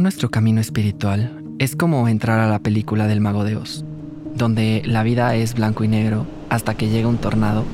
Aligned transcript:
Nuestro 0.00 0.28
camino 0.28 0.60
espiritual 0.60 1.44
es 1.58 1.76
como 1.76 2.08
entrar 2.08 2.40
a 2.40 2.48
la 2.48 2.58
película 2.58 3.06
del 3.06 3.20
mago 3.20 3.44
de 3.44 3.56
Oz, 3.56 3.84
donde 4.34 4.82
la 4.84 5.04
vida 5.04 5.36
es 5.36 5.54
blanco 5.54 5.84
y 5.84 5.88
negro 5.88 6.26
hasta 6.48 6.74
que 6.74 6.88
llega 6.88 7.08
un 7.08 7.18
tornado 7.18 7.64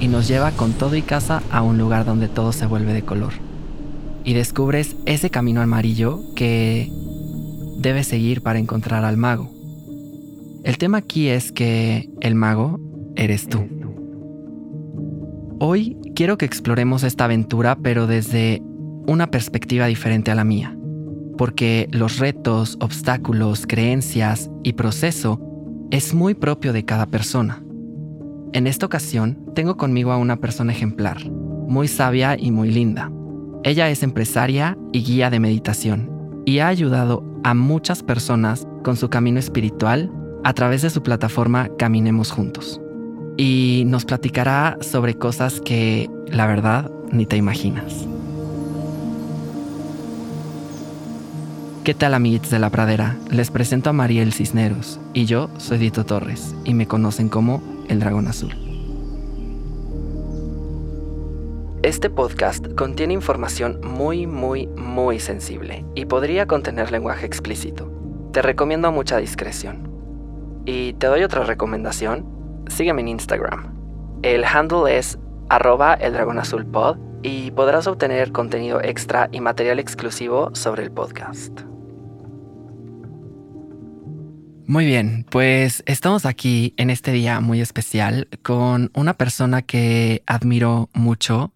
y 0.00 0.08
nos 0.08 0.26
lleva 0.26 0.52
con 0.52 0.72
todo 0.72 0.96
y 0.96 1.02
casa 1.02 1.42
a 1.50 1.62
un 1.62 1.76
lugar 1.76 2.06
donde 2.06 2.28
todo 2.28 2.52
se 2.52 2.64
vuelve 2.64 2.94
de 2.94 3.02
color. 3.02 3.34
Y 4.24 4.32
descubres 4.32 4.96
ese 5.04 5.28
camino 5.28 5.60
amarillo 5.60 6.20
que 6.34 6.90
debes 7.76 8.06
seguir 8.06 8.40
para 8.42 8.58
encontrar 8.58 9.04
al 9.04 9.18
mago. 9.18 9.52
El 10.64 10.78
tema 10.78 10.98
aquí 10.98 11.28
es 11.28 11.52
que 11.52 12.08
el 12.20 12.34
mago 12.34 12.80
eres 13.16 13.48
tú. 13.48 13.68
Hoy 15.58 15.98
quiero 16.14 16.38
que 16.38 16.46
exploremos 16.46 17.02
esta 17.02 17.24
aventura 17.26 17.76
pero 17.76 18.06
desde 18.06 18.62
una 19.06 19.30
perspectiva 19.30 19.86
diferente 19.86 20.30
a 20.30 20.34
la 20.34 20.44
mía 20.44 20.74
porque 21.40 21.88
los 21.90 22.18
retos, 22.18 22.76
obstáculos, 22.82 23.64
creencias 23.66 24.50
y 24.62 24.74
proceso 24.74 25.40
es 25.90 26.12
muy 26.12 26.34
propio 26.34 26.74
de 26.74 26.84
cada 26.84 27.06
persona. 27.06 27.62
En 28.52 28.66
esta 28.66 28.84
ocasión 28.84 29.38
tengo 29.54 29.78
conmigo 29.78 30.12
a 30.12 30.18
una 30.18 30.36
persona 30.36 30.72
ejemplar, 30.72 31.30
muy 31.30 31.88
sabia 31.88 32.36
y 32.38 32.50
muy 32.50 32.70
linda. 32.70 33.10
Ella 33.64 33.88
es 33.88 34.02
empresaria 34.02 34.76
y 34.92 35.02
guía 35.02 35.30
de 35.30 35.40
meditación 35.40 36.10
y 36.44 36.58
ha 36.58 36.68
ayudado 36.68 37.24
a 37.42 37.54
muchas 37.54 38.02
personas 38.02 38.68
con 38.84 38.98
su 38.98 39.08
camino 39.08 39.38
espiritual 39.38 40.12
a 40.44 40.52
través 40.52 40.82
de 40.82 40.90
su 40.90 41.02
plataforma 41.02 41.70
Caminemos 41.78 42.32
Juntos. 42.32 42.82
Y 43.38 43.84
nos 43.86 44.04
platicará 44.04 44.76
sobre 44.82 45.14
cosas 45.14 45.62
que, 45.62 46.10
la 46.26 46.46
verdad, 46.46 46.90
ni 47.12 47.24
te 47.24 47.38
imaginas. 47.38 48.06
¿Qué 51.84 51.94
tal 51.94 52.12
amiguitos 52.12 52.50
de 52.50 52.58
la 52.58 52.68
pradera? 52.68 53.16
Les 53.30 53.50
presento 53.50 53.88
a 53.88 53.94
Mariel 53.94 54.34
Cisneros 54.34 55.00
y 55.14 55.24
yo 55.24 55.48
soy 55.56 55.78
Dito 55.78 56.04
Torres 56.04 56.54
y 56.64 56.74
me 56.74 56.86
conocen 56.86 57.30
como 57.30 57.62
El 57.88 58.00
Dragón 58.00 58.28
Azul. 58.28 58.52
Este 61.82 62.10
podcast 62.10 62.66
contiene 62.74 63.14
información 63.14 63.80
muy, 63.82 64.26
muy, 64.26 64.66
muy 64.66 65.20
sensible 65.20 65.86
y 65.94 66.04
podría 66.04 66.46
contener 66.46 66.92
lenguaje 66.92 67.24
explícito. 67.24 67.90
Te 68.34 68.42
recomiendo 68.42 68.92
mucha 68.92 69.16
discreción. 69.16 69.90
Y 70.66 70.92
te 70.92 71.06
doy 71.06 71.22
otra 71.22 71.44
recomendación, 71.44 72.26
sígueme 72.68 73.00
en 73.00 73.08
Instagram. 73.08 73.74
El 74.20 74.44
handle 74.44 74.98
es 74.98 75.18
arroba 75.48 75.94
el 75.94 76.12
dragón 76.12 76.38
azul 76.38 76.66
pod 76.66 76.98
y 77.22 77.50
podrás 77.50 77.86
obtener 77.86 78.32
contenido 78.32 78.80
extra 78.82 79.28
y 79.32 79.40
material 79.40 79.78
exclusivo 79.78 80.50
sobre 80.54 80.82
el 80.82 80.90
podcast. 80.90 81.60
Muy 84.66 84.86
bien, 84.86 85.26
pues 85.28 85.82
estamos 85.86 86.24
aquí 86.26 86.74
en 86.76 86.90
este 86.90 87.10
día 87.10 87.40
muy 87.40 87.60
especial 87.60 88.28
con 88.42 88.92
una 88.94 89.14
persona 89.14 89.62
que 89.62 90.22
admiro 90.26 90.90
mucho, 90.92 91.52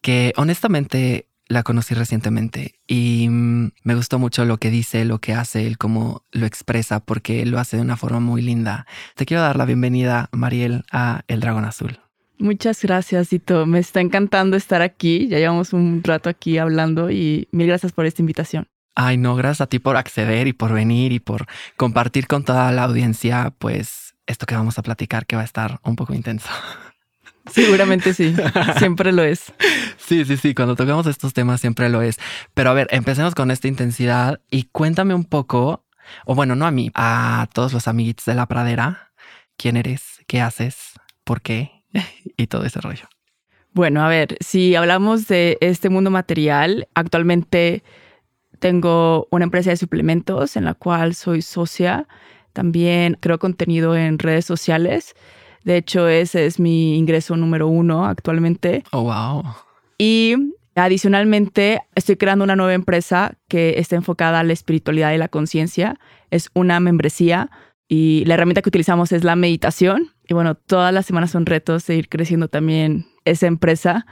que 0.00 0.32
honestamente 0.36 1.28
la 1.46 1.62
conocí 1.62 1.94
recientemente 1.94 2.80
y 2.88 3.28
mm, 3.28 3.70
me 3.84 3.94
gustó 3.94 4.18
mucho 4.18 4.44
lo 4.44 4.58
que 4.58 4.70
dice, 4.70 5.04
lo 5.04 5.20
que 5.20 5.32
hace, 5.32 5.66
el 5.66 5.78
cómo 5.78 6.24
lo 6.32 6.44
expresa, 6.44 6.98
porque 6.98 7.46
lo 7.46 7.60
hace 7.60 7.76
de 7.76 7.82
una 7.82 7.96
forma 7.96 8.18
muy 8.18 8.42
linda. 8.42 8.84
Te 9.14 9.26
quiero 9.26 9.42
dar 9.42 9.56
la 9.56 9.64
bienvenida, 9.64 10.28
Mariel, 10.32 10.84
a 10.90 11.22
El 11.28 11.38
Dragón 11.38 11.64
Azul. 11.64 12.00
Muchas 12.40 12.82
gracias, 12.82 13.28
Tito. 13.28 13.66
Me 13.66 13.78
está 13.78 14.00
encantando 14.00 14.56
estar 14.56 14.80
aquí. 14.80 15.28
Ya 15.28 15.38
llevamos 15.38 15.74
un 15.74 16.02
rato 16.02 16.30
aquí 16.30 16.56
hablando 16.56 17.10
y 17.10 17.48
mil 17.52 17.66
gracias 17.66 17.92
por 17.92 18.06
esta 18.06 18.22
invitación. 18.22 18.66
Ay, 18.94 19.18
no, 19.18 19.36
gracias 19.36 19.60
a 19.60 19.66
ti 19.66 19.78
por 19.78 19.98
acceder 19.98 20.46
y 20.46 20.54
por 20.54 20.72
venir 20.72 21.12
y 21.12 21.20
por 21.20 21.46
compartir 21.76 22.26
con 22.26 22.42
toda 22.42 22.72
la 22.72 22.84
audiencia, 22.84 23.52
pues 23.58 24.14
esto 24.26 24.46
que 24.46 24.54
vamos 24.54 24.78
a 24.78 24.82
platicar 24.82 25.26
que 25.26 25.36
va 25.36 25.42
a 25.42 25.44
estar 25.44 25.80
un 25.84 25.96
poco 25.96 26.14
intenso. 26.14 26.48
Seguramente 27.52 28.14
sí, 28.14 28.34
siempre 28.78 29.12
lo 29.12 29.22
es. 29.22 29.52
Sí, 30.10 30.24
sí, 30.24 30.36
sí, 30.36 30.54
cuando 30.54 30.74
tocamos 30.74 31.06
estos 31.06 31.32
temas 31.34 31.60
siempre 31.60 31.88
lo 31.88 32.02
es. 32.02 32.18
Pero 32.52 32.70
a 32.70 32.74
ver, 32.74 32.88
empecemos 32.90 33.36
con 33.36 33.52
esta 33.52 33.68
intensidad 33.68 34.40
y 34.50 34.64
cuéntame 34.64 35.14
un 35.14 35.24
poco, 35.24 35.84
o 36.26 36.34
bueno, 36.34 36.56
no 36.56 36.66
a 36.66 36.72
mí, 36.72 36.90
a 36.96 37.46
todos 37.52 37.72
los 37.72 37.86
amiguitos 37.86 38.24
de 38.24 38.34
la 38.34 38.46
pradera, 38.46 39.12
quién 39.56 39.76
eres, 39.76 40.02
qué 40.26 40.40
haces, 40.40 40.94
por 41.22 41.42
qué 41.42 41.79
y 42.36 42.46
todo 42.46 42.64
ese 42.64 42.80
rollo. 42.80 43.08
Bueno, 43.72 44.02
a 44.02 44.08
ver, 44.08 44.36
si 44.40 44.74
hablamos 44.74 45.28
de 45.28 45.56
este 45.60 45.90
mundo 45.90 46.10
material, 46.10 46.88
actualmente 46.94 47.84
tengo 48.58 49.28
una 49.30 49.44
empresa 49.44 49.70
de 49.70 49.76
suplementos 49.76 50.56
en 50.56 50.64
la 50.64 50.74
cual 50.74 51.14
soy 51.14 51.40
socia. 51.42 52.08
También 52.52 53.16
creo 53.20 53.38
contenido 53.38 53.96
en 53.96 54.18
redes 54.18 54.44
sociales. 54.44 55.14
De 55.64 55.76
hecho, 55.76 56.08
ese 56.08 56.46
es 56.46 56.58
mi 56.58 56.96
ingreso 56.96 57.36
número 57.36 57.68
uno 57.68 58.06
actualmente. 58.06 58.82
Oh, 58.92 59.02
wow. 59.02 59.44
Y 59.98 60.34
adicionalmente, 60.74 61.82
estoy 61.94 62.16
creando 62.16 62.44
una 62.44 62.56
nueva 62.56 62.74
empresa 62.74 63.34
que 63.48 63.74
está 63.78 63.96
enfocada 63.96 64.40
a 64.40 64.44
la 64.44 64.52
espiritualidad 64.52 65.12
y 65.12 65.18
la 65.18 65.28
conciencia. 65.28 65.98
Es 66.30 66.50
una 66.54 66.80
membresía 66.80 67.50
y 67.88 68.24
la 68.26 68.34
herramienta 68.34 68.62
que 68.62 68.68
utilizamos 68.68 69.12
es 69.12 69.24
la 69.24 69.36
meditación. 69.36 70.10
Y 70.30 70.32
bueno, 70.32 70.54
todas 70.54 70.94
las 70.94 71.06
semanas 71.06 71.32
son 71.32 71.44
retos 71.44 71.84
de 71.88 71.96
ir 71.96 72.08
creciendo 72.08 72.46
también 72.46 73.08
esa 73.24 73.48
empresa. 73.48 74.06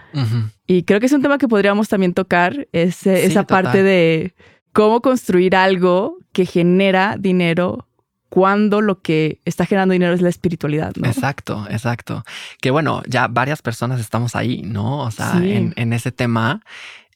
Y 0.67 0.83
creo 0.83 0.99
que 0.99 1.07
es 1.07 1.13
un 1.13 1.23
tema 1.23 1.39
que 1.39 1.47
podríamos 1.47 1.89
también 1.89 2.13
tocar, 2.13 2.67
esa 2.73 3.45
parte 3.45 3.85
de 3.85 4.35
cómo 4.73 5.01
construir 5.01 5.55
algo 5.55 6.19
que 6.33 6.45
genera 6.45 7.15
dinero 7.21 7.87
cuando 8.31 8.81
lo 8.81 9.01
que 9.01 9.41
está 9.45 9.65
generando 9.65 9.93
dinero 9.93 10.13
es 10.13 10.21
la 10.21 10.29
espiritualidad, 10.29 10.93
¿no? 10.97 11.07
Exacto, 11.07 11.65
exacto. 11.71 12.25
Que 12.61 12.73
bueno, 12.73 13.01
ya 13.07 13.29
varias 13.29 13.63
personas 13.63 14.01
estamos 14.01 14.35
ahí, 14.35 14.63
¿no? 14.63 15.05
O 15.05 15.13
sea, 15.13 15.35
en, 15.37 15.93
ese 15.93 16.11
tema. 16.11 16.63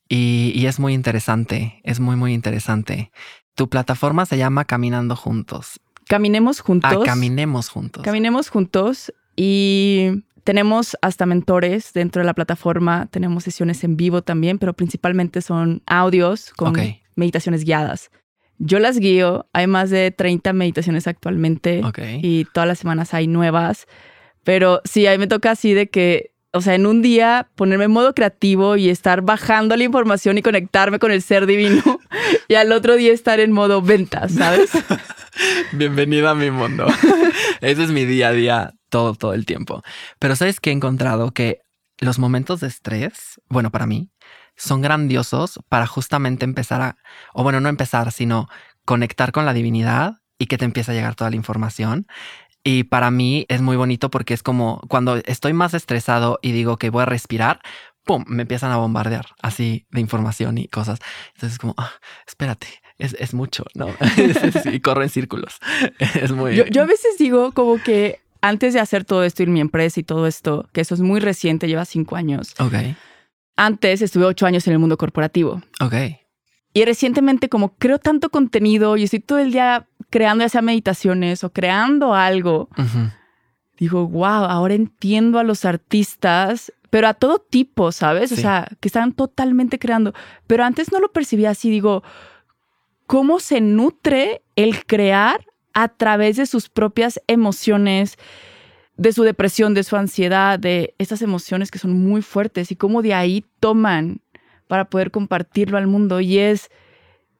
Y, 0.08 0.52
y, 0.54 0.66
es 0.66 0.78
muy 0.78 0.94
interesante, 0.94 1.80
es 1.82 1.98
muy, 1.98 2.14
muy 2.14 2.34
interesante. 2.34 3.10
Tu 3.56 3.68
plataforma 3.68 4.26
se 4.26 4.38
llama 4.38 4.64
Caminando 4.64 5.16
Juntos. 5.16 5.80
Caminemos 6.08 6.60
juntos. 6.60 6.90
Ah, 6.92 7.04
caminemos 7.04 7.68
juntos. 7.68 8.02
Caminemos 8.02 8.48
juntos 8.48 9.12
y 9.36 10.24
tenemos 10.44 10.96
hasta 11.02 11.26
mentores 11.26 11.92
dentro 11.92 12.20
de 12.20 12.26
la 12.26 12.34
plataforma, 12.34 13.06
tenemos 13.10 13.44
sesiones 13.44 13.84
en 13.84 13.96
vivo 13.96 14.22
también, 14.22 14.58
pero 14.58 14.72
principalmente 14.74 15.40
son 15.40 15.82
audios 15.86 16.52
con 16.54 16.74
meditaciones 17.14 17.64
guiadas. 17.64 18.10
Yo 18.58 18.78
las 18.78 18.98
guío, 18.98 19.46
hay 19.52 19.66
más 19.66 19.90
de 19.90 20.10
30 20.10 20.52
meditaciones 20.52 21.06
actualmente 21.06 21.82
y 22.22 22.44
todas 22.52 22.68
las 22.68 22.78
semanas 22.78 23.14
hay 23.14 23.26
nuevas, 23.26 23.86
pero 24.44 24.80
sí, 24.84 25.06
a 25.06 25.12
mí 25.12 25.18
me 25.18 25.26
toca 25.26 25.52
así 25.52 25.74
de 25.74 25.88
que, 25.88 26.31
o 26.52 26.60
sea, 26.60 26.74
en 26.74 26.86
un 26.86 27.00
día 27.00 27.48
ponerme 27.54 27.84
en 27.84 27.90
modo 27.90 28.14
creativo 28.14 28.76
y 28.76 28.90
estar 28.90 29.22
bajando 29.22 29.76
la 29.76 29.84
información 29.84 30.36
y 30.36 30.42
conectarme 30.42 30.98
con 30.98 31.10
el 31.10 31.22
ser 31.22 31.46
divino 31.46 31.82
y 32.48 32.54
al 32.54 32.72
otro 32.72 32.96
día 32.96 33.12
estar 33.12 33.40
en 33.40 33.52
modo 33.52 33.80
ventas, 33.80 34.32
¿sabes? 34.32 34.70
Bienvenida 35.72 36.30
a 36.30 36.34
mi 36.34 36.50
mundo. 36.50 36.86
Ese 37.62 37.84
es 37.84 37.90
mi 37.90 38.04
día 38.04 38.28
a 38.28 38.32
día 38.32 38.72
todo, 38.90 39.14
todo 39.14 39.32
el 39.32 39.46
tiempo. 39.46 39.82
Pero 40.18 40.36
sabes 40.36 40.60
que 40.60 40.70
he 40.70 40.72
encontrado 40.74 41.30
que 41.30 41.60
los 41.98 42.18
momentos 42.18 42.60
de 42.60 42.66
estrés, 42.66 43.40
bueno, 43.48 43.70
para 43.70 43.86
mí, 43.86 44.10
son 44.54 44.82
grandiosos 44.82 45.58
para 45.70 45.86
justamente 45.86 46.44
empezar 46.44 46.82
a, 46.82 46.96
o 47.32 47.42
bueno, 47.42 47.60
no 47.60 47.70
empezar, 47.70 48.12
sino 48.12 48.48
conectar 48.84 49.32
con 49.32 49.46
la 49.46 49.54
divinidad 49.54 50.16
y 50.38 50.46
que 50.46 50.58
te 50.58 50.66
empiece 50.66 50.90
a 50.90 50.94
llegar 50.94 51.14
toda 51.14 51.30
la 51.30 51.36
información. 51.36 52.06
Y 52.64 52.84
para 52.84 53.10
mí 53.10 53.44
es 53.48 53.60
muy 53.60 53.76
bonito 53.76 54.10
porque 54.10 54.34
es 54.34 54.42
como 54.42 54.80
cuando 54.88 55.16
estoy 55.16 55.52
más 55.52 55.74
estresado 55.74 56.38
y 56.42 56.52
digo 56.52 56.76
que 56.76 56.90
voy 56.90 57.02
a 57.02 57.06
respirar, 57.06 57.60
¡pum! 58.04 58.24
Me 58.28 58.42
empiezan 58.42 58.70
a 58.70 58.76
bombardear 58.76 59.26
así 59.42 59.86
de 59.90 60.00
información 60.00 60.58
y 60.58 60.68
cosas. 60.68 61.00
Entonces 61.34 61.54
es 61.54 61.58
como, 61.58 61.74
ah, 61.76 61.92
espérate, 62.26 62.68
es, 62.98 63.14
es, 63.18 63.34
mucho, 63.34 63.64
¿no? 63.74 63.88
y 64.72 64.80
corro 64.80 65.02
en 65.02 65.08
círculos. 65.08 65.58
Es 66.14 66.30
muy... 66.30 66.54
Yo, 66.54 66.66
yo, 66.66 66.82
a 66.82 66.86
veces 66.86 67.18
digo 67.18 67.52
como 67.52 67.82
que 67.82 68.20
antes 68.40 68.74
de 68.74 68.80
hacer 68.80 69.04
todo 69.04 69.24
esto 69.24 69.42
en 69.42 69.52
mi 69.52 69.60
empresa 69.60 69.98
y 69.98 70.02
todo 70.04 70.26
esto, 70.26 70.68
que 70.72 70.80
eso 70.82 70.94
es 70.94 71.00
muy 71.00 71.20
reciente, 71.20 71.66
lleva 71.66 71.84
cinco 71.84 72.16
años. 72.16 72.54
Ok. 72.58 72.74
Antes 73.56 74.02
estuve 74.02 74.24
ocho 74.24 74.46
años 74.46 74.66
en 74.66 74.74
el 74.74 74.78
mundo 74.78 74.96
corporativo. 74.96 75.62
Ok. 75.80 75.94
Y 76.74 76.84
recientemente, 76.84 77.48
como 77.48 77.74
creo 77.74 77.98
tanto 77.98 78.30
contenido 78.30 78.96
y 78.96 79.04
estoy 79.04 79.20
todo 79.20 79.38
el 79.38 79.52
día 79.52 79.86
creando 80.10 80.44
ya 80.44 80.48
sea 80.48 80.62
meditaciones 80.62 81.44
o 81.44 81.52
creando 81.52 82.14
algo, 82.14 82.68
digo, 83.78 84.06
wow, 84.06 84.44
ahora 84.44 84.74
entiendo 84.74 85.38
a 85.38 85.44
los 85.44 85.64
artistas, 85.64 86.72
pero 86.90 87.08
a 87.08 87.14
todo 87.14 87.38
tipo, 87.38 87.92
¿sabes? 87.92 88.32
O 88.32 88.36
sea, 88.36 88.68
que 88.80 88.88
están 88.88 89.12
totalmente 89.12 89.78
creando. 89.78 90.14
Pero 90.46 90.64
antes 90.64 90.92
no 90.92 91.00
lo 91.00 91.12
percibía 91.12 91.50
así, 91.50 91.70
digo, 91.70 92.02
¿cómo 93.06 93.40
se 93.40 93.60
nutre 93.60 94.42
el 94.56 94.84
crear 94.86 95.44
a 95.74 95.88
través 95.88 96.36
de 96.36 96.46
sus 96.46 96.68
propias 96.68 97.20
emociones? 97.26 98.18
de 98.96 99.12
su 99.12 99.22
depresión, 99.22 99.74
de 99.74 99.84
su 99.84 99.96
ansiedad, 99.96 100.58
de 100.58 100.94
esas 100.98 101.22
emociones 101.22 101.70
que 101.70 101.78
son 101.78 101.92
muy 101.92 102.22
fuertes 102.22 102.70
y 102.70 102.76
cómo 102.76 103.02
de 103.02 103.14
ahí 103.14 103.44
toman 103.58 104.20
para 104.72 104.86
poder 104.86 105.10
compartirlo 105.10 105.76
al 105.76 105.86
mundo. 105.86 106.22
Y 106.22 106.38
es, 106.38 106.70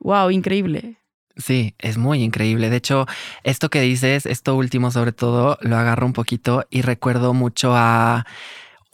wow, 0.01 0.31
increíble. 0.31 0.99
Sí, 1.35 1.75
es 1.79 1.97
muy 1.97 2.23
increíble. 2.23 2.69
De 2.69 2.77
hecho, 2.77 3.07
esto 3.43 3.71
que 3.71 3.81
dices, 3.81 4.27
esto 4.27 4.55
último 4.55 4.91
sobre 4.91 5.13
todo, 5.13 5.57
lo 5.63 5.79
agarro 5.79 6.05
un 6.05 6.13
poquito 6.13 6.67
y 6.69 6.83
recuerdo 6.83 7.33
mucho 7.33 7.73
a 7.75 8.27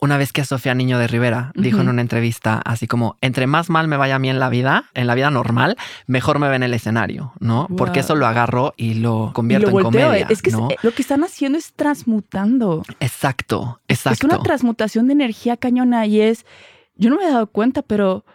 una 0.01 0.19
vez 0.19 0.33
que 0.33 0.45
Sofía 0.45 0.73
Niño 0.77 1.01
de 1.01 1.09
Rivera 1.09 1.51
dijo 1.57 1.81
en 1.81 1.89
una 1.89 2.01
entrevista 2.01 2.63
así 2.65 2.87
como, 2.87 3.17
entre 3.23 3.49
más 3.49 3.71
mal 3.71 3.89
me 3.89 3.97
vaya 3.97 4.15
a 4.15 4.19
mí 4.21 4.31
en 4.31 4.39
la 4.39 4.51
vida, 4.51 4.85
en 4.95 5.09
la 5.09 5.17
vida 5.17 5.33
normal, 5.33 5.77
mejor 6.07 6.39
me 6.39 6.49
ve 6.49 6.55
en 6.55 6.63
el 6.63 6.75
escenario, 6.75 7.33
¿no? 7.41 7.67
Porque 7.77 7.99
eso 7.99 8.15
lo 8.15 8.29
agarro 8.29 8.73
y 8.77 8.95
lo 8.95 9.33
convierto 9.35 9.77
en 9.77 9.83
comedia. 9.83 10.29
Es 10.29 10.43
que 10.43 10.53
lo 10.53 10.93
que 10.95 11.03
están 11.03 11.25
haciendo 11.25 11.59
es 11.59 11.73
transmutando. 11.73 12.85
Exacto, 13.01 13.81
exacto. 13.89 14.29
Es 14.29 14.33
una 14.33 14.41
transmutación 14.45 15.09
de 15.09 15.15
energía 15.15 15.57
cañona 15.57 16.07
y 16.07 16.21
es, 16.21 16.47
yo 16.99 17.11
no 17.11 17.17
me 17.17 17.25
he 17.25 17.31
dado 17.31 17.47
cuenta, 17.47 17.83
pero 17.83 18.27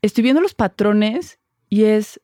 estoy 0.00 0.22
viendo 0.22 0.40
los 0.40 0.54
patrones 0.54 1.38
y 1.68 1.84
es, 1.84 2.20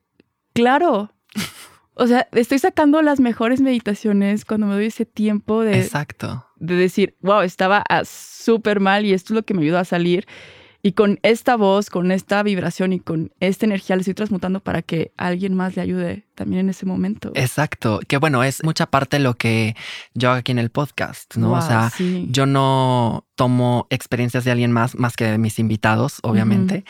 claro, 0.54 1.12
o 1.94 2.06
sea, 2.06 2.28
estoy 2.32 2.58
sacando 2.58 3.02
las 3.02 3.20
mejores 3.20 3.60
meditaciones 3.60 4.44
cuando 4.44 4.66
me 4.66 4.74
doy 4.74 4.86
ese 4.86 5.04
tiempo 5.04 5.62
de... 5.62 5.80
Exacto. 5.80 6.46
De 6.56 6.76
decir, 6.76 7.16
wow, 7.20 7.40
estaba 7.40 7.84
súper 8.04 8.80
mal 8.80 9.04
y 9.04 9.12
esto 9.12 9.34
es 9.34 9.36
lo 9.36 9.42
que 9.42 9.52
me 9.52 9.62
ayudó 9.62 9.78
a 9.78 9.84
salir. 9.84 10.26
Y 10.84 10.92
con 10.92 11.20
esta 11.22 11.56
voz, 11.56 11.90
con 11.90 12.10
esta 12.10 12.42
vibración 12.42 12.92
y 12.92 12.98
con 12.98 13.32
esta 13.38 13.66
energía 13.66 13.94
le 13.94 14.00
estoy 14.00 14.14
transmutando 14.14 14.58
para 14.58 14.82
que 14.82 15.12
alguien 15.16 15.54
más 15.54 15.76
le 15.76 15.82
ayude 15.82 16.26
también 16.34 16.62
en 16.62 16.70
ese 16.70 16.86
momento. 16.86 17.30
Exacto. 17.34 18.00
Que 18.08 18.16
bueno, 18.16 18.42
es 18.42 18.64
mucha 18.64 18.86
parte 18.86 19.20
lo 19.20 19.34
que 19.34 19.76
yo 20.14 20.30
hago 20.30 20.38
aquí 20.40 20.50
en 20.50 20.58
el 20.58 20.70
podcast, 20.70 21.36
¿no? 21.36 21.52
o 21.52 21.62
sea, 21.62 21.92
yo 22.28 22.46
no 22.46 23.26
tomo 23.36 23.86
experiencias 23.90 24.44
de 24.44 24.50
alguien 24.50 24.72
más, 24.72 24.96
más 24.96 25.16
que 25.16 25.24
de 25.24 25.38
mis 25.38 25.58
invitados, 25.58 26.18
obviamente 26.22 26.84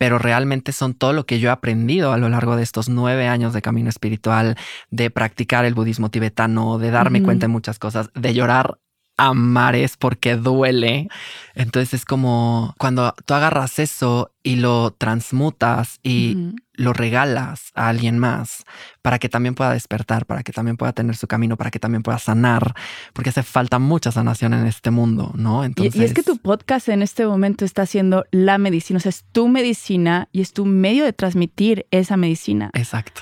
pero 0.00 0.18
realmente 0.18 0.72
son 0.72 0.94
todo 0.94 1.12
lo 1.12 1.26
que 1.26 1.40
yo 1.40 1.50
he 1.50 1.52
aprendido 1.52 2.14
a 2.14 2.16
lo 2.16 2.30
largo 2.30 2.56
de 2.56 2.62
estos 2.62 2.88
nueve 2.88 3.28
años 3.28 3.52
de 3.52 3.60
camino 3.60 3.90
espiritual, 3.90 4.56
de 4.90 5.10
practicar 5.10 5.66
el 5.66 5.74
budismo 5.74 6.10
tibetano, 6.10 6.78
de 6.78 6.90
darme 6.90 7.22
cuenta 7.22 7.44
de 7.44 7.52
muchas 7.52 7.78
cosas, 7.78 8.08
de 8.14 8.32
llorar 8.32 8.78
a 9.20 9.34
mares 9.34 9.98
porque 9.98 10.36
duele. 10.36 11.08
Entonces 11.54 11.92
es 11.92 12.04
como 12.06 12.74
cuando 12.78 13.14
tú 13.26 13.34
agarras 13.34 13.78
eso 13.78 14.32
y 14.42 14.56
lo 14.56 14.92
transmutas 14.92 16.00
y 16.02 16.54
lo 16.72 16.94
regalas 16.94 17.70
a 17.74 17.88
alguien 17.88 18.18
más 18.18 18.64
para 19.02 19.18
que 19.18 19.28
también 19.28 19.54
pueda 19.54 19.74
despertar, 19.74 20.24
para 20.24 20.42
que 20.42 20.52
también 20.52 20.78
pueda 20.78 20.94
tener 20.94 21.16
su 21.16 21.26
camino, 21.26 21.58
para 21.58 21.70
que 21.70 21.78
también 21.78 22.02
pueda 22.02 22.18
sanar, 22.18 22.74
porque 23.12 23.28
hace 23.28 23.42
falta 23.42 23.78
mucha 23.78 24.10
sanación 24.10 24.54
en 24.54 24.66
este 24.66 24.90
mundo, 24.90 25.32
¿no? 25.34 25.64
Entonces... 25.64 25.96
Y, 25.96 26.04
es 26.04 26.14
que 26.14 26.22
tu 26.22 26.38
podcast 26.38 26.88
en 26.88 27.02
este 27.02 27.26
momento 27.26 27.66
está 27.66 27.82
haciendo 27.82 28.24
la 28.30 28.56
medicina, 28.56 28.96
o 28.96 29.00
sea, 29.00 29.10
es 29.10 29.26
tu 29.32 29.48
medicina 29.48 30.30
y 30.32 30.40
es 30.40 30.54
tu 30.54 30.64
medio 30.64 31.04
de 31.04 31.12
transmitir 31.12 31.86
esa 31.90 32.16
medicina. 32.16 32.70
Exacto. 32.72 33.20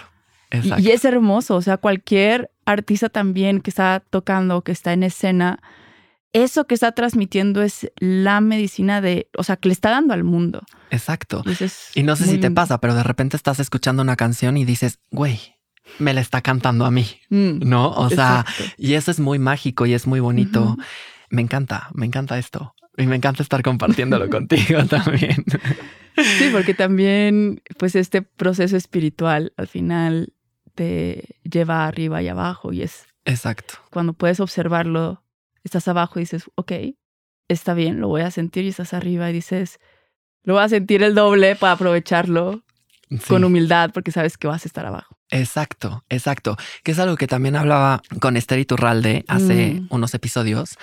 Exacto. 0.50 0.80
Y, 0.80 0.88
y 0.88 0.90
es 0.92 1.04
hermoso, 1.04 1.56
o 1.56 1.62
sea, 1.62 1.76
cualquier 1.76 2.50
artista 2.64 3.08
también 3.08 3.60
que 3.60 3.70
está 3.70 4.00
tocando, 4.08 4.62
que 4.62 4.72
está 4.72 4.92
en 4.92 5.02
escena, 5.02 5.58
eso 6.32 6.66
que 6.66 6.75
está 6.75 6.92
transmitiendo 6.92 7.62
es 7.62 7.90
la 7.98 8.40
medicina 8.40 9.00
de, 9.00 9.28
o 9.36 9.42
sea, 9.42 9.56
que 9.56 9.69
le 9.69 9.72
está 9.72 9.90
dando 9.90 10.14
al 10.14 10.25
mundo. 10.25 10.62
Exacto. 10.90 11.42
Y, 11.94 12.02
no 12.02 12.16
sé 12.16 12.26
si 12.26 12.38
te 12.38 12.50
pasa, 12.50 12.78
pero 12.80 12.94
de 12.94 13.02
repente 13.02 13.36
estás 13.36 13.60
escuchando 13.60 14.02
una 14.02 14.16
canción 14.16 14.56
y 14.56 14.64
dices, 14.64 14.98
güey, 15.10 15.40
me 15.98 16.12
la 16.12 16.20
está 16.20 16.42
cantando 16.42 16.84
a 16.84 16.90
mí, 16.90 17.06
mm, 17.30 17.60
¿no? 17.69 17.90
O 17.90 18.10
sea, 18.10 18.44
y 18.76 18.94
eso 18.94 19.10
es 19.10 19.20
muy 19.20 19.38
mágico 19.38 19.86
y 19.86 19.94
es 19.94 20.06
muy 20.06 20.20
bonito. 20.20 20.76
Me 21.30 21.42
encanta, 21.42 21.88
me 21.94 22.06
encanta 22.06 22.38
esto. 22.38 22.74
Y 22.96 23.06
me 23.06 23.16
encanta 23.16 23.42
estar 23.42 23.62
compartiéndolo 23.62 24.28
contigo 24.31 24.84
también. 24.86 25.44
Sí, 26.16 26.50
porque 26.52 26.74
también, 26.74 27.62
pues 27.78 27.94
este 27.94 28.22
proceso 28.22 28.76
espiritual 28.76 29.52
al 29.56 29.69
final 29.69 30.32
te 30.74 31.36
lleva 31.44 31.86
arriba 31.86 32.22
y 32.22 32.28
abajo 32.28 32.72
y 32.72 32.82
es... 32.82 33.06
Exacto. 33.24 33.74
Cuando 33.90 34.14
puedes 34.14 34.40
observarlo 34.40 35.22
estás 35.69 35.88
abajo 35.88 36.19
y 36.19 36.23
dices, 36.23 36.50
ok, 36.55 36.73
está 37.49 37.75
bien, 37.75 38.00
lo 38.00 38.09
voy 38.09 38.23
a 38.23 38.31
sentir 38.31 38.65
y 38.65 38.69
estás 38.69 38.94
arriba 38.94 39.31
y 39.31 39.32
dices, 39.32 39.79
lo 40.43 40.55
voy 40.55 40.62
a 40.62 40.69
sentir 40.69 41.03
el 41.03 41.15
doble 41.15 41.56
para 41.56 41.75
aprovecharlo 41.75 42.62
con 43.26 43.44
humildad 43.44 43.91
porque 43.93 44.12
sabes 44.12 44.37
que 44.37 44.49
vas 44.49 44.65
a 44.65 44.69
estar 44.69 44.87
abajo. 44.87 45.17
Exacto, 45.31 46.05
exacto. 46.09 46.56
Que 46.82 46.93
es 46.93 46.99
algo 46.99 47.17
que 47.17 47.26
también 47.26 47.56
hablaba 47.56 48.03
con 48.20 48.37
Esther 48.37 48.59
Iturralde 48.59 49.25
hace 49.29 49.75
mm. 49.75 49.87
unos 49.91 50.15
episodios, 50.15 50.79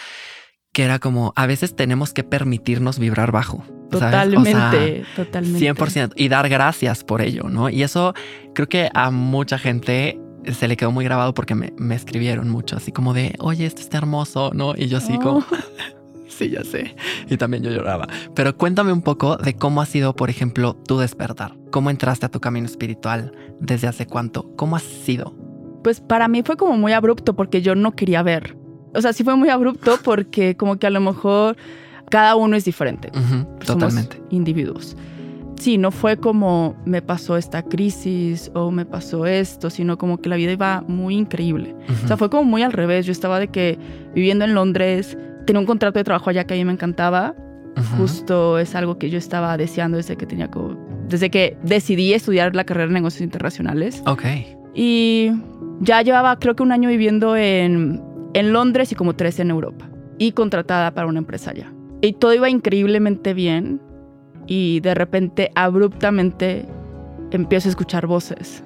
que 0.74 0.84
era 0.84 1.00
como 1.00 1.34
a 1.36 1.46
veces 1.46 1.76
tenemos 1.76 2.14
que 2.14 2.24
permitirnos 2.24 3.00
vibrar 3.00 3.32
bajo. 3.32 3.64
Totalmente, 3.90 5.06
totalmente. 5.16 5.74
100% 5.74 6.14
y 6.16 6.28
dar 6.28 6.50
gracias 6.50 7.04
por 7.04 7.22
ello, 7.22 7.44
¿no? 7.50 7.70
Y 7.70 7.84
eso 7.84 8.14
creo 8.54 8.68
que 8.68 8.90
a 8.94 9.12
mucha 9.12 9.58
gente 9.58 10.20
se 10.54 10.68
le 10.68 10.78
quedó 10.78 10.92
muy 10.92 11.06
grabado 11.06 11.34
porque 11.34 11.56
me, 11.56 11.96
escribieron 11.96 12.50
mucho, 12.50 12.78
así 12.78 12.92
como 12.92 13.14
de, 13.14 13.36
oye, 13.40 13.66
esto 13.66 13.82
está 13.82 13.98
hermoso, 13.98 14.52
¿no? 14.54 14.74
Y 14.76 14.88
yo 14.88 14.98
así 14.98 15.18
como, 15.18 15.40
oh. 15.40 15.46
sí, 16.28 16.50
ya 16.50 16.64
sé. 16.64 16.96
Y 17.30 17.38
también 17.38 17.64
yo 17.64 17.72
lloraba. 17.72 18.08
Pero 18.34 18.58
cuéntame 18.58 18.92
un 18.92 19.02
poco 19.02 19.38
de 19.38 19.56
cómo 19.56 19.82
ha 19.82 19.86
sido, 19.86 20.16
por 20.16 20.30
ejemplo, 20.30 20.76
tu 20.76 20.98
despertar. 20.98 21.56
¿Cómo 21.72 21.90
entraste 21.90 22.26
a 22.26 22.30
tu 22.30 22.40
camino 22.40 22.66
espiritual? 22.66 23.34
¿Desde 23.60 23.88
hace 23.88 24.06
cuánto? 24.06 24.56
¿Cómo 24.56 24.76
ha 24.76 24.80
sido? 24.80 25.36
Pues 25.84 26.02
para 26.02 26.28
mí 26.28 26.42
fue 26.44 26.58
como 26.58 26.78
muy 26.78 26.94
abrupto 26.94 27.36
porque 27.36 27.62
yo 27.62 27.76
no 27.76 27.96
quería 27.96 28.24
ver. 28.24 28.58
O 28.94 29.02
sea, 29.02 29.14
sí 29.14 29.24
fue 29.24 29.36
muy 29.36 29.50
abrupto 29.50 29.98
porque 30.04 30.56
como 30.56 30.78
que 30.78 30.88
a 30.88 30.90
lo 30.90 31.02
mejor 31.02 31.58
cada 32.10 32.36
uno 32.36 32.56
es 32.56 32.66
diferente. 32.66 33.12
totalmente. 33.66 34.22
individuos 34.30 34.96
sí, 35.58 35.78
no 35.78 35.92
fue 35.92 36.18
como 36.18 36.76
me 36.86 37.02
pasó 37.02 37.38
esta 37.38 37.64
crisis 37.64 38.52
o 38.54 38.72
me 38.72 38.86
pasó 38.86 39.26
esto, 39.26 39.70
sino 39.70 39.98
como 39.98 40.20
que 40.20 40.30
la 40.30 40.36
vida 40.36 40.52
iba 40.52 40.84
muy 40.88 41.16
increíble. 41.16 41.76
O 42.04 42.08
sea, 42.08 42.18
fue 42.18 42.30
como 42.30 42.44
muy 42.44 42.64
al 42.64 42.72
revés. 42.72 43.06
Yo 43.06 43.12
estaba 43.12 43.40
de 43.40 43.48
que 43.48 43.78
viviendo 44.14 44.46
en 44.46 44.54
Londres, 44.54 45.18
tenía 45.46 45.60
un 45.60 45.66
contrato 45.66 46.00
de 46.00 46.04
trabajo 46.04 46.30
allá 46.30 46.46
que 46.46 46.54
a 46.54 46.58
mí 46.58 46.66
me 46.66 46.74
encantaba. 46.74 47.36
Justo 47.98 48.58
es 48.58 48.74
algo 48.74 48.98
que 48.98 49.10
yo 49.10 49.18
estaba 49.18 49.58
deseando 49.58 49.98
desde 49.98 50.16
que 50.16 50.26
tenía 50.26 50.50
como, 50.50 50.78
desde 51.10 51.30
que 51.30 51.58
decidí 51.64 52.14
estudiar 52.14 52.56
la 52.56 52.64
carrera 52.64 52.88
de 52.88 52.94
negocios 52.94 53.22
internacionales. 53.22 54.02
Ok. 54.06 54.24
Y 54.74 55.32
ya 55.82 56.02
llevaba 56.02 56.38
creo 56.40 56.56
que 56.56 56.64
un 56.64 56.72
año 56.72 56.88
viviendo 56.90 57.36
en, 57.36 58.02
en 58.34 58.54
Londres 58.54 58.92
y 58.92 58.96
como 58.96 59.16
tres 59.16 59.40
en 59.40 59.50
Europa. 59.50 59.90
Y 60.18 60.32
contratada 60.32 60.94
para 60.94 61.08
una 61.08 61.20
empresa 61.20 61.52
allá. 61.52 61.74
Y 62.02 62.14
todo 62.14 62.34
iba 62.34 62.50
increíblemente 62.50 63.34
bien 63.34 63.82
y 64.48 64.80
de 64.82 64.94
repente 64.94 65.52
abruptamente 65.56 66.66
empiezo 67.32 67.68
a 67.68 67.72
escuchar 67.72 68.08
voces. 68.08 68.64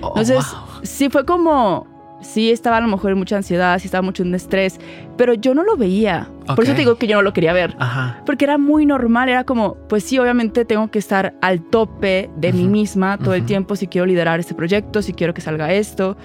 Oh, 0.00 0.08
Entonces, 0.08 0.44
sí 0.82 1.08
fue 1.08 1.24
como, 1.24 1.86
sí 2.20 2.50
estaba 2.50 2.78
a 2.78 2.80
lo 2.80 2.88
mejor 2.88 3.12
en 3.12 3.18
mucha 3.18 3.36
ansiedad, 3.36 3.78
sí 3.78 3.86
estaba 3.86 4.02
mucho 4.02 4.22
en 4.22 4.34
estrés, 4.34 4.78
pero 5.16 5.34
yo 5.34 5.54
no 5.54 5.62
lo 5.64 5.76
veía. 5.76 6.28
Por 6.46 6.64
eso 6.64 6.72
te 6.72 6.80
digo 6.80 6.96
que 6.96 7.06
yo 7.06 7.16
no 7.16 7.22
lo 7.22 7.32
quería 7.32 7.52
ver. 7.52 7.76
Porque 8.24 8.44
era 8.44 8.58
muy 8.58 8.86
normal, 8.86 9.28
era 9.28 9.44
como, 9.44 9.74
pues 9.88 10.04
sí, 10.04 10.18
obviamente 10.18 10.64
tengo 10.64 10.88
que 10.90 10.98
estar 10.98 11.34
al 11.40 11.60
tope 11.60 12.30
de 12.36 12.52
mí 12.52 12.68
misma 12.68 13.18
todo 13.18 13.34
el 13.34 13.44
tiempo 13.44 13.76
si 13.76 13.86
quiero 13.86 14.06
liderar 14.06 14.40
este 14.40 14.54
proyecto, 14.54 15.02
si 15.02 15.12
quiero 15.12 15.34
que 15.34 15.40
salga 15.40 15.72
esto. 15.72 16.16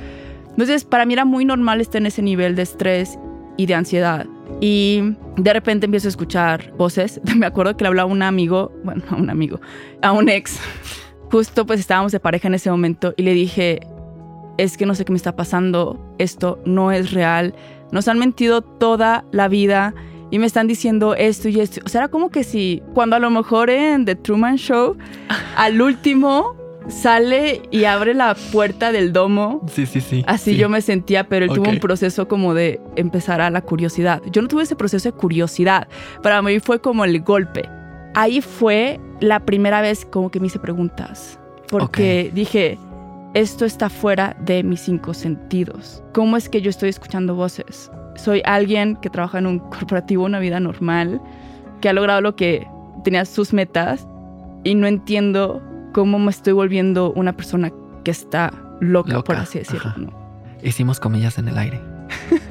Entonces, 0.49 0.83
para 0.83 1.05
mí 1.05 1.13
era 1.13 1.25
muy 1.25 1.45
normal 1.45 1.81
estar 1.81 2.01
en 2.01 2.07
ese 2.07 2.21
nivel 2.21 2.55
de 2.55 2.63
estrés 2.63 3.17
y 3.57 3.65
de 3.65 3.75
ansiedad. 3.75 4.25
Y 4.61 5.15
de 5.37 5.53
repente 5.53 5.85
empiezo 5.85 6.07
a 6.07 6.09
escuchar 6.09 6.71
voces. 6.77 7.19
Me 7.35 7.45
acuerdo 7.45 7.75
que 7.75 7.83
le 7.83 7.89
hablaba 7.89 8.09
a 8.09 8.13
un 8.13 8.21
amigo, 8.21 8.71
bueno, 8.85 9.03
a 9.09 9.15
un 9.15 9.29
amigo, 9.29 9.59
a 10.01 10.13
un 10.13 10.29
ex. 10.29 10.59
Justo 11.31 11.65
pues 11.65 11.79
estábamos 11.79 12.11
de 12.11 12.19
pareja 12.19 12.47
en 12.47 12.53
ese 12.53 12.69
momento 12.69 13.13
y 13.17 13.23
le 13.23 13.33
dije, 13.33 13.79
es 14.57 14.77
que 14.77 14.85
no 14.85 14.93
sé 14.95 15.03
qué 15.03 15.11
me 15.11 15.17
está 15.17 15.35
pasando, 15.35 15.99
esto 16.19 16.59
no 16.65 16.91
es 16.91 17.11
real. 17.11 17.55
Nos 17.91 18.07
han 18.07 18.19
mentido 18.19 18.61
toda 18.61 19.25
la 19.31 19.47
vida 19.47 19.95
y 20.29 20.39
me 20.39 20.45
están 20.45 20.67
diciendo 20.67 21.15
esto 21.15 21.49
y 21.49 21.59
esto. 21.59 21.81
O 21.85 21.89
sea, 21.89 22.01
era 22.01 22.07
como 22.09 22.29
que 22.29 22.43
si 22.43 22.83
cuando 22.93 23.15
a 23.15 23.19
lo 23.19 23.29
mejor 23.29 23.69
en 23.69 24.05
The 24.05 24.15
Truman 24.15 24.57
Show, 24.57 24.97
al 25.55 25.81
último 25.81 26.55
sale 26.87 27.61
y 27.71 27.85
abre 27.85 28.13
la 28.13 28.35
puerta 28.51 28.91
del 28.91 29.13
domo. 29.13 29.61
Sí, 29.67 29.85
sí, 29.85 30.01
sí. 30.01 30.23
Así 30.27 30.55
yo 30.55 30.69
me 30.69 30.81
sentía, 30.81 31.27
pero 31.27 31.45
él 31.45 31.51
tuvo 31.53 31.69
un 31.69 31.79
proceso 31.79 32.27
como 32.27 32.53
de 32.53 32.79
empezar 32.95 33.41
a 33.41 33.49
la 33.49 33.61
curiosidad. 33.61 34.21
Yo 34.31 34.41
no 34.41 34.47
tuve 34.47 34.63
ese 34.63 34.75
proceso 34.75 35.09
de 35.09 35.13
curiosidad. 35.13 35.87
Para 36.21 36.41
mí 36.41 36.59
fue 36.59 36.81
como 36.81 37.05
el 37.05 37.21
golpe. 37.21 37.69
ahí 38.13 38.41
fue 38.41 38.99
la 39.21 39.39
primera 39.39 39.81
vez 39.81 40.05
como 40.05 40.31
que 40.31 40.39
me 40.39 40.47
hice 40.47 40.59
preguntas. 40.59 41.39
Porque 41.69 42.31
dije, 42.33 42.77
esto 43.33 43.63
está 43.63 43.89
fuera 43.89 44.35
de 44.41 44.63
mis 44.63 44.81
cinco 44.81 45.13
sentidos. 45.13 46.03
¿Cómo 46.13 46.35
es 46.35 46.49
que 46.49 46.61
yo 46.61 46.69
estoy 46.69 46.89
escuchando 46.89 47.35
voces? 47.35 47.89
Soy 48.15 48.41
alguien 48.43 48.97
que 48.97 49.09
trabaja 49.09 49.39
en 49.39 49.47
un 49.47 49.59
corporativo, 49.69 50.25
una 50.25 50.39
vida 50.39 50.59
normal, 50.59 51.21
que 51.79 51.87
ha 51.87 51.93
logrado 51.93 52.19
lo 52.19 52.35
que 52.35 52.67
tenía 53.03 53.23
sus 53.23 53.53
metas 53.53 54.05
y 54.63 54.75
no 54.75 54.85
entiendo 54.87 55.61
cómo 55.91 56.19
me 56.19 56.31
estoy 56.31 56.53
volviendo 56.53 57.11
una 57.13 57.33
persona 57.33 57.71
que 58.03 58.11
está 58.11 58.51
loca, 58.79 59.21
por 59.23 59.35
así 59.35 59.59
decirlo. 59.59 59.93
Hicimos 60.63 60.99
comillas 60.99 61.37
en 61.37 61.47
el 61.47 61.57
aire. 61.57 61.79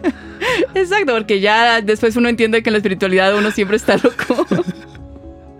Exacto, 0.75 1.13
porque 1.15 1.41
ya 1.41 1.81
después 1.81 2.17
uno 2.17 2.29
entiende 2.29 2.63
que 2.63 2.71
en 2.71 2.73
la 2.73 2.79
espiritualidad 2.79 3.37
uno 3.37 3.51
siempre 3.51 3.77
está 3.77 3.97
loco. 3.97 4.47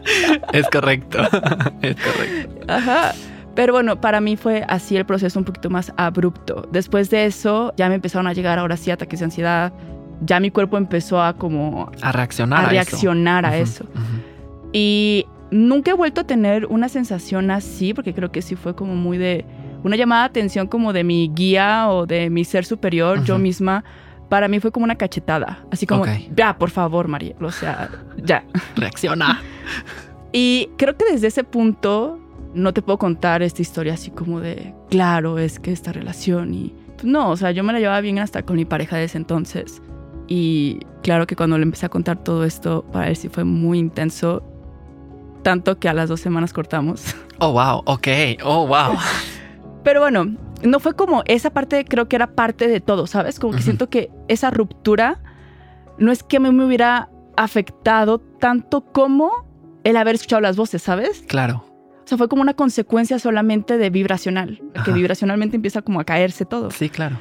es 0.53 0.69
correcto, 0.69 1.19
es 1.83 1.97
correcto. 1.97 2.65
Ajá. 2.69 3.15
Pero 3.55 3.73
bueno, 3.73 4.01
para 4.01 4.21
mí 4.21 4.37
fue 4.37 4.65
así 4.69 4.97
el 4.97 5.05
proceso 5.05 5.39
un 5.39 5.45
poquito 5.45 5.71
más 5.71 5.93
abrupto. 5.97 6.69
Después 6.71 7.11
de 7.11 7.27
eso 7.27 7.75
ya 7.77 7.89
me 7.89 7.97
empezaron 7.97 8.27
a 8.27 8.33
llegar 8.33 8.59
ahora 8.59 8.77
sí 8.77 8.91
ataques 8.91 9.19
de 9.21 9.25
ansiedad. 9.25 9.73
Ya 10.23 10.39
mi 10.39 10.51
cuerpo 10.51 10.77
empezó 10.77 11.23
a 11.23 11.35
como... 11.35 11.91
A 12.01 12.13
reaccionar 12.13 12.67
a, 12.67 12.69
reaccionar 12.69 13.45
a 13.45 13.57
eso. 13.57 13.87
Y 14.73 15.27
nunca 15.51 15.91
he 15.91 15.95
vuelto 15.95 16.23
a 16.23 16.25
tener 16.25 16.67
una 16.67 16.89
sensación 16.89 17.51
así, 17.51 17.95
porque 17.95 18.15
creo 18.15 18.31
que 18.33 18.43
sí 18.43 18.57
fue 18.57 18.75
como 18.75 18.95
muy 18.95 19.19
de... 19.19 19.45
Una 19.83 19.97
llamada 19.97 20.23
de 20.23 20.27
atención 20.27 20.67
como 20.67 20.93
de 20.93 21.05
mi 21.05 21.31
guía 21.35 21.89
o 21.89 22.07
de 22.07 22.29
mi 22.29 22.45
ser 22.45 22.67
superior, 22.67 23.25
yo 23.25 23.39
misma. 23.39 23.83
Para 24.29 24.47
mí 24.47 24.61
fue 24.61 24.71
como 24.71 24.85
una 24.85 24.97
cachetada. 24.97 25.65
Así 25.71 25.87
como, 25.87 26.05
ya, 26.37 26.59
por 26.59 26.69
favor, 26.69 27.09
María. 27.09 27.35
O 27.41 27.51
sea, 27.51 27.89
ya. 28.23 28.45
Reacciona. 28.77 29.41
Y 30.33 30.69
creo 30.77 30.97
que 30.97 31.05
desde 31.11 31.27
ese 31.27 31.43
punto 31.43 32.21
no 32.55 32.73
te 32.73 32.83
puedo 32.83 32.99
contar 32.99 33.43
esta 33.43 33.63
historia 33.63 33.95
así 33.95 34.11
como 34.11 34.41
de, 34.41 34.75
claro, 34.89 35.39
es 35.39 35.59
que 35.59 35.73
esta 35.73 35.93
relación 35.93 36.55
y... 36.55 36.73
Pues 36.95 37.05
no, 37.05 37.31
o 37.31 37.37
sea, 37.37 37.51
yo 37.51 37.65
me 37.65 37.73
la 37.73 37.81
llevaba 37.81 38.01
bien 38.01 38.19
hasta 38.19 38.43
con 38.45 38.57
mi 38.57 38.65
pareja 38.65 38.97
de 38.97 39.05
ese 39.05 39.19
entonces. 39.19 39.83
Y 40.29 40.81
claro 41.03 41.27
que 41.27 41.35
cuando 41.35 41.57
le 41.59 41.65
empecé 41.65 41.87
a 41.87 41.89
contar 41.89 42.23
todo 42.23 42.45
esto, 42.45 42.85
para 42.93 43.09
él 43.09 43.17
sí 43.17 43.29
fue 43.29 43.45
muy 43.45 43.79
intenso. 43.79 44.43
Tanto 45.43 45.79
que 45.79 45.89
a 45.89 45.95
las 45.95 46.09
dos 46.09 46.21
semanas 46.21 46.53
cortamos. 46.53 47.15
Oh, 47.43 47.53
wow, 47.53 47.81
ok, 47.87 48.07
oh, 48.45 48.67
wow. 48.67 48.99
Pero 49.83 50.01
bueno, 50.03 50.37
no 50.63 50.79
fue 50.79 50.95
como 50.95 51.23
esa 51.25 51.49
parte, 51.49 51.87
creo 51.87 52.07
que 52.07 52.17
era 52.17 52.35
parte 52.35 52.69
de 52.69 52.81
todo, 52.81 53.07
¿sabes? 53.07 53.41
Como 53.41 53.55
que 53.55 53.63
siento 53.63 53.89
que 53.89 54.11
esa 54.29 54.51
ruptura 54.51 55.23
no 55.97 56.13
es 56.13 56.23
que 56.23 56.39
me 56.39 56.51
hubiera 56.51 57.09
afectado 57.39 58.19
tanto 58.19 58.83
como 58.83 59.47
el 59.85 59.97
haber 59.97 60.17
escuchado 60.17 60.43
las 60.43 60.57
voces, 60.57 60.83
¿sabes? 60.83 61.25
Claro 61.27 61.65
sea, 62.11 62.19
fue 62.19 62.29
como 62.29 62.43
una 62.43 62.55
consecuencia 62.55 63.19
solamente 63.19 63.79
de 63.79 63.89
vibracional, 63.89 64.61
que 64.85 64.93
vibracionalmente 64.93 65.57
empieza 65.57 65.81
como 65.81 66.01
a 66.01 66.05
caerse 66.05 66.45
todo. 66.45 66.71
Sí, 66.71 66.91
claro. 66.91 67.19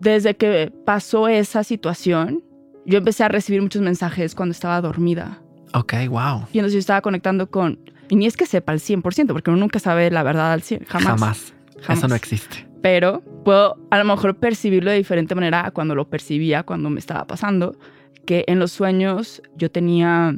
Desde 0.00 0.36
que 0.36 0.72
pasó 0.84 1.28
esa 1.28 1.64
situación, 1.64 2.42
yo 2.84 2.98
empecé 2.98 3.24
a 3.24 3.28
recibir 3.28 3.62
muchos 3.62 3.82
mensajes 3.82 4.34
cuando 4.34 4.52
estaba 4.52 4.80
dormida. 4.80 5.40
Ok, 5.76 5.92
wow. 6.08 6.46
Y 6.52 6.58
entonces 6.58 6.72
yo 6.72 6.78
estaba 6.78 7.02
conectando 7.02 7.50
con... 7.50 7.78
Y 8.08 8.16
ni 8.16 8.26
es 8.26 8.36
que 8.36 8.46
sepa 8.46 8.72
al 8.72 8.78
100%, 8.78 9.26
porque 9.28 9.50
uno 9.50 9.58
nunca 9.58 9.78
sabe 9.78 10.10
la 10.10 10.22
verdad 10.22 10.52
al 10.52 10.62
100%, 10.62 10.86
jamás. 10.86 11.06
Jamás. 11.06 11.54
jamás. 11.82 11.98
Eso 11.98 12.08
no 12.08 12.14
existe. 12.14 12.66
Pero 12.80 13.22
puedo 13.44 13.76
a 13.90 13.98
lo 13.98 14.04
mejor 14.04 14.36
percibirlo 14.36 14.90
de 14.90 14.96
diferente 14.96 15.34
manera 15.34 15.66
a 15.66 15.70
cuando 15.72 15.94
lo 15.94 16.08
percibía, 16.08 16.62
cuando 16.62 16.88
me 16.88 16.98
estaba 16.98 17.26
pasando, 17.26 17.76
que 18.24 18.44
en 18.48 18.58
los 18.58 18.72
sueños 18.72 19.42
yo 19.56 19.70
tenía 19.70 20.34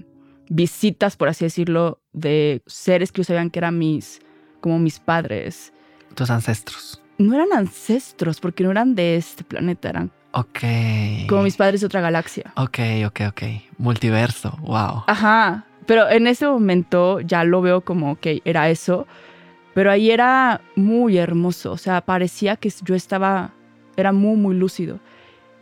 visitas, 0.49 1.17
por 1.17 1.29
así 1.29 1.45
decirlo, 1.45 2.01
de 2.13 2.63
seres 2.67 3.13
que 3.13 3.23
sabían 3.23 3.51
que 3.51 3.61
eran 3.61 3.79
mis, 3.79 4.21
como 4.61 4.79
mis 4.79 4.99
padres. 4.99 5.73
Tus 6.15 6.31
ancestros. 6.31 7.01
No 7.19 7.35
eran 7.35 7.53
ancestros, 7.53 8.41
porque 8.41 8.65
no 8.65 8.71
eran 8.71 8.95
de 8.95 9.17
este 9.17 9.45
planeta, 9.45 9.91
eran 9.91 10.11
Ok. 10.39 11.27
Como 11.29 11.43
mis 11.43 11.57
padres 11.57 11.81
de 11.81 11.87
otra 11.87 12.01
galaxia. 12.01 12.53
Ok, 12.57 12.79
ok, 13.07 13.21
ok. 13.29 13.43
Multiverso, 13.79 14.57
wow. 14.61 15.05
Ajá. 15.07 15.65
Pero 15.87 16.09
en 16.09 16.27
ese 16.27 16.47
momento 16.47 17.21
ya 17.21 17.45
lo 17.45 17.61
veo 17.61 17.81
como 17.81 18.17
que 18.21 18.41
era 18.45 18.71
eso. 18.71 19.07
Pero 19.75 19.91
ahí 19.91 20.11
era 20.11 20.61
muy 20.77 21.19
hermoso. 21.19 21.73
O 21.73 21.77
sea, 21.77 22.01
parecía 22.03 22.57
que 22.57 22.73
yo 22.85 22.95
estaba. 22.95 23.51
Era 23.97 24.13
muy, 24.13 24.37
muy 24.37 24.55
lúcido. 24.55 25.01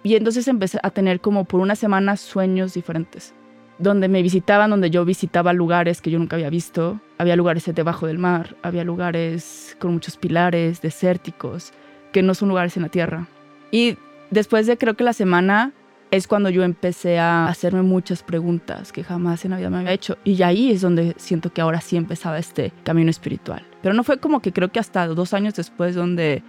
Y 0.03 0.15
entonces 0.15 0.47
empecé 0.47 0.79
a 0.83 0.91
tener 0.91 1.21
como 1.21 1.45
por 1.45 1.61
una 1.61 1.75
semana 1.75 2.17
sueños 2.17 2.75
diferentes 2.75 3.35
donde 3.79 4.09
me 4.09 4.23
visitaban, 4.23 4.71
donde 4.71 4.91
yo 4.91 5.05
visitaba 5.05 5.53
lugares 5.53 6.01
que 6.01 6.11
yo 6.11 6.19
nunca 6.19 6.37
había 6.37 6.51
visto. 6.51 7.01
Había 7.19 7.37
lugares 7.37 7.71
debajo 7.75 8.07
del 8.07 8.19
mar, 8.19 8.57
había 8.63 8.85
lugares 8.85 9.77
con 9.79 9.93
muchos 9.93 10.17
pilares 10.17 10.81
desérticos, 10.81 11.73
que 12.13 12.23
no 12.23 12.35
son 12.35 12.49
lugares 12.49 12.77
en 12.77 12.85
la 12.85 12.89
tierra. 12.89 13.27
Y 13.71 13.99
después 14.31 14.67
de 14.67 14.79
creo 14.79 14.95
que 14.95 15.05
la 15.05 15.13
semana 15.13 15.73
es 16.11 16.29
cuando 16.29 16.51
yo 16.51 16.63
empecé 16.63 17.19
a 17.19 17.49
hacerme 17.49 17.83
muchas 17.83 18.23
preguntas 18.23 18.93
que 18.93 19.03
jamás 19.03 19.45
en 19.45 19.51
la 19.51 19.57
vida 19.57 19.71
me 19.71 19.79
había 19.79 19.93
hecho. 19.93 20.19
Y 20.25 20.41
ahí 20.43 20.71
es 20.71 20.81
donde 20.81 21.15
siento 21.17 21.53
que 21.53 21.61
ahora 21.61 21.81
sí 21.81 21.97
empezaba 21.97 22.39
este 22.39 22.73
camino 22.85 23.11
espiritual. 23.11 23.67
Pero 23.83 23.95
no 23.95 24.05
fue 24.05 24.19
como 24.19 24.41
que 24.41 24.53
creo 24.53 24.71
que 24.71 24.79
hasta 24.79 25.07
dos 25.09 25.35
años 25.35 25.55
después 25.55 25.95
donde 25.95 26.43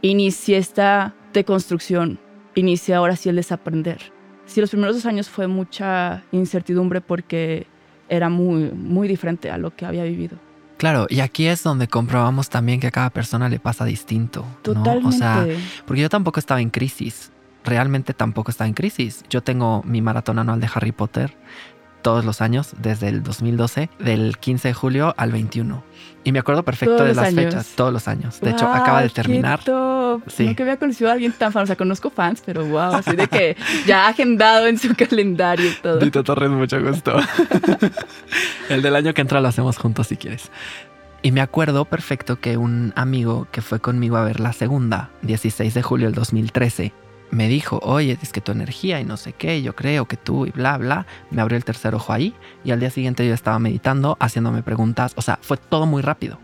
inicié 0.00 0.56
esta 0.56 1.14
deconstrucción, 1.32 2.18
inicié 2.54 2.94
ahora 2.94 3.16
sí 3.16 3.28
el 3.28 3.36
desaprender 3.36 4.12
sí, 4.52 4.60
los 4.60 4.70
primeros 4.70 4.96
dos 4.96 5.06
años 5.06 5.28
fue 5.28 5.46
mucha 5.46 6.24
incertidumbre 6.32 7.00
porque 7.00 7.66
era 8.08 8.28
muy, 8.28 8.70
muy 8.70 9.08
diferente 9.08 9.50
a 9.50 9.58
lo 9.58 9.74
que 9.74 9.86
había 9.86 10.04
vivido. 10.04 10.36
Claro, 10.82 11.06
y 11.08 11.20
aquí 11.20 11.46
es 11.46 11.62
donde 11.62 11.86
comprobamos 11.86 12.50
también 12.50 12.80
que 12.80 12.88
a 12.88 12.90
cada 12.90 13.10
persona 13.10 13.48
le 13.48 13.60
pasa 13.60 13.84
distinto. 13.84 14.44
Totalmente. 14.62 15.06
O 15.06 15.12
sea, 15.12 15.46
porque 15.86 16.02
yo 16.02 16.08
tampoco 16.08 16.40
estaba 16.40 16.60
en 16.60 16.70
crisis. 16.70 17.30
Realmente 17.64 18.14
tampoco 18.14 18.50
estaba 18.50 18.66
en 18.66 18.74
crisis. 18.74 19.22
Yo 19.30 19.44
tengo 19.44 19.84
mi 19.84 20.02
maratón 20.02 20.40
anual 20.40 20.58
de 20.58 20.68
Harry 20.74 20.90
Potter 20.90 21.36
todos 22.02 22.24
los 22.24 22.40
años, 22.40 22.74
desde 22.78 23.08
el 23.08 23.22
2012, 23.22 23.88
del 23.98 24.36
15 24.38 24.68
de 24.68 24.74
julio 24.74 25.14
al 25.16 25.32
21. 25.32 25.82
Y 26.24 26.32
me 26.32 26.38
acuerdo 26.38 26.62
perfecto 26.62 27.04
de 27.04 27.14
las 27.14 27.34
fechas, 27.34 27.72
todos 27.74 27.92
los 27.92 28.06
años. 28.06 28.40
De 28.40 28.50
hecho, 28.50 28.68
acaba 28.68 29.02
de 29.02 29.08
terminar. 29.08 29.60
Sí. 30.28 30.44
Nunca 30.44 30.62
había 30.62 30.76
conocido 30.76 31.10
a 31.10 31.14
alguien 31.14 31.32
tan 31.32 31.52
fan. 31.52 31.64
O 31.64 31.66
sea, 31.66 31.76
conozco 31.76 32.10
fans, 32.10 32.42
pero 32.44 32.64
wow, 32.64 32.94
así 32.94 33.16
de 33.16 33.26
que 33.26 33.56
ya 33.86 34.08
agendado 34.08 34.66
en 34.66 34.78
su 34.78 34.94
calendario 34.96 35.70
y 35.70 35.74
todo. 35.74 35.98
Dito 35.98 36.22
Torres, 36.22 36.50
mucho 36.50 36.80
gusto. 36.80 37.16
el 38.68 38.82
del 38.82 38.94
año 38.94 39.14
que 39.14 39.20
entra 39.20 39.40
lo 39.40 39.48
hacemos 39.48 39.78
juntos 39.78 40.06
si 40.08 40.16
quieres. 40.16 40.50
Y 41.22 41.30
me 41.30 41.40
acuerdo 41.40 41.84
perfecto 41.84 42.40
que 42.40 42.56
un 42.56 42.92
amigo 42.96 43.46
que 43.50 43.62
fue 43.62 43.80
conmigo 43.80 44.16
a 44.16 44.24
ver 44.24 44.40
la 44.40 44.52
segunda, 44.52 45.10
16 45.22 45.72
de 45.72 45.82
julio 45.82 46.06
del 46.06 46.14
2013, 46.14 46.92
me 47.32 47.48
dijo, 47.48 47.80
oye, 47.82 48.16
es 48.22 48.30
que 48.30 48.40
tu 48.40 48.52
energía 48.52 49.00
y 49.00 49.04
no 49.04 49.16
sé 49.16 49.32
qué, 49.32 49.62
yo 49.62 49.74
creo 49.74 50.04
que 50.04 50.16
tú 50.16 50.46
y 50.46 50.50
bla, 50.50 50.76
bla, 50.76 51.06
me 51.30 51.40
abrió 51.42 51.56
el 51.56 51.64
tercer 51.64 51.94
ojo 51.94 52.12
ahí 52.12 52.34
y 52.62 52.70
al 52.70 52.78
día 52.78 52.90
siguiente 52.90 53.26
yo 53.26 53.34
estaba 53.34 53.58
meditando, 53.58 54.16
haciéndome 54.20 54.62
preguntas, 54.62 55.14
o 55.16 55.22
sea, 55.22 55.38
fue 55.40 55.56
todo 55.56 55.86
muy 55.86 56.02
rápido. 56.02 56.38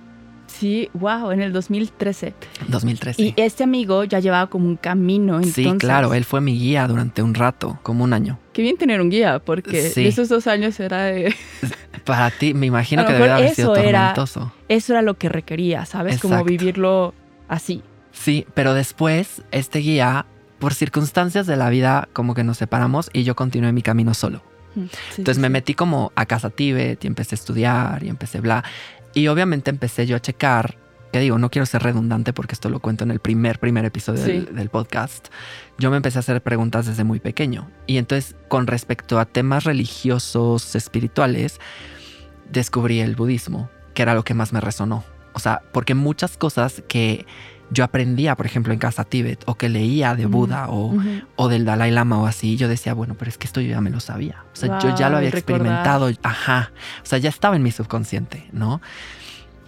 Sí, 0.47 0.89
wow, 0.95 1.31
en 1.31 1.43
el 1.43 1.53
2013. 1.53 2.35
2013. 2.67 3.23
Y 3.23 3.35
este 3.37 3.65
amigo 3.65 4.03
ya 4.05 4.19
llevaba 4.19 4.49
como 4.49 4.67
un 4.67 4.77
camino. 4.77 5.37
Entonces... 5.37 5.65
Sí, 5.67 5.79
claro, 5.79 6.15
él 6.15 6.25
fue 6.25 6.41
mi 6.41 6.59
guía 6.59 6.89
durante 6.89 7.23
un 7.23 7.35
rato, 7.35 7.79
como 7.83 8.03
un 8.03 8.15
año. 8.15 8.41
Qué 8.55 8.63
bien 8.63 8.77
tener 8.77 9.01
un 9.01 9.11
guía, 9.11 9.41
porque 9.41 9.93
esos 9.95 10.29
dos 10.29 10.47
años 10.47 10.81
era 10.81 11.05
de... 11.05 11.35
Para 12.05 12.31
ti, 12.31 12.55
me 12.55 12.67
imagino 12.67 13.07
que 13.07 13.13
debe 13.13 13.31
haber 13.31 13.55
sido 13.55 13.75
tormentoso. 13.75 14.53
eso 14.69 14.95
era 14.95 15.03
lo 15.03 15.15
que 15.15 15.29
requería, 15.29 15.85
¿sabes? 15.85 16.19
Como 16.19 16.43
vivirlo 16.43 17.15
así. 17.47 17.83
Sí, 18.11 18.47
pero 18.55 18.73
después 18.73 19.43
este 19.53 19.81
guía 19.81 20.27
por 20.59 20.75
circunstancias 20.75 21.47
de 21.47 21.57
la 21.57 21.71
vida 21.71 22.09
como 22.13 22.35
que 22.35 22.45
nos 22.45 22.59
separamos 22.59 23.11
y 23.13 23.25
yo 23.25 23.37
continué 23.37 23.73
mi 23.73 23.83
camino 23.83 24.15
solo. 24.15 24.43
Mm, 24.75 24.87
Entonces 25.19 25.39
me 25.39 25.49
metí 25.49 25.75
como 25.75 26.13
a 26.15 26.27
casa 26.27 26.51
Tibet 26.51 27.05
y 27.05 27.07
empecé 27.07 27.35
a 27.35 27.39
estudiar 27.39 28.03
y 28.03 28.09
empecé 28.09 28.41
bla. 28.41 28.65
Y 29.15 29.29
obviamente 29.29 29.71
empecé 29.71 30.07
yo 30.07 30.17
a 30.17 30.21
checar, 30.21 30.77
que 31.13 31.21
digo, 31.21 31.39
no 31.39 31.51
quiero 31.51 31.65
ser 31.67 31.83
redundante 31.83 32.33
porque 32.33 32.55
esto 32.55 32.69
lo 32.69 32.81
cuento 32.81 33.05
en 33.05 33.11
el 33.11 33.21
primer, 33.21 33.59
primer 33.59 33.85
episodio 33.85 34.23
del, 34.23 34.55
del, 34.55 34.69
podcast. 34.69 35.29
Yo 35.79 35.91
me 35.91 35.97
empecé 35.97 36.19
a 36.19 36.21
hacer 36.21 36.43
preguntas 36.43 36.87
desde 36.87 37.05
muy 37.05 37.19
pequeño. 37.19 37.71
Y 37.87 37.97
entonces 37.97 38.37
con 38.49 38.67
respecto 38.67 39.19
a 39.19 39.25
temas 39.25 39.65
religiosos, 39.65 40.75
espirituales, 40.75 41.61
descubrí 42.51 43.01
el 43.01 43.17
budismo, 43.17 43.71
que 43.95 44.03
era 44.03 44.15
lo 44.15 44.25
que 44.25 44.35
más 44.35 44.53
me 44.53 44.61
resonó. 44.61 45.05
O 45.33 45.39
sea, 45.41 45.63
porque 45.73 45.95
muchas 45.95 46.37
cosas 46.37 46.83
que 46.89 47.27
yo 47.71 47.85
aprendía, 47.85 48.35
por 48.37 48.47
ejemplo, 48.47 48.73
en 48.73 48.79
casa 48.79 49.05
Tíbet, 49.05 49.43
o 49.47 49.57
que 49.57 49.69
leía 49.69 50.15
de 50.15 50.27
Buda 50.27 50.69
o, 50.69 50.95
o, 51.37 51.49
del 51.49 51.65
Dalai 51.65 51.91
Lama 51.91 52.21
o 52.21 52.27
así, 52.27 52.57
yo 52.57 52.69
decía, 52.69 52.95
bueno, 52.95 53.15
pero 53.19 53.29
es 53.29 53.39
que 53.39 53.47
esto 53.47 53.61
yo 53.61 53.69
ya 53.69 53.81
me 53.81 53.91
lo 53.91 54.01
sabía. 54.01 54.45
O 54.53 54.57
sea, 54.57 54.79
yo 54.79 54.95
ya 54.97 55.11
lo 55.11 55.19
había 55.19 55.29
experimentado. 55.29 56.11
Ajá. 56.23 56.73
O 57.03 57.07
sea, 57.07 57.19
ya 57.19 57.29
estaba 57.29 57.57
en 57.57 57.63
mi 57.63 57.71
subconsciente, 57.71 58.49
¿no? 58.53 58.81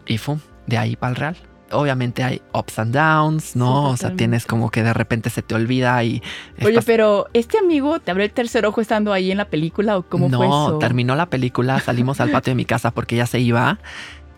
Y 0.07 0.19
fue 0.19 0.37
de 0.67 0.79
ahí 0.79 0.97
para 0.97 1.11
el 1.11 1.17
real. 1.17 1.37
obviamente 1.73 2.25
hay 2.25 2.43
ups 2.53 2.79
and 2.79 2.95
downs, 2.95 3.55
¿no? 3.55 3.91
o 3.91 3.97
sea, 3.97 4.17
tienes 4.17 4.47
como 4.47 4.71
que 4.71 4.83
de 4.83 4.93
repente 4.93 5.31
se 5.31 5.43
te 5.43 5.55
olvida 5.55 6.03
y... 6.03 6.23
Oye, 6.65 6.81
pero 6.85 7.27
¿este 7.33 7.59
amigo 7.59 8.01
te 8.01 8.11
abrió 8.11 8.25
el 8.25 8.33
tercer 8.33 8.67
ojo 8.67 8.81
estando 8.81 9.13
ahí 9.13 9.31
en 9.31 9.39
la 9.39 9.47
película 9.47 9.99
o 9.99 10.03
cómo 10.03 10.29
fue 10.29 10.47
eso? 10.47 10.71
No, 10.73 10.79
terminó 10.79 11.15
la 11.15 11.27
película, 11.27 11.79
salimos 11.81 12.21
al 12.21 12.31
patio 12.31 12.53
de 12.53 12.57
mi 12.57 12.65
casa 12.65 12.91
porque 12.93 13.17
ya 13.17 13.27
se 13.27 13.41
iba 13.41 13.79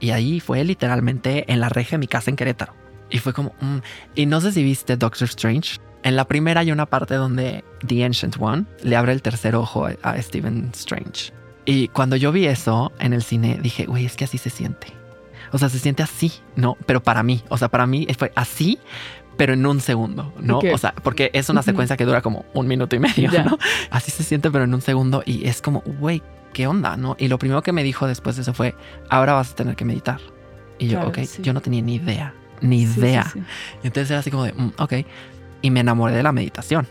y 0.01 0.11
ahí 0.11 0.41
fue 0.41 0.65
literalmente 0.65 1.51
en 1.53 1.61
la 1.61 1.69
reja 1.69 1.93
de 1.93 1.99
mi 1.99 2.09
casa 2.09 2.29
en 2.31 2.37
Querétaro. 2.37 2.82
Y 3.13 3.19
fue 3.19 3.33
como... 3.33 3.55
Mm, 3.61 3.79
y 4.17 4.27
no 4.27 4.41
sé 4.41 4.51
si 4.51 4.65
viste 4.65 4.97
Doctor 4.97 5.29
Strange. 5.29 5.79
En 6.03 6.17
la 6.17 6.27
primera 6.27 6.63
hay 6.63 6.73
una 6.73 6.87
parte 6.87 7.15
donde 7.15 7.63
The 7.87 8.05
Ancient 8.05 8.37
One 8.41 8.65
le 8.83 8.97
abre 8.97 9.13
el 9.13 9.23
tercer 9.23 9.55
ojo 9.55 9.87
a 10.03 10.21
Stephen 10.21 10.71
Strange. 10.75 11.33
Y 11.65 11.89
cuando 11.89 12.17
yo 12.17 12.33
vi 12.33 12.47
eso 12.47 12.91
en 12.99 13.13
el 13.13 13.23
cine, 13.23 13.59
dije, 13.63 13.87
güey, 13.87 14.05
es 14.05 14.17
que 14.17 14.25
así 14.25 14.39
se 14.39 14.51
siente. 14.51 14.89
O 15.53 15.59
sea, 15.59 15.69
se 15.69 15.79
siente 15.79 16.03
así, 16.03 16.33
¿no? 16.57 16.77
Pero 16.87 17.03
para 17.03 17.23
mí, 17.23 17.45
o 17.51 17.59
sea, 17.59 17.69
para 17.69 17.87
mí 17.87 18.09
fue 18.19 18.33
así, 18.35 18.79
pero 19.37 19.53
en 19.53 19.65
un 19.65 19.81
segundo, 19.81 20.33
¿no? 20.41 20.59
O 20.59 20.79
sea, 20.79 20.95
porque 21.03 21.31
es 21.35 21.49
una 21.51 21.63
secuencia 21.63 21.97
que 21.97 22.05
dura 22.05 22.23
como 22.23 22.47
un 22.55 22.67
minuto 22.67 22.97
y 22.97 22.99
medio, 22.99 23.31
¿no? 23.45 23.59
Así 23.91 24.11
se 24.11 24.25
siente, 24.25 24.51
pero 24.51 24.65
en 24.65 24.75
un 24.75 24.81
segundo 24.81 25.23
y 25.25 25.47
es 25.47 25.63
como, 25.63 25.83
güey, 26.01 26.23
¿qué 26.53 26.67
onda, 26.67 26.97
no? 26.97 27.17
Y 27.19 27.29
lo 27.29 27.39
primero 27.39 27.63
que 27.63 27.73
me 27.73 27.85
dijo 27.85 28.07
después 28.07 28.37
de 28.37 28.43
eso 28.43 28.55
fue, 28.55 28.75
ahora 29.09 29.35
vas 29.35 29.53
a 29.53 29.55
tener 29.55 29.77
que 29.77 29.85
meditar. 29.85 30.21
Y 30.79 30.89
yo, 30.89 31.07
ok, 31.07 31.19
yo 31.41 31.53
no 31.53 31.61
tenía 31.61 31.83
ni 31.83 31.97
idea, 31.97 32.35
ni 32.63 32.83
idea. 32.83 33.33
y 33.83 33.87
entonces 33.87 34.11
era 34.11 34.21
así 34.21 34.31
como 34.31 34.45
de, 34.45 34.53
mm, 34.53 34.73
ok. 34.79 34.93
Y 35.61 35.71
me 35.71 35.81
enamoré 35.81 36.17
de 36.17 36.23
la 36.23 36.33
meditación. 36.33 36.87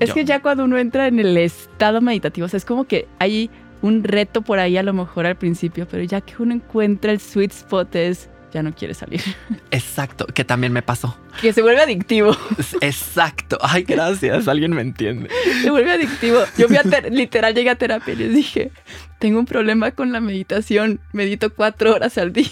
Es 0.00 0.12
que 0.12 0.24
ya 0.24 0.40
cuando 0.40 0.64
uno 0.64 0.78
entra 0.78 1.06
en 1.06 1.20
el 1.20 1.36
estado 1.36 2.00
meditativo, 2.00 2.46
o 2.46 2.48
sea, 2.48 2.56
es 2.56 2.64
como 2.64 2.84
que 2.84 3.06
hay 3.18 3.50
un 3.82 4.02
reto 4.04 4.42
por 4.42 4.58
ahí 4.58 4.76
a 4.76 4.82
lo 4.82 4.92
mejor 4.92 5.26
al 5.26 5.36
principio, 5.36 5.86
pero 5.88 6.02
ya 6.02 6.20
que 6.20 6.34
uno 6.42 6.54
encuentra 6.54 7.12
el 7.12 7.20
sweet 7.20 7.52
spot 7.52 7.94
es 7.96 8.28
ya 8.52 8.62
no 8.62 8.74
quiere 8.74 8.94
salir. 8.94 9.22
Exacto, 9.70 10.26
que 10.26 10.44
también 10.44 10.72
me 10.72 10.82
pasó. 10.82 11.16
Que 11.40 11.52
se 11.52 11.62
vuelve 11.62 11.82
adictivo. 11.82 12.36
Exacto. 12.80 13.58
Ay, 13.60 13.82
gracias, 13.82 14.48
alguien 14.48 14.72
me 14.72 14.82
entiende. 14.82 15.30
Se 15.62 15.70
vuelve 15.70 15.92
adictivo. 15.92 16.40
Yo 16.58 16.68
vi 16.68 16.76
a 16.76 16.82
literal 17.10 17.54
llegué 17.54 17.70
a 17.70 17.76
terapia 17.76 18.14
y 18.14 18.16
les 18.16 18.34
dije, 18.34 18.70
tengo 19.18 19.38
un 19.38 19.46
problema 19.46 19.92
con 19.92 20.12
la 20.12 20.20
meditación, 20.20 21.00
medito 21.12 21.54
cuatro 21.54 21.94
horas 21.94 22.18
al 22.18 22.32
día. 22.32 22.50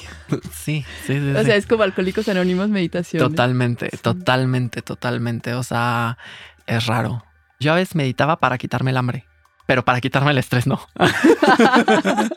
Sí, 0.52 0.84
sí, 1.06 1.18
sí. 1.18 1.32
O 1.36 1.44
sea, 1.44 1.56
es 1.56 1.66
como 1.66 1.82
Alcohólicos 1.82 2.28
Anónimos 2.28 2.68
meditación. 2.68 3.22
Totalmente, 3.22 3.88
totalmente, 4.02 4.82
totalmente. 4.82 5.54
O 5.54 5.62
sea, 5.62 6.18
es 6.66 6.86
raro. 6.86 7.24
Yo 7.58 7.72
a 7.72 7.76
veces 7.76 7.94
meditaba 7.94 8.38
para 8.38 8.56
quitarme 8.56 8.90
el 8.90 8.96
hambre 8.96 9.26
pero 9.70 9.84
para 9.84 10.00
quitarme 10.00 10.32
el 10.32 10.38
estrés 10.38 10.66
no. 10.66 10.80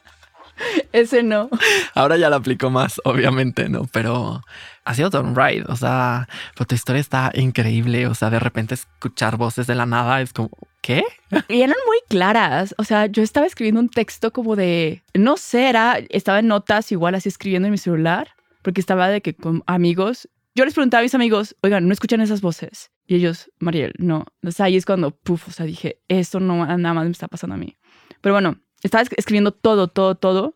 Ese 0.92 1.24
no. 1.24 1.50
Ahora 1.94 2.18
ya 2.18 2.30
lo 2.30 2.38
aplico 2.38 2.70
más, 2.70 3.02
obviamente, 3.04 3.70
¿no? 3.70 3.88
Pero 3.92 4.42
ha 4.86 4.94
sido 4.94 5.10
todo 5.10 5.24
un 5.24 5.36
ride. 5.36 5.64
O 5.68 5.76
sea, 5.76 6.28
pero 6.56 6.68
tu 6.68 6.76
historia 6.76 7.00
está 7.00 7.32
increíble. 7.34 8.08
O 8.08 8.16
sea, 8.16 8.30
de 8.30 8.40
repente 8.40 8.76
escuchar 8.76 9.38
voces 9.38 9.68
de 9.68 9.76
la 9.76 9.86
nada 9.86 10.22
es 10.22 10.34
como, 10.34 10.50
¿qué? 10.82 11.04
Y 11.48 11.62
eran 11.62 11.78
muy 11.86 11.98
claras. 12.10 12.76
O 12.78 12.84
sea, 12.84 13.06
yo 13.08 13.24
estaba 13.24 13.46
escribiendo 13.46 13.82
un 13.82 13.90
texto 13.90 14.32
como 14.32 14.56
de, 14.56 15.04
no 15.14 15.38
sé, 15.38 15.70
era, 15.70 16.00
estaba 16.10 16.40
en 16.40 16.48
notas 16.48 16.92
igual 16.92 17.16
así 17.16 17.30
escribiendo 17.30 17.68
en 17.68 17.72
mi 17.72 17.78
celular, 17.78 18.30
porque 18.62 18.82
estaba 18.82 19.10
de 19.10 19.22
que 19.22 19.36
con 19.36 19.64
amigos. 19.68 20.30
Yo 20.56 20.66
les 20.66 20.76
preguntaba 20.76 21.00
a 21.00 21.04
mis 21.04 21.16
amigos, 21.16 21.56
oigan, 21.62 21.88
¿no 21.88 21.94
escuchan 21.94 22.22
esas 22.22 22.42
voces? 22.42 22.92
Y 23.08 23.16
ellos, 23.16 23.50
Mariel, 23.60 23.94
no. 23.98 24.26
O 24.46 24.52
sea, 24.52 24.68
ahí 24.68 24.78
es 24.78 24.86
cuando, 24.86 25.12
puf, 25.12 25.48
o 25.48 25.52
sea, 25.52 25.66
dije, 25.66 25.98
esto 26.08 26.40
no 26.40 26.66
nada 26.66 26.94
más 26.94 27.06
me 27.06 27.12
está 27.12 27.28
pasando 27.28 27.56
a 27.56 27.58
mí. 27.58 27.76
Pero 28.22 28.36
bueno, 28.36 28.60
estaba 28.84 29.04
escribiendo 29.16 29.52
todo, 29.52 29.88
todo, 29.88 30.16
todo. 30.16 30.56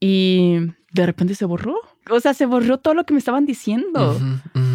Y 0.00 0.58
de 0.92 1.06
repente 1.06 1.34
se 1.34 1.44
borró. 1.44 1.76
O 2.10 2.20
sea, 2.20 2.34
se 2.34 2.46
borró 2.46 2.78
todo 2.78 2.94
lo 2.94 3.04
que 3.04 3.12
me 3.12 3.18
estaban 3.18 3.46
diciendo. 3.46 4.18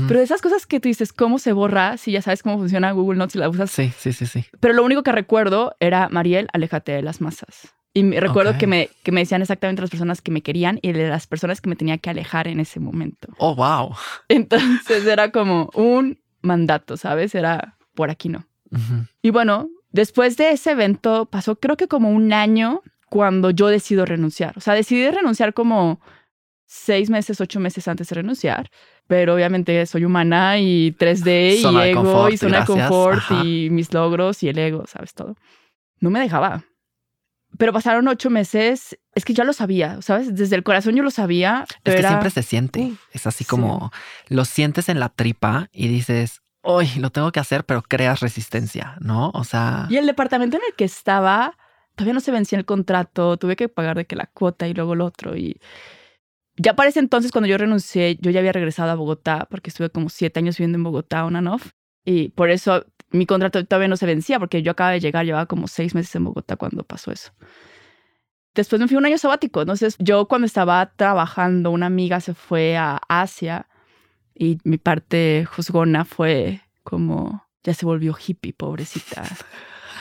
Pero 0.08 0.20
esas 0.20 0.41
cosas 0.41 0.65
que 0.65 0.79
tú 0.79 0.88
dices, 0.88 1.12
¿cómo 1.12 1.39
se 1.39 1.51
borra? 1.51 1.98
Si 1.98 2.12
ya 2.12 2.22
sabes 2.22 2.44
cómo 2.44 2.58
funciona 2.58 2.91
Google 2.91 3.17
Notes 3.17 3.36
y 3.36 3.39
la 3.39 3.50
usas. 3.50 3.72
Sí, 3.72 3.92
sí, 3.98 4.14
sí, 4.14 4.25
sí. 4.25 4.46
Pero 4.59 4.74
lo 4.74 4.83
único 4.83 5.03
que 5.03 5.11
recuerdo 5.11 5.75
era, 5.79 6.09
Mariel, 6.09 6.48
aléjate 6.53 6.92
de 6.92 7.01
las 7.01 7.22
masas. 7.22 7.74
Y 7.94 8.03
recuerdo 8.20 8.57
que, 8.57 8.68
me, 8.68 8.90
que 9.03 9.14
me 9.14 9.22
decían 9.22 9.42
exactamente 9.42 9.81
las 9.81 9.90
personas 9.90 10.22
que 10.22 10.29
me 10.29 10.42
querían 10.42 10.79
y 10.81 10.92
de 10.92 11.07
las 11.07 11.27
personas 11.27 11.61
que 11.61 11.70
me 11.70 11.77
tenía 11.77 11.98
que 11.98 12.09
alejar 12.09 12.50
en 12.50 12.59
ese 12.59 12.81
momento. 12.81 13.29
Oh, 13.38 13.55
wow. 13.55 13.96
Entonces 14.27 15.07
era 15.07 15.31
como 15.31 15.70
un 15.74 16.20
mandato, 16.42 16.98
¿sabes? 16.98 17.33
Era 17.35 17.77
por 17.94 18.09
aquí 18.09 18.27
no. 18.27 18.46
Y 19.22 19.29
bueno, 19.29 19.70
después 19.96 20.36
de 20.38 20.51
ese 20.51 20.72
evento 20.72 21.25
pasó 21.25 21.55
creo 21.55 21.77
que 21.77 21.88
como 21.88 22.10
un 22.10 22.34
año 22.34 22.81
cuando 23.10 23.50
yo 23.50 23.68
decido 23.68 24.05
renunciar. 24.05 24.58
O 24.58 24.62
sea, 24.62 24.74
decidí 24.74 25.10
renunciar 25.10 25.53
como 25.53 26.01
seis 26.66 27.10
meses, 27.10 27.40
ocho 27.40 27.60
meses 27.60 27.88
antes 27.88 28.10
de 28.10 28.16
renunciar. 28.16 28.70
Pero 29.08 29.36
obviamente 29.36 29.86
soy 29.86 30.03
humana 30.03 30.60
y 30.60 30.92
3D 30.92 31.55
y 31.58 31.90
ego 31.90 32.29
y 32.29 32.38
zona 32.38 32.62
de 32.62 32.66
confort 32.66 33.24
y 33.44 33.70
mis 33.70 33.94
logros 33.94 34.44
y 34.44 34.50
el 34.50 34.58
ego, 34.58 34.86
¿sabes? 34.88 35.14
Todo. 35.14 35.36
No 36.01 36.10
me 36.10 36.20
dejaba. 36.20 36.66
Pero 37.58 37.72
pasaron 37.72 38.08
ocho 38.10 38.29
meses, 38.29 38.98
es 39.14 39.24
que 39.24 39.34
ya 39.34 39.46
lo 39.46 39.53
sabía, 39.53 40.01
¿sabes? 40.01 40.36
Desde 40.36 40.58
el 40.58 40.64
corazón 40.64 40.96
yo 40.96 41.03
lo 41.03 41.12
sabía. 41.12 41.66
es 41.86 41.96
que 41.96 42.05
siempre 42.05 42.29
se 42.31 42.44
siente. 42.44 42.94
es 43.14 43.27
así 43.27 43.46
como 43.46 43.94
lo 44.27 44.44
sientes 44.44 44.90
en 44.90 45.00
la 45.00 45.08
tripa 45.08 45.70
y 45.72 45.88
dices, 45.88 46.42
hoy 46.66 46.88
lo 46.98 47.12
tengo 47.12 47.32
que 47.32 47.40
hacer, 47.40 47.64
pero 47.64 47.82
creas 47.82 48.20
resistencia, 48.20 48.98
¿no? 49.00 49.32
O 49.34 49.44
sea. 49.44 49.88
Y 49.90 49.98
el 49.98 50.06
departamento 50.06 50.58
en 50.58 50.64
el 50.68 50.75
que 50.75 50.84
estaba, 50.84 51.58
todavía 51.96 52.14
no 52.14 52.20
se 52.20 52.32
vencía 52.32 52.58
el 52.58 52.66
contrato, 52.66 53.38
tuve 53.38 53.56
que 53.56 53.70
pagar 53.70 53.96
de 53.96 54.06
que 54.06 54.16
la 54.16 54.25
cuota 54.25 54.68
y 54.68 54.74
luego 54.74 54.96
lo 54.96 55.06
otro. 55.06 55.38
Y 55.38 55.60
ya 56.58 56.75
para 56.75 56.90
ese 56.90 57.00
entonces, 57.00 57.32
cuando 57.32 57.48
yo 57.48 57.58
renuncié, 57.58 58.18
yo 58.20 58.32
ya 58.32 58.40
había 58.40 58.51
regresado 58.51 58.92
a 58.92 58.96
Bogotá, 58.96 59.48
porque 59.50 59.70
estuve 59.70 59.90
como 59.90 60.10
siete 60.10 60.40
años 60.40 60.58
viviendo 60.58 60.78
en 60.78 60.84
Bogotá, 60.84 61.25
on 61.25 61.36
and 61.36 61.48
off. 61.48 61.72
Y 62.04 62.30
por 62.30 62.50
eso 62.50 62.86
mi 63.12 63.25
contrato 63.25 63.64
todavía 63.66 63.88
no 63.88 63.98
se 63.98 64.06
vencía 64.06 64.40
porque 64.40 64.62
yo 64.62 64.72
acababa 64.72 64.94
de 64.94 65.00
llegar, 65.00 65.25
llevaba 65.25 65.46
como 65.46 65.68
seis 65.68 65.96
meses 65.96 66.16
en 66.16 66.25
Bogotá 66.25 66.56
cuando 66.56 66.84
pasó 66.84 67.12
eso. 67.12 67.32
Después 68.56 68.80
me 68.80 68.88
fui 68.88 68.98
un 68.98 69.06
año 69.06 69.18
sabático. 69.18 69.62
Entonces, 69.62 69.96
yo 70.00 70.28
cuando 70.28 70.48
estaba 70.48 70.94
trabajando, 70.96 71.72
una 71.72 71.88
amiga 71.88 72.22
se 72.22 72.34
fue 72.34 72.78
a 72.78 73.00
Asia 73.10 73.68
y 74.36 74.58
mi 74.64 74.78
parte 74.78 75.46
juzgona 75.46 76.06
fue 76.06 76.62
como, 76.84 77.46
ya 77.64 77.74
se 77.74 77.86
volvió 77.86 78.16
hippie, 78.16 78.54
pobrecita. 78.54 79.24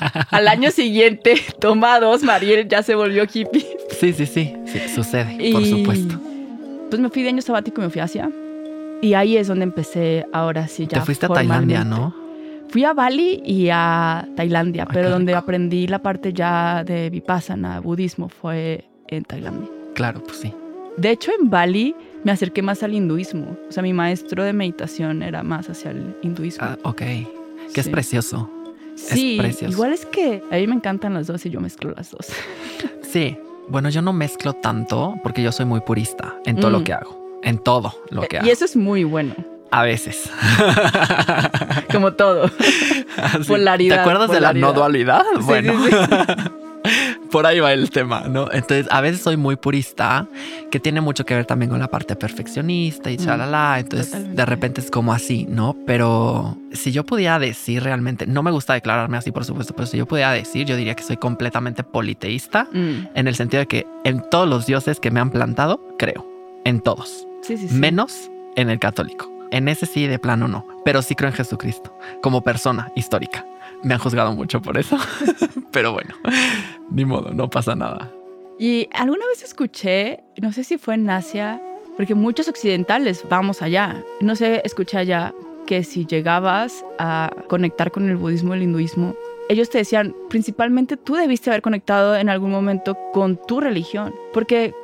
Al 0.31 0.49
año 0.49 0.71
siguiente, 0.71 1.41
toma 1.61 2.01
dos, 2.01 2.23
Mariel 2.23 2.69
ya 2.69 2.83
se 2.83 2.95
volvió 2.95 3.25
hippie. 3.25 3.67
Sí, 3.91 4.13
sí, 4.13 4.27
sí, 4.27 4.55
sí 4.67 4.81
sucede, 4.95 5.53
por 5.53 5.65
supuesto. 5.65 6.21
Pues 6.91 7.01
me 7.01 7.09
fui 7.11 7.23
de 7.23 7.29
año 7.29 7.43
sabático 7.43 7.81
y 7.81 7.85
me 7.85 7.91
fui 7.91 8.01
a 8.01 8.05
Asia. 8.05 8.31
Y 9.01 9.15
ahí 9.15 9.37
es 9.37 9.49
donde 9.49 9.65
empecé 9.65 10.27
ahora 10.33 10.67
sí 10.67 10.87
ya. 10.87 10.99
Te 10.99 11.05
fuiste 11.05 11.27
a 11.27 11.29
Tailandia, 11.29 11.85
¿no? 11.85 12.15
Fui 12.71 12.85
a 12.85 12.93
Bali 12.93 13.41
y 13.45 13.69
a 13.71 14.27
Tailandia, 14.35 14.87
pero 14.87 15.11
donde 15.11 15.35
aprendí 15.35 15.87
la 15.87 16.01
parte 16.01 16.33
ya 16.33 16.83
de 16.83 17.11
vipassana, 17.11 17.81
budismo, 17.81 18.29
fue 18.29 18.89
en 19.09 19.25
Tailandia. 19.25 19.69
Claro, 19.95 20.23
pues 20.25 20.39
sí. 20.39 20.53
De 20.97 21.11
hecho, 21.11 21.31
en 21.39 21.51
Bali 21.51 21.95
me 22.25 22.33
acerqué 22.33 22.63
más 22.63 22.83
al 22.83 22.95
hinduismo. 22.95 23.57
O 23.69 23.73
sea, 23.73 23.83
mi 23.83 23.93
maestro 23.93 24.43
de 24.43 24.53
meditación 24.53 25.23
era 25.23 25.43
más 25.43 25.71
hacia 25.71 25.93
el 25.93 26.17
hinduismo. 26.23 26.67
Ah, 26.67 26.79
ok. 26.83 27.03
Que 27.73 27.81
es 27.81 27.89
precioso. 27.89 28.51
Sí, 28.97 29.41
igual 29.61 29.93
es 29.93 30.07
que 30.07 30.43
a 30.51 30.57
mí 30.57 30.67
me 30.67 30.75
encantan 30.75 31.15
las 31.15 31.27
dos 31.27 31.45
y 31.47 31.51
yo 31.51 31.61
mezclo 31.61 31.93
las 31.97 32.11
dos. 32.11 32.27
Sí, 33.15 33.39
bueno, 33.69 33.91
yo 33.91 34.03
no 34.03 34.13
mezclo 34.13 34.55
tanto 34.55 35.15
porque 35.23 35.41
yo 35.41 35.53
soy 35.53 35.67
muy 35.67 35.79
purista 35.83 36.35
en 36.47 36.57
todo 36.57 36.73
lo 36.73 36.81
mm. 36.81 36.83
que 36.83 36.93
hago, 36.95 37.39
en 37.45 37.59
todo 37.59 37.95
lo 38.11 38.23
que 38.23 38.39
hago. 38.39 38.47
Y 38.49 38.51
eso 38.51 38.65
es 38.65 38.75
muy 38.75 39.05
bueno. 39.05 39.37
A 39.71 39.85
veces. 39.85 40.29
Como 41.93 42.15
todo. 42.15 42.51
Polaridad. 43.47 43.97
¿Te 43.97 44.01
acuerdas 44.01 44.31
de 44.33 44.41
la 44.41 44.53
no 44.53 44.73
dualidad? 44.73 45.23
bueno. 45.43 45.75
Por 47.35 47.49
ahí 47.49 47.59
va 47.59 47.73
el 47.73 47.91
tema, 47.91 48.29
¿no? 48.29 48.49
Entonces, 48.53 48.87
a 48.93 49.01
veces 49.01 49.21
soy 49.21 49.37
muy 49.37 49.57
purista, 49.57 50.29
que 50.71 50.79
tiene 50.79 51.01
mucho 51.01 51.25
que 51.25 51.35
ver 51.35 51.47
también 51.47 51.69
con 51.69 51.81
la 51.81 51.89
parte 51.89 52.15
perfeccionista 52.15 53.11
y 53.11 53.17
mm, 53.17 53.25
chalala. 53.25 53.81
Entonces, 53.81 54.37
de 54.37 54.47
repente 54.47 54.81
es 54.81 54.89
como 54.89 55.13
así, 55.13 55.45
¿no? 55.51 55.75
Pero 55.85 56.57
si 56.71 56.93
yo 56.93 57.05
pudiera 57.05 57.41
decir 57.41 57.83
realmente, 57.83 58.29
no 58.29 58.45
me 58.45 58.53
gusta 58.53 58.75
declararme 58.75 59.17
así, 59.17 59.33
por 59.33 59.45
supuesto, 59.45 59.75
pero 59.75 59.89
si 59.89 59.97
yo 59.97 60.07
pudiera 60.07 60.31
decir, 60.31 60.65
yo 60.65 60.77
diría 60.77 60.95
que 60.95 61.03
soy 61.03 61.17
completamente 61.17 61.83
politeísta, 61.83 62.69
mm. 62.71 63.09
en 63.17 63.27
el 63.27 63.35
sentido 63.35 63.63
de 63.63 63.67
que 63.67 63.87
en 64.05 64.23
todos 64.31 64.49
los 64.49 64.67
dioses 64.67 65.01
que 65.01 65.11
me 65.11 65.19
han 65.19 65.31
plantado, 65.31 65.81
creo. 65.99 66.25
En 66.65 66.81
todos. 66.81 67.27
Sí, 67.43 67.57
sí, 67.57 67.69
sí. 67.69 67.75
Menos 67.75 68.31
en 68.55 68.71
el 68.71 68.79
católico. 68.79 69.29
En 69.51 69.67
ese 69.67 69.87
sí, 69.87 70.07
de 70.07 70.21
plano 70.21 70.47
no. 70.47 70.69
Pero 70.85 71.03
sí 71.03 71.17
creo 71.17 71.31
en 71.31 71.37
Jesucristo, 71.37 71.93
como 72.23 72.45
persona 72.45 72.93
histórica. 72.95 73.45
Me 73.83 73.95
han 73.95 74.01
juzgado 74.01 74.33
mucho 74.35 74.63
por 74.63 74.79
eso. 74.79 74.97
Pero 75.73 75.93
bueno, 75.93 76.15
ni 76.91 77.05
modo, 77.05 77.33
no 77.33 77.49
pasa 77.51 77.75
nada. 77.75 78.13
Y 78.59 78.89
alguna 78.93 79.27
vez 79.27 79.43
escuché, 79.43 80.23
no 80.41 80.53
sé 80.53 80.65
si 80.65 80.79
fue 80.79 80.95
en 80.95 81.11
Asia, 81.11 81.61
porque 81.97 82.15
muchos 82.15 82.49
occidentales 82.49 83.25
vamos 83.29 83.63
allá. 83.63 84.03
No 84.21 84.37
sé, 84.37 84.63
escuché 84.65 84.99
allá 84.99 85.35
que 85.67 85.83
si 85.83 86.07
llegabas 86.07 86.85
a 86.99 87.31
conectar 87.49 87.91
con 87.91 88.09
el 88.09 88.17
budismo 88.17 88.55
y 88.55 88.59
el 88.59 88.65
hinduismo, 88.65 89.15
ellos 89.49 89.71
te 89.71 89.79
decían, 89.79 90.15
principalmente 90.29 90.97
tú 90.97 91.15
debiste 91.15 91.51
haber 91.51 91.63
conectado 91.63 92.17
en 92.17 92.29
algún 92.29 92.51
momento 92.51 92.97
con 93.13 93.37
tu 93.47 93.61
religión, 93.61 94.15
porque 94.33 94.75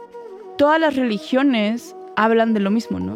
todas 0.59 0.81
las 0.81 0.97
religiones 0.97 1.95
hablan 2.17 2.55
de 2.55 2.61
lo 2.61 2.71
mismo, 2.71 2.99
¿no? 2.99 3.15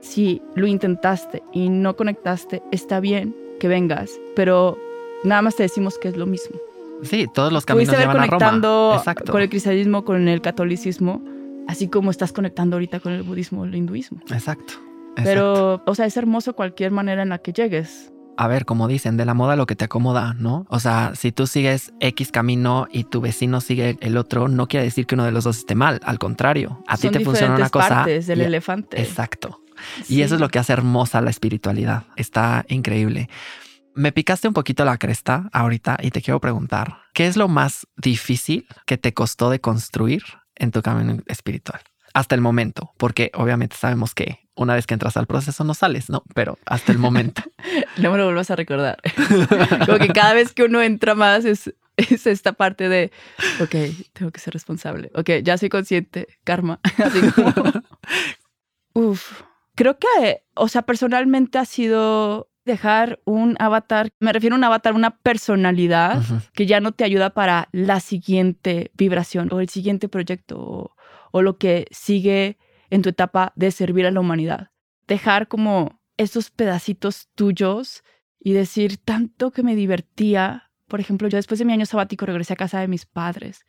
Si 0.00 0.40
lo 0.54 0.66
intentaste 0.66 1.42
y 1.52 1.68
no 1.68 1.96
conectaste, 1.96 2.62
está 2.70 3.00
bien 3.00 3.34
que 3.58 3.68
vengas, 3.68 4.12
pero 4.36 4.78
nada 5.24 5.42
más 5.42 5.56
te 5.56 5.64
decimos 5.64 5.98
que 5.98 6.08
es 6.08 6.16
lo 6.16 6.26
mismo. 6.26 6.56
Sí, 7.02 7.26
todos 7.32 7.52
los 7.52 7.66
caminos 7.66 7.94
Pudiste 7.94 8.02
llevan 8.06 8.28
conectando 8.28 8.92
a 8.92 8.98
Roma. 8.98 9.14
con 9.30 9.42
el 9.42 9.48
cristianismo, 9.48 10.04
con 10.04 10.28
el 10.28 10.40
catolicismo, 10.40 11.22
así 11.68 11.88
como 11.88 12.10
estás 12.10 12.32
conectando 12.32 12.76
ahorita 12.76 13.00
con 13.00 13.12
el 13.12 13.22
budismo, 13.22 13.64
el 13.64 13.74
hinduismo. 13.74 14.20
Exacto. 14.30 14.74
Pero, 15.16 15.82
o 15.86 15.94
sea, 15.94 16.06
es 16.06 16.16
hermoso 16.16 16.54
cualquier 16.54 16.90
manera 16.90 17.22
en 17.22 17.30
la 17.30 17.38
que 17.38 17.52
llegues. 17.52 18.12
A 18.38 18.48
ver, 18.48 18.66
como 18.66 18.86
dicen, 18.86 19.16
de 19.16 19.24
la 19.24 19.32
moda 19.32 19.56
lo 19.56 19.64
que 19.64 19.76
te 19.76 19.86
acomoda, 19.86 20.34
¿no? 20.34 20.66
O 20.68 20.78
sea, 20.78 21.12
si 21.14 21.32
tú 21.32 21.46
sigues 21.46 21.94
X 22.00 22.30
camino 22.30 22.86
y 22.92 23.04
tu 23.04 23.22
vecino 23.22 23.62
sigue 23.62 23.96
el 24.00 24.18
otro, 24.18 24.48
no 24.48 24.68
quiere 24.68 24.84
decir 24.84 25.06
que 25.06 25.14
uno 25.14 25.24
de 25.24 25.32
los 25.32 25.44
dos 25.44 25.56
esté 25.58 25.74
mal. 25.74 26.00
Al 26.04 26.18
contrario, 26.18 26.82
a 26.86 26.98
ti 26.98 27.08
te 27.08 27.20
funciona 27.20 27.56
una 27.56 27.70
cosa. 27.70 27.88
partes 27.88 28.26
del 28.26 28.42
elefante. 28.42 29.00
Exacto. 29.00 29.62
Y 30.08 30.20
eso 30.20 30.34
es 30.34 30.40
lo 30.40 30.48
que 30.48 30.58
hace 30.58 30.74
hermosa 30.74 31.22
la 31.22 31.30
espiritualidad. 31.30 32.04
Está 32.16 32.66
increíble. 32.68 33.30
Me 33.96 34.12
picaste 34.12 34.46
un 34.46 34.52
poquito 34.52 34.84
la 34.84 34.98
cresta 34.98 35.48
ahorita 35.54 35.96
y 36.02 36.10
te 36.10 36.20
quiero 36.20 36.38
preguntar, 36.38 36.98
¿qué 37.14 37.26
es 37.26 37.38
lo 37.38 37.48
más 37.48 37.86
difícil 37.96 38.66
que 38.84 38.98
te 38.98 39.14
costó 39.14 39.48
de 39.48 39.58
construir 39.58 40.22
en 40.54 40.70
tu 40.70 40.82
camino 40.82 41.22
espiritual? 41.28 41.80
Hasta 42.12 42.34
el 42.34 42.42
momento, 42.42 42.92
porque 42.98 43.30
obviamente 43.32 43.74
sabemos 43.74 44.14
que 44.14 44.50
una 44.54 44.74
vez 44.74 44.86
que 44.86 44.92
entras 44.92 45.16
al 45.16 45.26
proceso 45.26 45.64
no 45.64 45.72
sales, 45.72 46.10
¿no? 46.10 46.24
Pero 46.34 46.58
hasta 46.66 46.92
el 46.92 46.98
momento. 46.98 47.40
no 47.96 48.12
me 48.12 48.18
lo 48.18 48.24
vuelvas 48.26 48.50
a 48.50 48.56
recordar. 48.56 48.98
Como 49.86 49.98
que 49.98 50.08
cada 50.08 50.34
vez 50.34 50.52
que 50.52 50.64
uno 50.64 50.82
entra 50.82 51.14
más 51.14 51.46
es, 51.46 51.72
es 51.96 52.26
esta 52.26 52.52
parte 52.52 52.90
de, 52.90 53.10
ok, 53.62 53.76
tengo 54.12 54.30
que 54.30 54.40
ser 54.40 54.52
responsable. 54.52 55.10
Ok, 55.14 55.30
ya 55.42 55.56
soy 55.56 55.70
consciente, 55.70 56.28
karma. 56.44 56.80
Así 57.02 57.20
como, 57.32 57.72
uf. 58.92 59.42
Creo 59.74 59.98
que, 59.98 60.42
o 60.54 60.68
sea, 60.68 60.82
personalmente 60.82 61.56
ha 61.56 61.64
sido 61.64 62.50
dejar 62.66 63.20
un 63.24 63.56
avatar, 63.58 64.10
me 64.20 64.32
refiero 64.32 64.54
a 64.54 64.58
un 64.58 64.64
avatar, 64.64 64.92
una 64.92 65.16
personalidad 65.18 66.22
que 66.52 66.66
ya 66.66 66.80
no 66.80 66.92
te 66.92 67.04
ayuda 67.04 67.30
para 67.30 67.68
la 67.72 68.00
siguiente 68.00 68.90
vibración 68.94 69.48
o 69.52 69.60
el 69.60 69.68
siguiente 69.70 70.08
proyecto 70.08 70.58
o, 70.58 70.96
o 71.30 71.42
lo 71.42 71.56
que 71.56 71.86
sigue 71.90 72.58
en 72.90 73.02
tu 73.02 73.08
etapa 73.08 73.52
de 73.56 73.70
servir 73.70 74.06
a 74.06 74.10
la 74.10 74.20
humanidad. 74.20 74.70
Dejar 75.06 75.48
como 75.48 76.00
esos 76.18 76.50
pedacitos 76.50 77.28
tuyos 77.34 78.02
y 78.40 78.52
decir 78.52 78.98
tanto 78.98 79.50
que 79.50 79.62
me 79.62 79.76
divertía. 79.76 80.70
Por 80.88 81.00
ejemplo, 81.00 81.28
yo 81.28 81.36
después 81.36 81.58
de 81.58 81.64
mi 81.64 81.72
año 81.72 81.86
sabático 81.86 82.26
regresé 82.26 82.52
a 82.52 82.56
casa 82.56 82.80
de 82.80 82.88
mis 82.88 83.06
padres 83.06 83.64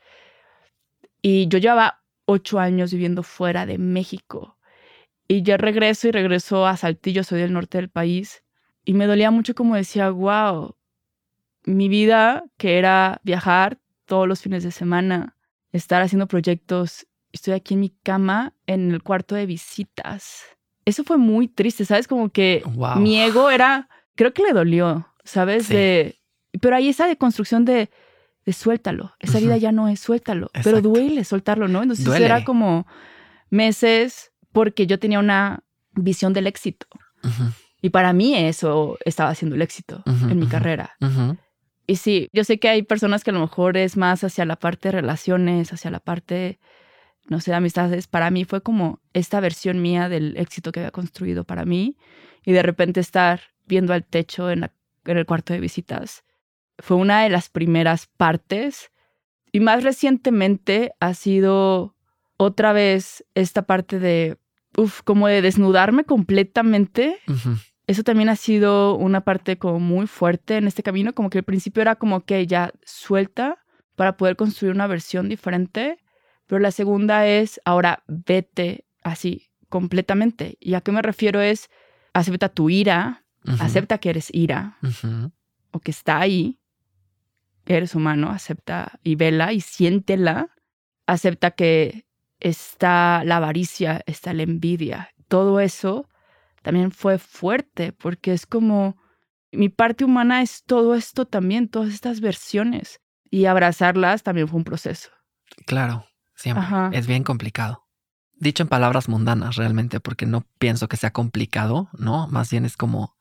y 1.21 1.47
yo 1.47 1.57
llevaba 1.59 2.03
ocho 2.25 2.59
años 2.59 2.91
viviendo 2.91 3.23
fuera 3.23 3.65
de 3.65 3.77
México. 3.77 4.57
Y 5.27 5.41
yo 5.41 5.57
regreso 5.57 6.07
y 6.07 6.11
regreso 6.11 6.65
a 6.65 6.77
Saltillo, 6.77 7.23
soy 7.23 7.41
del 7.41 7.53
norte 7.53 7.77
del 7.77 7.89
país. 7.89 8.43
Y 8.87 8.93
me 8.93 9.05
dolía 9.05 9.31
mucho 9.31 9.53
como 9.53 9.75
decía, 9.75 10.09
wow, 10.09 10.73
mi 11.65 11.89
vida, 11.89 12.45
que 12.55 12.77
era 12.77 13.19
viajar 13.23 13.79
todos 14.05 14.27
los 14.29 14.39
fines 14.39 14.63
de 14.63 14.71
semana, 14.71 15.35
estar 15.73 16.01
haciendo 16.01 16.27
proyectos 16.27 17.05
estoy 17.33 17.53
aquí 17.53 17.73
en 17.73 17.81
mi 17.81 17.89
cama 17.89 18.53
en 18.65 18.91
el 18.91 19.03
cuarto 19.03 19.35
de 19.35 19.45
visitas. 19.45 20.43
Eso 20.85 21.03
fue 21.03 21.17
muy 21.17 21.49
triste, 21.49 21.83
¿sabes? 21.83 22.07
Como 22.07 22.29
que 22.29 22.63
mi 22.97 23.19
ego 23.21 23.49
era, 23.49 23.89
creo 24.15 24.33
que 24.33 24.43
le 24.43 24.53
dolió, 24.53 25.13
¿sabes? 25.25 25.67
De, 25.67 26.17
pero 26.61 26.77
ahí 26.77 26.87
esa 26.87 27.07
deconstrucción 27.07 27.65
de, 27.65 27.89
de 28.45 28.53
suéltalo, 28.53 29.13
esa 29.19 29.39
vida 29.39 29.57
ya 29.57 29.73
no 29.73 29.89
es 29.89 29.99
suéltalo, 29.99 30.49
pero 30.63 30.81
duele 30.81 31.25
soltarlo, 31.25 31.67
¿no? 31.67 31.83
Entonces 31.83 32.07
era 32.15 32.45
como 32.45 32.87
meses 33.49 34.31
porque 34.53 34.87
yo 34.87 34.97
tenía 34.97 35.19
una 35.19 35.65
visión 35.93 36.31
del 36.31 36.47
éxito. 36.47 36.87
Y 37.87 37.89
para 37.89 38.11
mí 38.11 38.35
eso 38.35 38.97
estaba 39.05 39.29
haciendo 39.29 39.55
el 39.55 39.61
éxito 39.61 40.03
en 40.05 40.39
mi 40.39 40.47
carrera. 40.47 40.97
Y 41.85 41.95
sí, 41.95 42.27
yo 42.33 42.43
sé 42.43 42.59
que 42.59 42.67
hay 42.67 42.83
personas 42.83 43.23
que 43.23 43.29
a 43.29 43.33
lo 43.33 43.39
mejor 43.39 43.77
es 43.77 43.95
más 43.95 44.25
hacia 44.25 44.43
la 44.43 44.57
parte 44.57 44.89
de 44.89 44.91
relaciones, 44.91 45.71
hacia 45.71 45.89
la 45.89 46.01
parte 46.01 46.59
no 47.29 47.39
sé, 47.41 47.53
amistades, 47.53 48.07
para 48.07 48.31
mí 48.31 48.45
fue 48.45 48.61
como 48.61 49.01
esta 49.13 49.39
versión 49.39 49.81
mía 49.81 50.09
del 50.09 50.37
éxito 50.37 50.71
que 50.71 50.79
había 50.79 50.91
construido 50.91 51.43
para 51.43 51.65
mí 51.65 51.97
y 52.45 52.53
de 52.53 52.63
repente 52.63 52.99
estar 52.99 53.41
viendo 53.65 53.93
al 53.93 54.05
techo 54.05 54.49
en, 54.49 54.69
el 55.05 55.25
cuarto 55.25 55.53
de 55.53 55.59
visitas. 55.59 56.23
Fue 56.79 56.97
una 56.97 57.23
de 57.23 57.29
las 57.29 57.49
primeras 57.49 58.07
partes 58.07 58.91
y 59.51 59.59
más 59.59 59.83
recientemente 59.83 60.93
ha 60.99 61.13
sido 61.13 61.95
otra 62.37 62.71
vez 62.71 63.25
esta 63.35 63.63
parte 63.63 63.99
de, 63.99 64.37
uff, 64.77 65.01
como 65.01 65.27
de 65.27 65.41
desnudarme 65.41 66.05
completamente. 66.05 67.19
Eso 67.87 68.03
también 68.03 68.29
ha 68.29 68.35
sido 68.35 68.95
una 68.95 69.21
parte 69.21 69.57
como 69.57 69.79
muy 69.79 70.07
fuerte 70.07 70.57
en 70.57 70.67
este 70.67 70.83
camino, 70.83 71.13
como 71.13 71.29
que 71.29 71.39
al 71.39 71.43
principio 71.43 71.81
era 71.81 71.95
como 71.95 72.25
que 72.25 72.45
ya 72.45 72.71
suelta 72.85 73.63
para 73.95 74.17
poder 74.17 74.35
construir 74.35 74.73
una 74.73 74.87
versión 74.87 75.29
diferente 75.29 75.97
pero 76.47 76.59
la 76.59 76.71
segunda 76.71 77.27
es, 77.27 77.61
ahora 77.65 78.03
vete 78.07 78.85
así 79.03 79.49
completamente. 79.69 80.57
¿Y 80.59 80.73
a 80.73 80.81
qué 80.81 80.91
me 80.91 81.01
refiero? 81.01 81.41
Es, 81.41 81.69
acepta 82.13 82.49
tu 82.49 82.69
ira, 82.69 83.25
acepta 83.59 83.97
que 83.99 84.09
eres 84.09 84.29
ira 84.33 84.77
o 85.71 85.79
que 85.79 85.91
está 85.91 86.19
ahí, 86.19 86.59
eres 87.65 87.95
humano, 87.95 88.29
acepta 88.29 88.99
y 89.03 89.15
vela 89.15 89.51
y 89.51 89.59
siéntela, 89.59 90.49
acepta 91.05 91.51
que 91.51 92.05
está 92.39 93.23
la 93.25 93.37
avaricia, 93.37 94.01
está 94.05 94.33
la 94.33 94.43
envidia. 94.43 95.09
Todo 95.27 95.59
eso 95.59 96.07
también 96.67 96.91
fue 96.91 97.17
fuerte 97.17 97.93
porque 97.93 98.33
es 98.33 98.45
como 98.45 98.97
mi 99.53 99.69
parte 99.69 100.03
humana 100.03 100.41
es 100.41 100.65
todo 100.65 100.95
esto 100.95 101.25
también, 101.25 101.69
todas 101.69 101.93
estas 101.93 102.19
versiones 102.19 102.99
y 103.31 103.45
abrazarlas 103.45 104.21
también 104.21 104.49
fue 104.49 104.57
un 104.57 104.65
proceso. 104.65 105.07
Claro. 105.65 106.05
Siempre. 106.35 106.65
Es 106.91 107.07
bien 107.07 107.23
complicado. 107.23 107.87
Dicho 108.33 108.63
en 108.63 108.67
palabras 108.67 109.07
mundanas 109.07 109.55
realmente, 109.55 110.01
porque 110.01 110.25
no 110.25 110.45
pienso 110.59 110.89
que 110.89 110.97
sea 110.97 111.11
complicado, 111.11 111.87
¿no? 111.93 112.27
Más 112.27 112.49
bien 112.51 112.65
es 112.65 112.75
como 112.75 113.15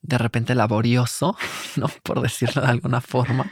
de 0.00 0.18
repente 0.18 0.54
laborioso, 0.54 1.36
¿no? 1.76 1.88
Por 2.04 2.20
decirlo 2.22 2.62
de 2.62 2.68
alguna 2.68 3.00
forma. 3.00 3.50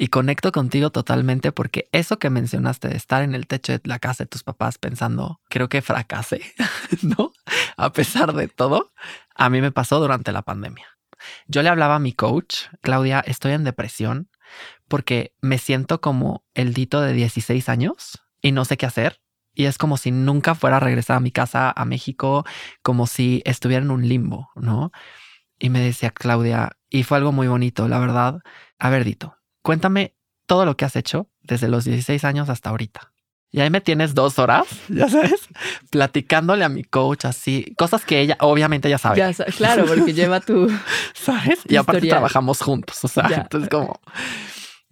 Y 0.00 0.08
conecto 0.08 0.52
contigo 0.52 0.90
totalmente 0.90 1.50
porque 1.50 1.88
eso 1.90 2.20
que 2.20 2.30
mencionaste 2.30 2.86
de 2.86 2.96
estar 2.96 3.24
en 3.24 3.34
el 3.34 3.48
techo 3.48 3.72
de 3.72 3.80
la 3.82 3.98
casa 3.98 4.22
de 4.22 4.28
tus 4.28 4.44
papás 4.44 4.78
pensando, 4.78 5.40
creo 5.48 5.68
que 5.68 5.82
fracasé, 5.82 6.40
¿no? 7.02 7.32
A 7.76 7.92
pesar 7.92 8.32
de 8.32 8.46
todo, 8.46 8.92
a 9.34 9.50
mí 9.50 9.60
me 9.60 9.72
pasó 9.72 9.98
durante 9.98 10.30
la 10.30 10.42
pandemia. 10.42 10.86
Yo 11.48 11.64
le 11.64 11.68
hablaba 11.68 11.96
a 11.96 11.98
mi 11.98 12.12
coach, 12.12 12.66
Claudia, 12.80 13.18
estoy 13.26 13.52
en 13.52 13.64
depresión 13.64 14.30
porque 14.86 15.34
me 15.40 15.58
siento 15.58 16.00
como 16.00 16.44
el 16.54 16.74
dito 16.74 17.00
de 17.00 17.12
16 17.12 17.68
años 17.68 18.22
y 18.40 18.52
no 18.52 18.64
sé 18.64 18.76
qué 18.76 18.86
hacer. 18.86 19.20
Y 19.52 19.64
es 19.64 19.78
como 19.78 19.96
si 19.96 20.12
nunca 20.12 20.54
fuera 20.54 20.76
a 20.76 20.80
regresar 20.80 21.16
a 21.16 21.20
mi 21.20 21.32
casa, 21.32 21.72
a 21.74 21.84
México, 21.84 22.46
como 22.82 23.08
si 23.08 23.42
estuviera 23.44 23.84
en 23.84 23.90
un 23.90 24.06
limbo, 24.06 24.50
¿no? 24.54 24.92
Y 25.58 25.70
me 25.70 25.80
decía 25.80 26.12
Claudia, 26.12 26.76
y 26.88 27.02
fue 27.02 27.18
algo 27.18 27.32
muy 27.32 27.48
bonito, 27.48 27.88
la 27.88 27.98
verdad. 27.98 28.38
A 28.78 28.90
ver, 28.90 29.02
Dito, 29.02 29.37
cuéntame 29.62 30.14
todo 30.46 30.64
lo 30.64 30.76
que 30.76 30.84
has 30.84 30.96
hecho 30.96 31.28
desde 31.42 31.68
los 31.68 31.84
16 31.84 32.24
años 32.24 32.48
hasta 32.48 32.70
ahorita. 32.70 33.12
Y 33.50 33.60
ahí 33.60 33.70
me 33.70 33.80
tienes 33.80 34.14
dos 34.14 34.38
horas, 34.38 34.66
ya 34.88 35.08
sabes, 35.08 35.48
platicándole 35.90 36.64
a 36.64 36.68
mi 36.68 36.84
coach 36.84 37.24
así, 37.24 37.74
cosas 37.78 38.04
que 38.04 38.20
ella 38.20 38.36
obviamente 38.40 38.90
ya 38.90 38.98
sabe. 38.98 39.18
Ya, 39.18 39.32
claro, 39.32 39.86
porque 39.86 40.12
lleva 40.12 40.40
tu. 40.40 40.70
¿Sabes? 41.14 41.60
y 41.66 41.76
aparte 41.76 42.08
trabajamos 42.08 42.60
juntos, 42.60 43.02
o 43.04 43.08
sea, 43.08 43.26
entonces 43.26 43.70
como. 43.70 44.00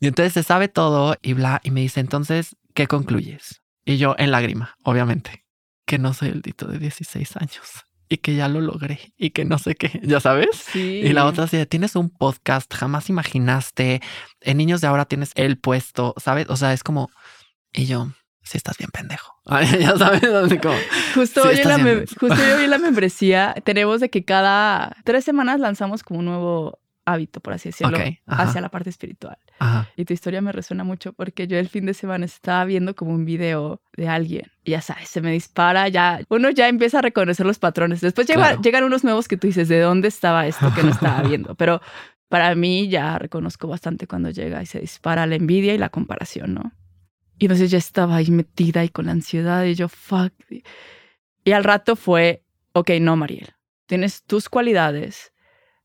Y 0.00 0.09
entonces 0.09 0.35
se 0.35 0.42
sabe 0.42 0.68
todo 0.68 1.16
y 1.22 1.33
bla, 1.33 1.61
y 1.64 1.70
me 1.70 1.81
dice, 1.81 2.00
entonces, 2.00 2.57
¿qué 2.74 2.87
concluyes? 2.87 3.62
Y 3.85 3.96
yo 3.98 4.14
en 4.18 4.31
lágrima, 4.31 4.76
obviamente, 4.85 5.46
que 5.87 5.98
no 5.98 6.12
soy 6.12 6.29
el 6.29 6.42
dito 6.42 6.66
de 6.66 6.79
16 6.79 7.37
años 7.37 7.86
y 8.09 8.19
que 8.19 8.35
ya 8.35 8.49
lo 8.49 8.61
logré 8.61 9.12
y 9.16 9.31
que 9.31 9.45
no 9.45 9.59
sé 9.59 9.75
qué, 9.75 10.01
ya 10.03 10.21
sabes. 10.21 10.49
Sí. 10.53 11.01
Y 11.05 11.12
la 11.12 11.27
otra 11.27 11.45
dice, 11.45 11.66
tienes 11.66 11.97
un 11.97 12.11
podcast, 12.11 12.73
jamás 12.73 13.09
imaginaste, 13.09 14.01
en 14.40 14.57
niños 14.57 14.81
de 14.81 14.87
ahora 14.87 15.05
tienes 15.05 15.33
el 15.35 15.59
puesto, 15.59 16.14
¿sabes? 16.16 16.47
O 16.49 16.57
sea, 16.57 16.73
es 16.73 16.83
como, 16.83 17.11
y 17.73 17.87
yo, 17.87 18.09
si 18.42 18.57
estás 18.57 18.79
bien 18.79 18.90
pendejo. 18.90 19.35
ya 19.81 19.97
sabes, 19.97 20.21
como, 20.61 20.77
justo, 21.14 21.42
hoy 21.42 21.57
la 21.62 21.79
justo 22.19 22.35
hoy 22.35 22.64
en 22.64 22.71
la 22.71 22.79
membresía 22.79 23.55
tenemos 23.64 24.01
de 24.01 24.11
que 24.11 24.25
cada 24.25 24.97
tres 25.05 25.25
semanas 25.25 25.61
lanzamos 25.61 26.03
como 26.03 26.21
un 26.21 26.27
nuevo 26.27 26.79
hábito, 27.07 27.40
por 27.40 27.55
así 27.55 27.71
decirlo, 27.71 27.99
hacia 28.27 28.61
la 28.61 28.69
parte 28.69 28.90
espiritual. 28.90 29.38
Y 29.97 30.05
tu 30.05 30.12
historia 30.12 30.42
me 30.42 30.53
resuena 30.53 30.85
mucho 30.85 31.14
porque 31.14 31.47
yo 31.47 31.59
el 31.59 31.69
fin 31.69 31.87
de 31.87 31.95
semana 31.95 32.27
estaba 32.27 32.64
viendo 32.66 32.95
como 32.95 33.12
un 33.12 33.25
video 33.25 33.81
de 33.97 34.09
alguien 34.09 34.51
y 34.64 34.73
ya 34.73 34.83
sabes, 34.83 35.09
se 35.09 35.23
me 35.23 35.33
dispara, 35.33 35.88
ya 35.88 36.21
uno 36.29 36.51
ya 36.51 36.69
empieza 36.69 36.99
a 36.99 37.03
reconocer 37.03 37.47
los 37.47 37.59
patrones. 37.59 38.01
Después 38.01 38.27
llegan 38.27 38.85
unos 38.85 39.05
nuevos 39.05 39.29
que 39.29 39.37
tú 39.37 39.47
dices, 39.47 39.69
¿de 39.69 39.81
dónde 39.81 40.09
estaba 40.09 40.47
esto 40.47 40.73
que 40.75 40.83
no 40.83 40.90
estaba 40.90 41.23
viendo? 41.29 41.55
Pero 41.55 41.81
para 42.29 42.55
mí 42.55 42.88
ya 42.88 43.19
reconozco 43.19 43.69
bastante 43.69 44.07
cuando 44.07 44.31
llega 44.31 44.61
y 44.62 44.66
se 44.66 44.81
dispara 44.81 45.27
la 45.27 45.37
envidia 45.37 45.75
y 45.75 45.79
la 45.79 45.88
comparación, 45.88 46.55
¿no? 46.55 46.73
Y 47.38 47.45
entonces 47.45 47.71
ya 47.71 47.79
estaba 47.79 48.16
ahí 48.16 48.31
metida 48.31 48.83
y 48.85 48.88
con 48.88 49.07
la 49.07 49.12
ansiedad 49.12 49.64
y 49.64 49.75
yo, 49.75 49.88
fuck. 49.88 50.33
Y 51.45 51.53
al 51.53 51.64
rato 51.64 51.95
fue, 51.95 52.42
ok, 52.73 52.90
no, 53.01 53.14
Mariel, 53.16 53.55
tienes 53.87 54.25
tus 54.25 54.49
cualidades, 54.49 55.33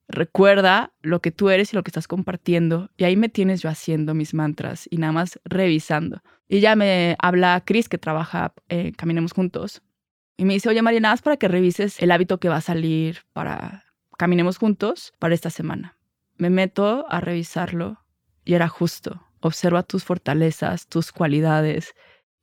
recuerda 0.08 0.94
lo 1.02 1.22
que 1.22 1.32
tú 1.32 1.50
eres 1.50 1.74
y 1.74 1.76
lo 1.76 1.84
que 1.84 1.90
estás 1.90 2.08
compartiendo. 2.08 2.90
Y 2.98 3.06
ahí 3.06 3.16
me 3.16 3.30
tienes 3.30 3.62
yo 3.62 3.70
haciendo 3.70 4.14
mis 4.14 4.34
mantras 4.34 4.88
y 4.90 4.98
nada 4.98 5.14
más 5.14 5.40
revisando. 5.46 6.22
Y 6.48 6.60
ya 6.60 6.76
me 6.76 7.16
habla 7.20 7.64
Chris, 7.66 7.90
que 7.90 7.98
trabaja 7.98 8.54
eh, 8.70 8.92
Caminemos 8.98 9.34
Juntos. 9.34 9.82
Y 10.38 10.46
me 10.46 10.54
dice, 10.54 10.70
oye, 10.70 10.82
María, 10.82 11.00
nada 11.00 11.14
más 11.14 11.22
para 11.22 11.38
que 11.38 11.48
revises 11.48 12.02
el 12.02 12.12
hábito 12.12 12.40
que 12.40 12.50
va 12.50 12.58
a 12.58 12.62
salir 12.62 13.20
para 13.34 13.86
Caminemos 14.18 14.58
Juntos 14.58 15.14
para 15.20 15.34
esta 15.34 15.50
semana. 15.50 15.98
Me 16.38 16.50
meto 16.50 17.06
a 17.10 17.22
revisarlo 17.22 18.00
y 18.44 18.56
era 18.56 18.68
justo. 18.68 19.28
Observa 19.40 19.84
tus 19.84 20.04
fortalezas, 20.04 20.88
tus 20.88 21.12
cualidades 21.12 21.94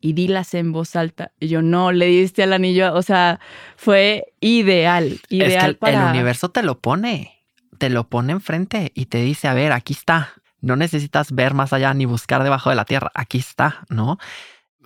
y 0.01 0.13
dilas 0.13 0.55
en 0.55 0.73
voz 0.73 0.97
alta. 0.97 1.33
Y 1.41 1.49
yo 1.49 1.63
no, 1.63 1.93
le 1.93 2.07
diste 2.07 2.43
al 2.43 2.53
anillo, 2.53 2.95
o 2.95 3.03
sea, 3.03 3.41
fue 3.77 4.33
ideal, 4.41 5.21
ideal 5.29 5.73
es 5.73 5.91
que 5.91 5.97
El 5.97 6.03
universo 6.03 6.51
te 6.51 6.63
lo 6.63 6.81
pone 6.81 7.38
te 7.79 7.89
lo 7.91 8.09
pone 8.09 8.33
enfrente 8.33 8.93
y 8.95 9.07
te 9.07 9.19
dice, 9.19 9.49
a 9.49 9.55
ver, 9.55 9.73
aquí 9.73 9.95
está. 9.95 10.35
No 10.61 10.77
necesitas 10.77 11.33
ver 11.33 11.55
más 11.55 11.73
allá 11.73 11.95
ni 11.95 12.05
buscar 12.05 12.43
debajo 12.43 12.71
de 12.71 12.77
la 12.77 12.85
tierra. 12.85 13.11
Aquí 13.15 13.39
está, 13.39 13.87
¿no? 13.89 14.19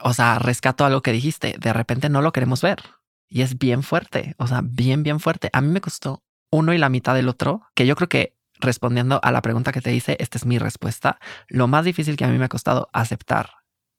O 0.01 0.13
sea, 0.13 0.39
rescato 0.39 0.85
algo 0.85 1.03
que 1.03 1.13
dijiste. 1.13 1.57
De 1.59 1.73
repente 1.73 2.09
no 2.09 2.23
lo 2.23 2.33
queremos 2.33 2.63
ver. 2.63 2.83
Y 3.29 3.43
es 3.43 3.59
bien 3.59 3.83
fuerte. 3.83 4.35
O 4.39 4.47
sea, 4.47 4.61
bien, 4.63 5.03
bien 5.03 5.19
fuerte. 5.19 5.51
A 5.53 5.61
mí 5.61 5.69
me 5.69 5.81
costó 5.81 6.23
uno 6.51 6.75
y 6.75 6.79
la 6.79 6.91
mitad 6.91 7.15
del 7.15 7.29
otro, 7.29 7.63
que 7.75 7.87
yo 7.87 7.97
creo 7.97 8.09
que 8.09 8.37
respondiendo 8.61 9.19
a 9.23 9.33
la 9.33 9.43
pregunta 9.43 9.73
que 9.73 9.81
te 9.81 9.95
hice, 9.95 10.17
esta 10.21 10.39
es 10.39 10.45
mi 10.45 10.59
respuesta. 10.59 11.19
Lo 11.49 11.67
más 11.67 11.85
difícil 11.85 12.17
que 12.17 12.25
a 12.25 12.29
mí 12.29 12.39
me 12.39 12.45
ha 12.45 12.51
costado 12.51 12.91
aceptar 12.93 13.51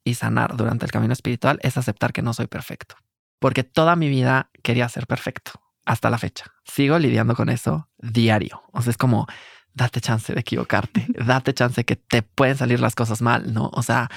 y 0.04 0.14
sanar 0.14 0.56
durante 0.56 0.86
el 0.86 0.92
camino 0.92 1.14
espiritual 1.14 1.60
es 1.64 1.78
aceptar 1.78 2.14
que 2.14 2.22
no 2.22 2.34
soy 2.34 2.48
perfecto. 2.48 2.96
Porque 3.40 3.64
toda 3.64 3.96
mi 3.96 4.08
vida 4.08 4.52
quería 4.62 4.88
ser 4.88 5.08
perfecto 5.08 5.63
hasta 5.86 6.10
la 6.10 6.18
fecha. 6.18 6.46
Sigo 6.64 6.98
lidiando 7.00 7.36
con 7.36 7.50
eso 7.50 7.90
diario. 7.98 8.64
O 8.72 8.82
sea, 8.82 8.92
es 8.92 8.98
como, 8.98 9.28
date 9.74 10.02
chance 10.02 10.34
de 10.34 10.40
equivocarte, 10.40 11.08
date 11.26 11.54
chance 11.54 11.84
que 11.84 11.96
te 11.96 12.22
pueden 12.22 12.58
salir 12.58 12.80
las 12.80 12.96
cosas 12.96 13.22
mal, 13.22 13.54
¿no? 13.54 13.70
O 13.74 13.84
sea... 13.84 14.10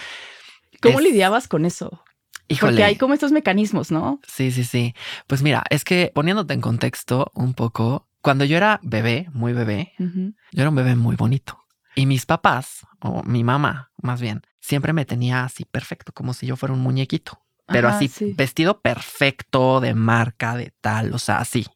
¿Cómo 0.83 1.01
lidiabas 1.01 1.49
con 1.49 1.65
eso? 1.65 2.03
Híjole. 2.49 2.73
Porque 2.73 2.85
hay 2.85 2.97
como 2.97 3.15
estos 3.15 3.33
mecanismos, 3.33 3.91
¿no? 3.91 4.21
Sí, 4.27 4.51
sí, 4.51 4.63
sí. 4.63 4.95
Pues 5.27 5.43
mira, 5.43 5.65
es 5.71 5.85
que 5.85 6.13
poniéndote 6.15 6.55
en 6.55 6.61
contexto 6.61 7.33
un 7.35 7.55
poco, 7.55 8.07
cuando 8.21 8.45
yo 8.45 8.57
era 8.57 8.79
bebé, 8.83 9.29
muy 9.33 9.53
bebé, 9.53 9.95
yo 9.99 10.61
era 10.61 10.69
un 10.69 10.77
bebé 10.77 10.95
muy 10.95 11.17
bonito. 11.17 11.65
Y 11.95 12.07
mis 12.07 12.27
papás, 12.27 12.87
o 13.01 13.23
mi 13.25 13.43
mamá 13.43 13.91
más 14.03 14.21
bien, 14.21 14.43
siempre 14.61 14.93
me 14.93 15.05
tenía 15.05 15.45
así 15.45 15.65
perfecto, 15.65 16.13
como 16.13 16.35
si 16.35 16.47
yo 16.47 16.57
fuera 16.57 16.75
un 16.75 16.81
muñequito 16.81 17.46
pero 17.67 17.89
así 17.89 18.11
vestido 18.35 18.81
perfecto, 18.81 19.81
de 19.81 19.95
marca, 19.95 20.57
de 20.57 20.73
tal, 20.81 21.13
o 21.13 21.19
sea, 21.19 21.39
así. 21.39 21.67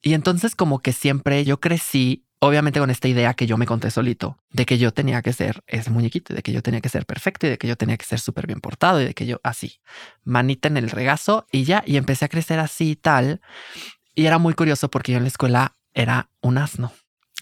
Y 0.00 0.14
entonces 0.14 0.54
como 0.54 0.80
que 0.80 0.92
siempre 0.92 1.44
yo 1.44 1.60
crecí, 1.60 2.24
obviamente 2.40 2.80
con 2.80 2.90
esta 2.90 3.08
idea 3.08 3.34
que 3.34 3.46
yo 3.46 3.56
me 3.56 3.66
conté 3.66 3.90
solito, 3.90 4.38
de 4.50 4.66
que 4.66 4.78
yo 4.78 4.92
tenía 4.92 5.22
que 5.22 5.32
ser 5.32 5.62
ese 5.66 5.90
muñequito, 5.90 6.34
de 6.34 6.42
que 6.42 6.52
yo 6.52 6.62
tenía 6.62 6.80
que 6.80 6.88
ser 6.88 7.06
perfecto 7.06 7.46
y 7.46 7.50
de 7.50 7.58
que 7.58 7.68
yo 7.68 7.76
tenía 7.76 7.96
que 7.96 8.04
ser 8.04 8.18
súper 8.18 8.46
bien 8.46 8.60
portado 8.60 9.00
y 9.00 9.04
de 9.04 9.14
que 9.14 9.26
yo 9.26 9.40
así, 9.44 9.80
manita 10.24 10.68
en 10.68 10.76
el 10.76 10.90
regazo 10.90 11.46
y 11.52 11.64
ya, 11.64 11.84
y 11.86 11.96
empecé 11.96 12.24
a 12.24 12.28
crecer 12.28 12.58
así 12.58 12.90
y 12.90 12.96
tal. 12.96 13.40
Y 14.14 14.26
era 14.26 14.38
muy 14.38 14.54
curioso 14.54 14.90
porque 14.90 15.12
yo 15.12 15.18
en 15.18 15.24
la 15.24 15.28
escuela 15.28 15.76
era 15.94 16.30
un 16.40 16.58
asno. 16.58 16.92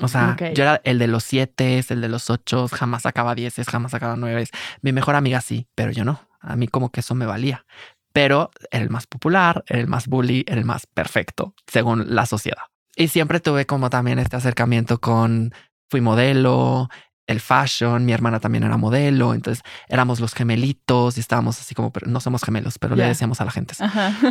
O 0.03 0.09
sea, 0.09 0.37
yo 0.55 0.63
era 0.63 0.81
el 0.85 0.99
de 0.99 1.07
los 1.07 1.25
siete, 1.25 1.85
el 1.89 2.01
de 2.01 2.09
los 2.09 2.31
ocho, 2.31 2.69
jamás 2.69 3.03
sacaba 3.03 3.35
dieces, 3.35 3.69
jamás 3.69 3.93
sacaba 3.93 4.17
nueve. 4.17 4.47
Mi 4.81 4.93
mejor 4.93 5.15
amiga 5.15 5.41
sí, 5.41 5.67
pero 5.75 5.93
yo 5.93 6.05
no. 6.05 6.30
A 6.41 6.57
mí 6.57 6.69
como 6.69 6.91
que 6.91 7.01
eso 7.01 7.15
me 7.15 7.27
valía. 7.27 7.65
Pero 8.13 8.51
era 8.71 8.83
el 8.83 8.91
más 8.91 9.07
popular, 9.07 9.65
era 9.69 9.81
el 9.81 9.87
más 9.87 10.09
bully, 10.09 10.45
era 10.47 10.59
el 10.59 10.65
más 10.65 10.87
perfecto, 10.87 11.55
según 11.67 12.15
la 12.15 12.27
sociedad. 12.27 12.63
Y 12.97 13.09
siempre 13.09 13.41
tuve 13.41 13.67
como 13.67 13.89
también 13.89 14.19
este 14.19 14.37
acercamiento 14.37 15.01
con, 15.01 15.55
fui 15.89 16.01
modelo, 16.01 16.89
el 17.31 17.41
fashion, 17.41 18.05
mi 18.05 18.13
hermana 18.13 18.41
también 18.41 18.65
era 18.65 18.77
modelo, 18.77 19.35
entonces 19.35 19.63
éramos 19.89 20.19
los 20.19 20.35
gemelitos 20.35 21.17
y 21.17 21.21
estábamos 21.21 21.61
así 21.61 21.77
como, 21.77 21.93
no 22.05 22.19
somos 22.19 22.43
gemelos, 22.43 22.79
pero 22.79 22.97
le 22.97 23.05
decíamos 23.05 23.41
a 23.41 23.45
la 23.45 23.53
gente 23.53 23.75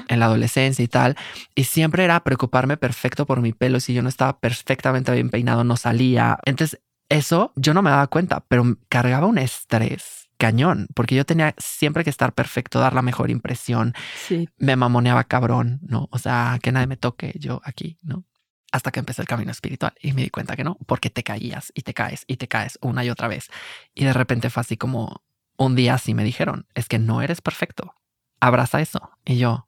en 0.08 0.20
la 0.20 0.26
adolescencia 0.26 0.84
y 0.84 0.88
tal. 0.90 1.16
Y 1.56 1.64
siempre 1.64 2.04
era 2.04 2.20
preocuparme 2.26 2.76
perfecto 2.76 3.26
por 3.26 3.42
mi 3.42 3.54
pelo, 3.54 3.80
si 3.80 3.94
yo 3.94 4.02
no 4.02 4.10
estaba 4.10 4.40
perfectamente 4.40 5.14
bien 5.14 5.30
peinado, 5.30 5.64
no 5.64 5.78
salía. 5.78 6.40
Entonces 6.46 6.82
eso 7.08 7.54
yo 7.56 7.74
no 7.74 7.82
me 7.82 7.90
daba 7.90 8.08
cuenta, 8.08 8.44
pero 8.50 8.78
cargaba 8.90 9.28
un 9.28 9.38
estrés 9.38 10.29
cañón, 10.40 10.88
porque 10.96 11.16
yo 11.16 11.26
tenía 11.26 11.54
siempre 11.58 12.04
que 12.04 12.10
estar 12.10 12.34
perfecto, 12.34 12.80
dar 12.80 12.94
la 12.94 13.02
mejor 13.02 13.30
impresión. 13.30 13.94
Sí. 14.16 14.50
Me 14.58 14.76
mamoneaba 14.76 15.26
cabrón, 15.26 15.80
¿no? 15.84 16.08
O 16.12 16.18
sea, 16.18 16.58
que 16.64 16.72
nadie 16.72 16.88
me 16.88 16.98
toque 16.98 17.34
yo 17.38 17.62
aquí, 17.64 18.00
¿no? 18.02 18.24
Hasta 18.72 18.92
que 18.92 19.00
empecé 19.00 19.22
el 19.22 19.28
camino 19.28 19.52
espiritual 19.52 19.94
y 20.02 20.14
me 20.14 20.24
di 20.24 20.30
cuenta 20.30 20.56
que 20.56 20.64
no, 20.64 20.78
porque 20.88 21.10
te 21.10 21.24
caías 21.24 21.72
y 21.76 21.82
te 21.82 21.94
caes 21.94 22.24
y 22.26 22.38
te 22.38 22.48
caes 22.48 22.80
una 22.82 23.04
y 23.04 23.10
otra 23.10 23.28
vez. 23.28 23.50
Y 23.94 24.06
de 24.06 24.14
repente 24.14 24.50
fue 24.50 24.62
así 24.62 24.78
como 24.78 25.24
un 25.58 25.76
día 25.76 25.96
así 25.96 26.14
me 26.14 26.24
dijeron, 26.24 26.66
es 26.74 26.88
que 26.88 27.00
no 27.00 27.22
eres 27.22 27.42
perfecto, 27.42 27.94
abraza 28.40 28.82
eso. 28.82 29.12
Y 29.26 29.38
yo... 29.38 29.68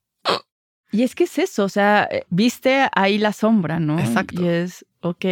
Y 0.93 1.03
es 1.03 1.15
que 1.15 1.23
es 1.23 1.39
eso, 1.39 1.63
o 1.63 1.69
sea, 1.69 2.07
eh, 2.11 2.25
viste 2.29 2.89
ahí 2.93 3.17
la 3.17 3.31
sombra, 3.31 3.79
¿no? 3.79 3.97
Exacto. 3.97 4.41
Y 4.41 4.47
es, 4.47 4.85
ok, 4.99 5.25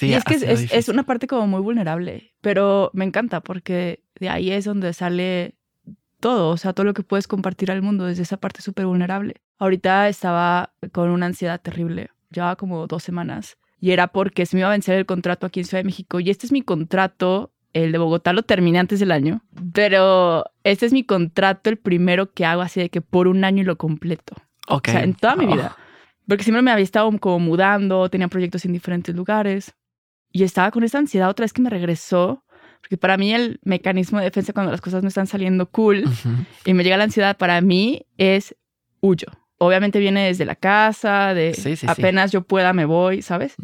y 0.00 0.12
es 0.12 0.24
que 0.24 0.34
es, 0.72 0.88
una 0.88 1.04
parte 1.04 1.26
como 1.26 1.46
muy 1.46 1.60
vulnerable, 1.60 2.34
pero 2.40 2.90
me 2.92 3.04
encanta 3.04 3.40
porque 3.40 4.02
de 4.18 4.28
ahí 4.28 4.50
es 4.50 4.64
donde 4.64 4.92
sale 4.92 5.54
todo, 6.20 6.50
o 6.50 6.56
sea, 6.56 6.72
todo 6.72 6.84
lo 6.84 6.94
que 6.94 7.02
puedes 7.02 7.28
compartir 7.28 7.70
al 7.70 7.82
mundo 7.82 8.06
desde 8.06 8.22
esa 8.22 8.36
parte 8.36 8.62
súper 8.62 8.86
vulnerable. 8.86 9.36
Ahorita 9.58 10.08
estaba 10.08 10.72
con 10.92 11.10
una 11.10 11.26
ansiedad 11.26 11.60
terrible, 11.60 12.10
llevaba 12.30 12.56
como 12.56 12.86
dos 12.86 13.02
semanas 13.02 13.58
y 13.80 13.90
era 13.90 14.08
porque 14.08 14.46
se 14.46 14.56
me 14.56 14.60
iba 14.60 14.68
a 14.68 14.72
vencer 14.72 14.96
el 14.96 15.06
contrato 15.06 15.46
aquí 15.46 15.60
en 15.60 15.66
Ciudad 15.66 15.80
de 15.80 15.86
México 15.86 16.20
y 16.20 16.30
este 16.30 16.46
es 16.46 16.52
mi 16.52 16.62
contrato, 16.62 17.52
el 17.72 17.92
de 17.92 17.98
Bogotá 17.98 18.32
lo 18.32 18.42
terminé 18.42 18.78
antes 18.78 19.00
del 19.00 19.12
año, 19.12 19.42
pero 19.72 20.44
este 20.64 20.86
es 20.86 20.92
mi 20.92 21.04
contrato, 21.04 21.68
el 21.68 21.76
primero 21.76 22.32
que 22.32 22.46
hago 22.46 22.62
así 22.62 22.80
de 22.80 22.88
que 22.88 23.02
por 23.02 23.28
un 23.28 23.44
año 23.44 23.62
y 23.62 23.66
lo 23.66 23.76
completo. 23.76 24.34
O 24.68 24.80
sea, 24.82 25.02
en 25.02 25.14
toda 25.14 25.36
mi 25.36 25.46
vida. 25.46 25.76
Porque 26.26 26.42
siempre 26.42 26.62
me 26.62 26.72
había 26.72 26.82
estado 26.82 27.10
como 27.18 27.38
mudando, 27.38 28.08
tenía 28.08 28.28
proyectos 28.28 28.64
en 28.64 28.72
diferentes 28.72 29.14
lugares. 29.14 29.74
Y 30.32 30.42
estaba 30.42 30.70
con 30.70 30.82
esa 30.82 30.98
ansiedad 30.98 31.30
otra 31.30 31.44
vez 31.44 31.52
que 31.52 31.62
me 31.62 31.70
regresó. 31.70 32.42
Porque 32.86 32.98
para 32.98 33.16
mí 33.16 33.34
el 33.34 33.58
mecanismo 33.64 34.18
de 34.18 34.26
defensa 34.26 34.52
cuando 34.52 34.70
las 34.70 34.80
cosas 34.80 35.02
no 35.02 35.08
están 35.08 35.26
saliendo 35.26 35.66
cool 35.66 36.04
y 36.64 36.72
me 36.72 36.84
llega 36.84 36.96
la 36.96 37.04
ansiedad, 37.04 37.36
para 37.36 37.60
mí 37.60 38.06
es 38.16 38.54
huyo. 39.00 39.26
Obviamente 39.58 39.98
viene 39.98 40.26
desde 40.26 40.44
la 40.44 40.54
casa, 40.54 41.34
de 41.34 41.78
apenas 41.88 42.30
yo 42.30 42.42
pueda 42.42 42.72
me 42.72 42.84
voy, 42.84 43.22
¿sabes? 43.22 43.56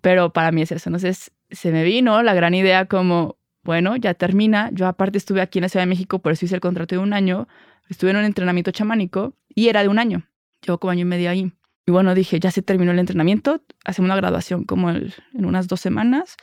Pero 0.00 0.32
para 0.32 0.52
mí 0.52 0.62
es 0.62 0.70
eso. 0.70 0.90
Entonces 0.90 1.32
se 1.50 1.72
me 1.72 1.82
vino 1.82 2.22
la 2.22 2.34
gran 2.34 2.54
idea 2.54 2.86
como, 2.86 3.36
bueno, 3.64 3.96
ya 3.96 4.14
termina. 4.14 4.70
Yo 4.72 4.86
aparte 4.86 5.18
estuve 5.18 5.40
aquí 5.40 5.58
en 5.58 5.62
la 5.62 5.68
Ciudad 5.68 5.82
de 5.82 5.88
México, 5.88 6.20
por 6.20 6.30
eso 6.30 6.44
hice 6.44 6.54
el 6.54 6.60
contrato 6.60 6.94
de 6.94 7.00
un 7.00 7.12
año. 7.12 7.48
Estuve 7.88 8.12
en 8.12 8.18
un 8.18 8.24
entrenamiento 8.24 8.70
chamánico 8.70 9.34
y 9.52 9.68
era 9.68 9.82
de 9.82 9.88
un 9.88 9.98
año. 9.98 10.22
Llevo 10.64 10.78
como 10.78 10.92
año 10.92 11.00
y 11.00 11.06
medio 11.06 11.30
ahí. 11.30 11.52
Y 11.84 11.90
bueno, 11.90 12.14
dije, 12.14 12.38
ya 12.38 12.52
se 12.52 12.62
terminó 12.62 12.92
el 12.92 13.00
entrenamiento, 13.00 13.60
hacemos 13.84 14.06
una 14.06 14.16
graduación 14.16 14.64
como 14.64 14.90
en 14.90 15.12
unas 15.34 15.66
dos 15.66 15.80
semanas, 15.80 16.36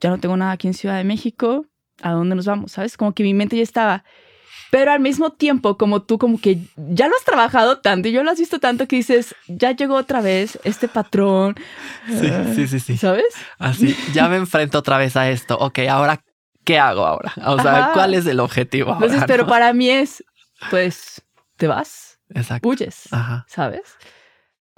ya 0.00 0.10
no 0.10 0.18
tengo 0.18 0.36
nada 0.36 0.52
aquí 0.52 0.66
en 0.66 0.74
Ciudad 0.74 0.96
de 0.96 1.04
México, 1.04 1.66
¿a 2.02 2.12
dónde 2.12 2.34
nos 2.34 2.46
vamos? 2.46 2.72
¿Sabes? 2.72 2.96
Como 2.96 3.12
que 3.12 3.22
mi 3.22 3.34
mente 3.34 3.56
ya 3.56 3.62
estaba. 3.62 4.04
Pero 4.70 4.92
al 4.92 5.00
mismo 5.00 5.32
tiempo, 5.32 5.78
como 5.78 6.02
tú, 6.02 6.18
como 6.18 6.38
que 6.38 6.58
ya 6.76 7.08
lo 7.08 7.16
has 7.16 7.24
trabajado 7.24 7.78
tanto 7.78 8.08
y 8.08 8.12
yo 8.12 8.22
lo 8.22 8.30
has 8.30 8.38
visto 8.38 8.60
tanto 8.60 8.86
que 8.86 8.96
dices, 8.96 9.34
ya 9.46 9.72
llegó 9.72 9.94
otra 9.94 10.20
vez 10.20 10.58
este 10.64 10.88
patrón. 10.88 11.56
Sí, 12.06 12.30
sí, 12.54 12.66
sí, 12.66 12.80
sí. 12.80 12.96
¿Sabes? 12.98 13.34
Así, 13.58 13.96
ya 14.12 14.28
me 14.28 14.36
enfrento 14.36 14.78
otra 14.78 14.98
vez 14.98 15.16
a 15.16 15.30
esto. 15.30 15.56
Ok, 15.58 15.78
ahora, 15.88 16.20
¿qué 16.64 16.78
hago 16.78 17.06
ahora? 17.06 17.32
O 17.46 17.58
sea, 17.60 17.92
¿cuál 17.94 18.12
es 18.12 18.26
el 18.26 18.40
objetivo 18.40 18.92
ahora? 18.92 19.06
Entonces, 19.06 19.26
pero 19.26 19.46
para 19.46 19.72
mí 19.72 19.88
es, 19.88 20.22
pues, 20.70 21.22
te 21.56 21.66
vas. 21.66 22.18
Exacto. 22.34 22.68
Huyes, 22.68 23.08
¿sabes? 23.46 23.96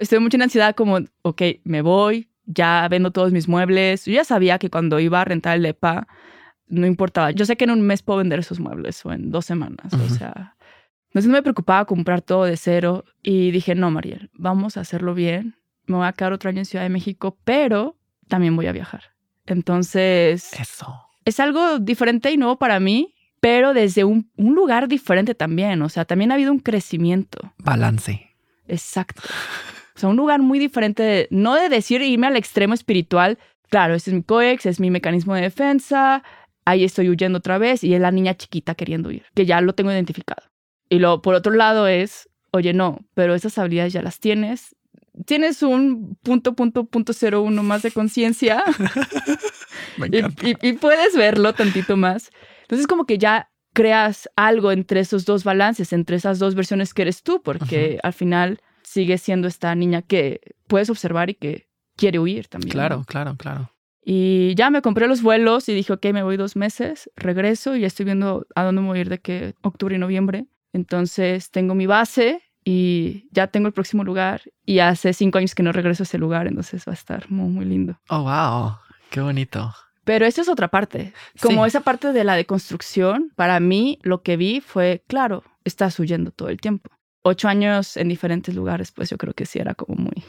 estoy 0.01 0.19
mucho 0.19 0.37
en 0.37 0.41
ansiedad 0.41 0.75
como, 0.75 0.99
ok, 1.21 1.41
me 1.63 1.81
voy, 1.81 2.30
ya 2.53 2.87
vendo 2.89 3.11
todos 3.11 3.31
mis 3.31 3.47
muebles. 3.47 4.05
Yo 4.05 4.13
ya 4.13 4.23
sabía 4.23 4.59
que 4.59 4.69
cuando 4.69 4.99
iba 4.99 5.21
a 5.21 5.25
rentar 5.25 5.57
el 5.57 5.65
EPA, 5.65 6.07
no 6.67 6.87
importaba. 6.87 7.31
Yo 7.31 7.45
sé 7.45 7.57
que 7.57 7.65
en 7.65 7.71
un 7.71 7.81
mes 7.81 8.01
puedo 8.01 8.19
vender 8.19 8.39
esos 8.39 8.59
muebles 8.59 9.05
o 9.05 9.11
en 9.11 9.31
dos 9.31 9.45
semanas, 9.45 9.93
o 9.93 10.09
sea... 10.09 10.55
Entonces 11.11 11.27
no 11.27 11.33
me 11.33 11.43
preocupaba 11.43 11.83
comprar 11.83 12.21
todo 12.21 12.45
de 12.45 12.55
cero 12.55 13.03
y 13.21 13.51
dije, 13.51 13.75
no, 13.75 13.91
Mariel, 13.91 14.29
vamos 14.33 14.77
a 14.77 14.79
hacerlo 14.79 15.13
bien. 15.13 15.57
Me 15.85 15.97
voy 15.97 16.07
a 16.07 16.13
quedar 16.13 16.31
otro 16.31 16.49
año 16.49 16.59
en 16.59 16.65
Ciudad 16.65 16.85
de 16.85 16.89
México, 16.89 17.37
pero 17.43 17.97
también 18.29 18.55
voy 18.55 18.67
a 18.67 18.71
viajar. 18.71 19.03
Entonces... 19.45 20.53
Eso. 20.57 20.87
Es 21.25 21.41
algo 21.41 21.79
diferente 21.79 22.31
y 22.31 22.37
nuevo 22.37 22.57
para 22.57 22.79
mí, 22.79 23.13
pero 23.41 23.73
desde 23.73 24.05
un, 24.05 24.31
un 24.37 24.55
lugar 24.55 24.87
diferente 24.87 25.35
también. 25.35 25.81
O 25.81 25.89
sea, 25.89 26.05
también 26.05 26.31
ha 26.31 26.35
habido 26.35 26.53
un 26.53 26.59
crecimiento. 26.59 27.39
Balance. 27.57 28.29
Exacto. 28.69 29.21
Sea, 30.01 30.09
un 30.09 30.17
lugar 30.17 30.41
muy 30.41 30.59
diferente, 30.59 31.27
no 31.29 31.55
de 31.55 31.69
decir 31.69 32.01
irme 32.01 32.27
al 32.27 32.35
extremo 32.35 32.73
espiritual, 32.73 33.37
claro, 33.69 33.93
este 33.93 34.09
es 34.09 34.15
mi 34.15 34.23
coex, 34.23 34.65
es 34.65 34.79
mi 34.79 34.89
mecanismo 34.89 35.35
de 35.35 35.41
defensa, 35.41 36.23
ahí 36.65 36.83
estoy 36.83 37.09
huyendo 37.09 37.37
otra 37.37 37.57
vez 37.57 37.83
y 37.83 37.93
es 37.93 38.01
la 38.01 38.11
niña 38.11 38.35
chiquita 38.35 38.75
queriendo 38.75 39.09
huir, 39.09 39.25
que 39.35 39.45
ya 39.45 39.61
lo 39.61 39.73
tengo 39.73 39.91
identificado. 39.91 40.41
Y 40.89 40.99
lo 40.99 41.21
por 41.21 41.35
otro 41.35 41.53
lado 41.53 41.87
es, 41.87 42.29
oye, 42.51 42.73
no, 42.73 42.99
pero 43.13 43.35
esas 43.35 43.57
habilidades 43.57 43.93
ya 43.93 44.01
las 44.01 44.19
tienes. 44.19 44.75
Tienes 45.25 45.61
un 45.61 46.15
punto, 46.23 46.55
punto, 46.55 46.85
punto 46.85 47.13
cero 47.13 47.41
uno 47.41 47.63
más 47.63 47.83
de 47.83 47.91
conciencia 47.91 48.63
y, 50.11 50.67
y 50.67 50.73
puedes 50.73 51.15
verlo 51.15 51.53
tantito 51.53 51.95
más. 51.95 52.31
Entonces, 52.63 52.87
como 52.87 53.05
que 53.05 53.17
ya 53.17 53.51
creas 53.73 54.29
algo 54.35 54.71
entre 54.71 55.01
esos 55.01 55.25
dos 55.25 55.43
balances, 55.43 55.93
entre 55.93 56.15
esas 56.15 56.39
dos 56.39 56.55
versiones 56.55 56.93
que 56.93 57.03
eres 57.03 57.23
tú, 57.23 57.41
porque 57.41 57.99
al 58.03 58.13
final 58.13 58.61
sigues 58.91 59.21
siendo 59.21 59.47
esta 59.47 59.73
niña 59.73 60.01
que 60.01 60.41
puedes 60.67 60.89
observar 60.89 61.29
y 61.29 61.35
que 61.35 61.67
quiere 61.95 62.19
huir 62.19 62.47
también. 62.47 62.71
Claro, 62.71 63.05
claro, 63.07 63.35
claro. 63.37 63.71
Y 64.03 64.53
ya 64.55 64.69
me 64.69 64.81
compré 64.81 65.07
los 65.07 65.21
vuelos 65.21 65.69
y 65.69 65.73
dije, 65.73 65.93
ok, 65.93 66.07
me 66.11 66.23
voy 66.23 66.35
dos 66.35 66.55
meses, 66.55 67.09
regreso 67.15 67.75
y 67.75 67.81
ya 67.81 67.87
estoy 67.87 68.05
viendo 68.05 68.45
a 68.55 68.63
dónde 68.63 68.81
voy 68.81 68.97
a 68.97 69.01
ir 69.01 69.09
de 69.09 69.19
que 69.19 69.55
octubre 69.61 69.95
y 69.95 69.99
noviembre. 69.99 70.47
Entonces 70.73 71.51
tengo 71.51 71.73
mi 71.73 71.85
base 71.85 72.41
y 72.65 73.29
ya 73.31 73.47
tengo 73.47 73.67
el 73.67 73.73
próximo 73.73 74.03
lugar 74.03 74.41
y 74.65 74.79
hace 74.79 75.13
cinco 75.13 75.37
años 75.37 75.55
que 75.55 75.63
no 75.63 75.71
regreso 75.71 76.03
a 76.03 76.05
ese 76.05 76.17
lugar, 76.17 76.47
entonces 76.47 76.83
va 76.85 76.91
a 76.91 76.95
estar 76.95 77.29
muy, 77.31 77.49
muy 77.49 77.65
lindo. 77.65 77.97
Oh, 78.09 78.23
wow, 78.23 78.75
qué 79.09 79.21
bonito. 79.21 79.73
Pero 80.03 80.25
esa 80.25 80.41
es 80.41 80.49
otra 80.49 80.67
parte. 80.67 81.13
Como 81.41 81.65
esa 81.65 81.81
parte 81.81 82.11
de 82.11 82.23
la 82.23 82.35
deconstrucción, 82.35 83.31
para 83.35 83.59
mí 83.59 83.99
lo 84.01 84.23
que 84.23 84.35
vi 84.35 84.59
fue, 84.59 85.03
claro, 85.07 85.43
estás 85.63 85.97
huyendo 85.99 86.31
todo 86.31 86.49
el 86.49 86.59
tiempo. 86.59 86.89
Ocho 87.23 87.47
años 87.47 87.97
en 87.97 88.07
diferentes 88.09 88.55
lugares, 88.55 88.91
pues 88.91 89.09
yo 89.09 89.17
creo 89.17 89.33
que 89.33 89.45
sí 89.45 89.59
era 89.59 89.75
como 89.75 89.95
muy... 89.95 90.23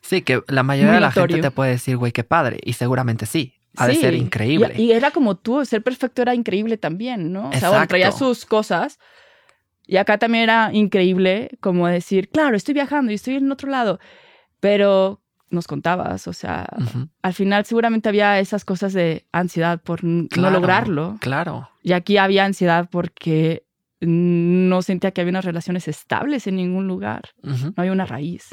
Sí, 0.00 0.22
que 0.22 0.42
la 0.48 0.62
mayoría 0.62 0.94
de 0.94 1.00
la 1.00 1.12
gente 1.12 1.40
te 1.40 1.50
puede 1.50 1.72
decir, 1.72 1.96
güey, 1.96 2.10
qué 2.12 2.24
padre. 2.24 2.58
Y 2.64 2.72
seguramente 2.72 3.26
sí. 3.26 3.54
Ha 3.76 3.86
de 3.86 3.94
ser 3.94 4.14
increíble. 4.14 4.74
Y, 4.76 4.92
era 4.92 5.12
como 5.12 5.36
tú, 5.36 5.64
ser 5.64 5.82
perfecto 5.82 6.20
era 6.20 6.34
increíble 6.34 6.76
también, 6.76 7.32
¿no? 7.32 7.48
O 7.48 7.52
sea, 7.52 7.70
bueno, 7.70 7.86
traía 7.86 8.12
sus 8.12 8.44
cosas. 8.44 8.98
Y 9.86 9.96
acá 9.96 10.18
también 10.18 10.44
era 10.44 10.70
increíble 10.72 11.50
como 11.60 11.88
decir, 11.88 12.28
claro, 12.28 12.56
estoy 12.56 12.74
viajando 12.74 13.12
y 13.12 13.14
estoy 13.14 13.36
en 13.36 13.50
otro 13.50 13.70
lado. 13.70 13.98
Pero 14.60 15.22
nos 15.52 15.66
contabas, 15.66 16.26
o 16.28 16.32
sea, 16.32 16.66
al 17.20 17.34
final 17.34 17.64
seguramente 17.66 18.08
había 18.08 18.38
esas 18.40 18.64
cosas 18.64 18.92
de 18.94 19.26
ansiedad 19.32 19.80
por 19.80 20.02
no 20.02 20.50
lograrlo. 20.50 21.18
Claro. 21.20 21.68
Y 21.82 21.92
aquí 21.92 22.16
había 22.16 22.44
ansiedad 22.44 22.88
porque 22.90 23.64
no 24.04 24.82
sentía 24.82 25.12
que 25.12 25.20
había 25.20 25.30
unas 25.30 25.44
relaciones 25.44 25.86
estables 25.86 26.46
en 26.46 26.56
ningún 26.56 26.88
lugar. 26.88 27.30
No 27.42 27.72
había 27.76 27.92
una 27.92 28.04
raíz. 28.04 28.46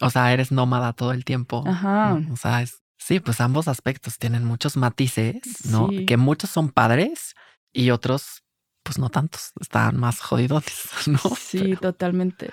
O 0.00 0.10
sea, 0.10 0.32
eres 0.32 0.50
nómada 0.50 0.94
todo 0.94 1.12
el 1.12 1.24
tiempo. 1.24 1.62
Ajá. 1.66 2.18
O 2.32 2.36
sea, 2.36 2.62
es, 2.62 2.82
sí, 2.96 3.20
pues 3.20 3.40
ambos 3.40 3.68
aspectos 3.68 4.18
tienen 4.18 4.44
muchos 4.44 4.76
matices, 4.76 5.66
¿no? 5.66 5.88
Que 6.06 6.16
muchos 6.16 6.50
son 6.50 6.70
padres 6.70 7.34
y 7.72 7.90
otros, 7.90 8.44
pues 8.82 8.98
no 8.98 9.10
tantos, 9.10 9.52
están 9.60 9.98
más 9.98 10.20
jodidos, 10.20 10.64
¿no? 11.06 11.18
Sí, 11.38 11.76
totalmente. 11.76 12.50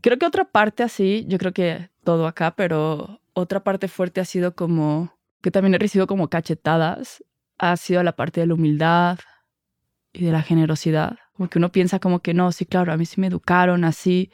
Creo 0.00 0.18
que 0.18 0.26
otra 0.26 0.44
parte 0.44 0.84
así, 0.84 1.24
yo 1.28 1.38
creo 1.38 1.52
que 1.52 1.90
todo 2.04 2.28
acá, 2.28 2.54
pero 2.54 3.20
otra 3.32 3.64
parte 3.64 3.88
fuerte 3.88 4.20
ha 4.20 4.24
sido 4.24 4.54
como, 4.54 5.18
que 5.42 5.50
también 5.50 5.74
he 5.74 5.78
recibido 5.78 6.06
como 6.06 6.28
cachetadas, 6.28 7.24
ha 7.58 7.76
sido 7.76 8.02
la 8.04 8.14
parte 8.14 8.40
de 8.40 8.46
la 8.46 8.54
humildad 8.54 9.18
y 10.12 10.24
de 10.24 10.32
la 10.32 10.42
generosidad. 10.42 11.18
Como 11.40 11.48
que 11.48 11.58
uno 11.58 11.72
piensa 11.72 12.00
como 12.00 12.18
que 12.18 12.34
no, 12.34 12.52
sí, 12.52 12.66
claro, 12.66 12.92
a 12.92 12.98
mí 12.98 13.06
sí 13.06 13.18
me 13.18 13.28
educaron 13.28 13.84
así, 13.84 14.30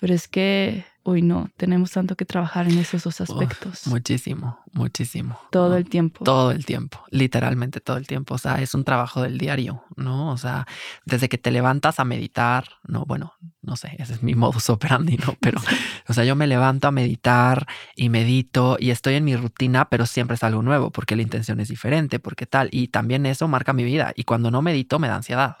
pero 0.00 0.14
es 0.14 0.28
que 0.28 0.86
uy, 1.06 1.22
no, 1.22 1.50
tenemos 1.56 1.92
tanto 1.92 2.16
que 2.16 2.24
trabajar 2.24 2.68
en 2.68 2.78
esos 2.78 3.04
dos 3.04 3.20
aspectos. 3.20 3.86
muchísimo, 3.86 4.58
muchísimo. 4.72 5.38
Todo 5.52 5.76
el 5.76 5.88
tiempo. 5.88 6.24
Todo 6.24 6.50
el 6.50 6.66
tiempo, 6.66 7.04
literalmente 7.10 7.80
todo 7.80 7.96
el 7.96 8.06
tiempo. 8.06 8.34
O 8.34 8.38
sea, 8.38 8.60
es 8.60 8.74
un 8.74 8.82
trabajo 8.82 9.22
del 9.22 9.38
diario, 9.38 9.84
¿no? 9.94 10.32
O 10.32 10.36
sea, 10.36 10.66
desde 11.04 11.28
que 11.28 11.38
te 11.38 11.50
levantas 11.50 12.00
a 12.00 12.04
meditar, 12.04 12.66
no, 12.82 13.04
bueno, 13.04 13.34
no 13.62 13.76
sé, 13.76 13.94
ese 13.98 14.14
es 14.14 14.22
mi 14.22 14.34
modus 14.34 14.68
operandi, 14.68 15.16
¿no? 15.18 15.36
Pero, 15.40 15.60
o 16.08 16.12
sea, 16.12 16.24
yo 16.24 16.34
me 16.34 16.46
levanto 16.46 16.88
a 16.88 16.92
meditar 16.92 17.66
y 17.94 18.08
medito 18.08 18.76
y 18.80 18.90
estoy 18.90 19.14
en 19.14 19.24
mi 19.24 19.36
rutina, 19.36 19.88
pero 19.88 20.06
siempre 20.06 20.34
es 20.36 20.42
algo 20.42 20.62
nuevo 20.62 20.90
porque 20.90 21.14
la 21.14 21.22
intención 21.22 21.60
es 21.60 21.68
diferente, 21.68 22.18
porque 22.18 22.46
tal. 22.46 22.68
Y 22.72 22.88
también 22.88 23.26
eso 23.26 23.46
marca 23.48 23.72
mi 23.72 23.84
vida. 23.84 24.12
Y 24.16 24.24
cuando 24.24 24.50
no 24.50 24.62
medito, 24.62 24.98
me 24.98 25.08
da 25.08 25.16
ansiedad. 25.16 25.56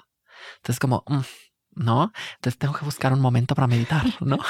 Entonces, 0.58 0.78
como, 0.78 1.04
mm, 1.06 1.20
¿no? 1.76 2.12
Entonces 2.36 2.58
tengo 2.58 2.74
que 2.74 2.84
buscar 2.84 3.12
un 3.12 3.20
momento 3.20 3.54
para 3.54 3.66
meditar, 3.66 4.04
¿no? 4.20 4.38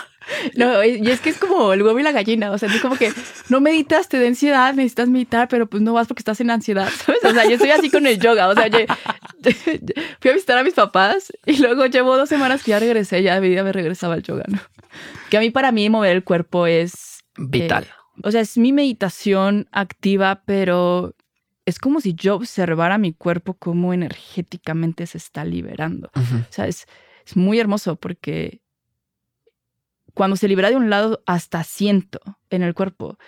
No, 0.56 0.82
y 0.82 1.08
es 1.08 1.20
que 1.20 1.30
es 1.30 1.38
como 1.38 1.72
el 1.72 1.82
huevo 1.82 2.00
y 2.00 2.02
la 2.02 2.10
gallina, 2.10 2.50
o 2.50 2.58
sea, 2.58 2.68
es 2.68 2.80
como 2.80 2.96
que 2.96 3.12
no 3.48 3.60
meditas, 3.60 4.08
te 4.08 4.20
da 4.20 4.26
ansiedad, 4.26 4.74
necesitas 4.74 5.08
meditar, 5.08 5.46
pero 5.46 5.68
pues 5.68 5.84
no 5.84 5.92
vas 5.92 6.08
porque 6.08 6.20
estás 6.20 6.40
en 6.40 6.50
ansiedad, 6.50 6.88
¿sabes? 6.90 7.24
O 7.24 7.32
sea, 7.32 7.44
yo 7.44 7.52
estoy 7.52 7.70
así 7.70 7.90
con 7.90 8.06
el 8.08 8.18
yoga, 8.18 8.48
o 8.48 8.54
sea, 8.54 8.66
yo, 8.66 8.78
fui 10.20 10.30
a 10.30 10.34
visitar 10.34 10.58
a 10.58 10.64
mis 10.64 10.74
papás 10.74 11.32
y 11.46 11.58
luego 11.58 11.86
llevo 11.86 12.16
dos 12.16 12.28
semanas 12.28 12.64
que 12.64 12.72
ya 12.72 12.80
regresé, 12.80 13.22
ya 13.22 13.40
mi 13.40 13.48
vida 13.48 13.62
me 13.62 13.72
regresaba 13.72 14.14
al 14.14 14.22
yoga, 14.24 14.44
¿no? 14.48 14.58
Que 15.30 15.36
a 15.36 15.40
mí, 15.40 15.50
para 15.50 15.70
mí, 15.70 15.88
mover 15.88 16.16
el 16.16 16.24
cuerpo 16.24 16.66
es... 16.66 17.20
Vital. 17.36 17.84
Eh, 17.84 18.20
o 18.24 18.30
sea, 18.32 18.40
es 18.40 18.58
mi 18.58 18.72
meditación 18.72 19.68
activa, 19.70 20.42
pero 20.44 21.14
es 21.66 21.78
como 21.78 22.00
si 22.00 22.14
yo 22.14 22.36
observara 22.36 22.96
mi 22.96 23.12
cuerpo 23.12 23.54
cómo 23.54 23.92
energéticamente 23.92 25.06
se 25.06 25.18
está 25.18 25.44
liberando. 25.44 26.10
O 26.14 26.52
sea, 26.52 26.66
es 26.66 26.86
es 27.26 27.36
muy 27.36 27.58
hermoso 27.58 27.96
porque 27.96 28.60
cuando 30.14 30.36
se 30.36 30.48
libera 30.48 30.70
de 30.70 30.76
un 30.76 30.88
lado, 30.88 31.22
hasta 31.26 31.62
siento 31.64 32.20
en 32.48 32.62
el 32.62 32.72
cuerpo. 32.72 33.18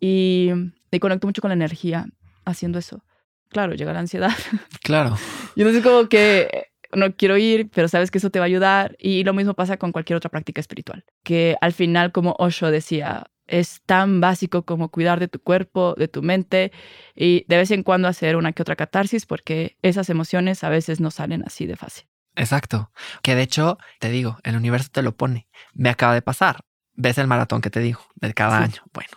Y 0.00 0.50
me 0.92 1.00
conecto 1.00 1.26
mucho 1.26 1.40
con 1.40 1.48
la 1.48 1.54
energía 1.54 2.06
haciendo 2.44 2.78
eso. 2.78 3.02
Claro, 3.48 3.74
llega 3.74 3.92
la 3.92 4.00
ansiedad. 4.00 4.32
Claro. 4.82 5.16
y 5.54 5.62
entonces 5.62 5.82
como 5.82 6.08
que 6.08 6.68
no 6.92 7.16
quiero 7.16 7.36
ir, 7.36 7.70
pero 7.70 7.88
sabes 7.88 8.10
que 8.10 8.18
eso 8.18 8.30
te 8.30 8.38
va 8.38 8.44
a 8.44 8.46
ayudar. 8.46 8.96
Y 8.98 9.24
lo 9.24 9.32
mismo 9.32 9.54
pasa 9.54 9.78
con 9.78 9.92
cualquier 9.92 10.16
otra 10.16 10.30
práctica 10.30 10.60
espiritual. 10.60 11.04
Que 11.22 11.56
al 11.60 11.72
final, 11.72 12.12
como 12.12 12.36
Osho 12.38 12.70
decía, 12.70 13.26
es 13.46 13.82
tan 13.86 14.20
básico 14.20 14.62
como 14.62 14.90
cuidar 14.90 15.20
de 15.20 15.28
tu 15.28 15.40
cuerpo, 15.40 15.94
de 15.96 16.08
tu 16.08 16.22
mente 16.22 16.72
y 17.14 17.44
de 17.48 17.56
vez 17.56 17.70
en 17.70 17.82
cuando 17.82 18.08
hacer 18.08 18.36
una 18.36 18.52
que 18.52 18.62
otra 18.62 18.76
catarsis 18.76 19.26
porque 19.26 19.76
esas 19.82 20.10
emociones 20.10 20.64
a 20.64 20.68
veces 20.68 21.00
no 21.00 21.10
salen 21.10 21.42
así 21.44 21.66
de 21.66 21.76
fácil. 21.76 22.06
Exacto. 22.34 22.90
Que 23.22 23.34
de 23.34 23.42
hecho, 23.42 23.78
te 23.98 24.10
digo, 24.10 24.38
el 24.42 24.56
universo 24.56 24.88
te 24.92 25.02
lo 25.02 25.16
pone. 25.16 25.48
Me 25.72 25.88
acaba 25.88 26.14
de 26.14 26.22
pasar. 26.22 26.60
Ves 26.94 27.18
el 27.18 27.26
maratón 27.26 27.60
que 27.60 27.70
te 27.70 27.80
digo 27.80 28.00
de 28.16 28.32
cada 28.34 28.58
año. 28.58 28.82
Bueno, 28.92 29.10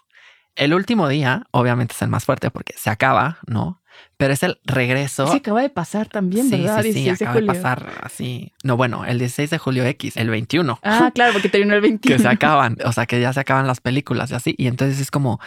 el 0.56 0.74
último 0.74 1.08
día, 1.08 1.44
obviamente 1.52 1.94
es 1.94 2.02
el 2.02 2.10
más 2.10 2.26
fuerte 2.26 2.52
porque 2.52 2.74
se 2.78 2.90
acaba, 2.90 3.40
¿no? 3.48 3.82
Pero 4.18 4.34
es 4.34 4.44
el 4.44 4.60
regreso. 4.66 5.28
Se 5.28 5.38
acaba 5.38 5.62
de 5.62 5.70
pasar 5.70 6.08
también, 6.08 6.50
¿verdad? 6.50 6.84
Sí, 6.84 6.94
sí, 6.94 7.10
acaba 7.10 7.36
de, 7.40 7.44
pasar 7.44 7.90
así. 8.02 8.52
No, 8.64 8.76
bueno, 8.76 9.06
el 9.06 9.18
16 9.18 9.50
de 9.50 9.58
julio 9.58 9.86
X, 9.86 10.18
el 10.18 10.30
21. 10.30 10.80
Ah, 10.84 11.12
claro, 11.16 11.34
porque 11.34 11.50
terminó 11.50 11.74
el 11.76 11.82
21. 11.82 12.18
que 12.18 12.22
se 12.22 12.28
acaban, 12.28 12.78
o 12.84 12.92
sea, 12.92 13.06
que 13.06 13.22
ya 13.22 13.32
se 13.32 13.40
acaban 13.40 13.66
las 13.68 13.80
películas 13.80 14.32
y 14.32 14.36
así. 14.36 14.56
Y 14.58 14.68
entonces 14.68 15.00
es 15.00 15.10
como, 15.10 15.40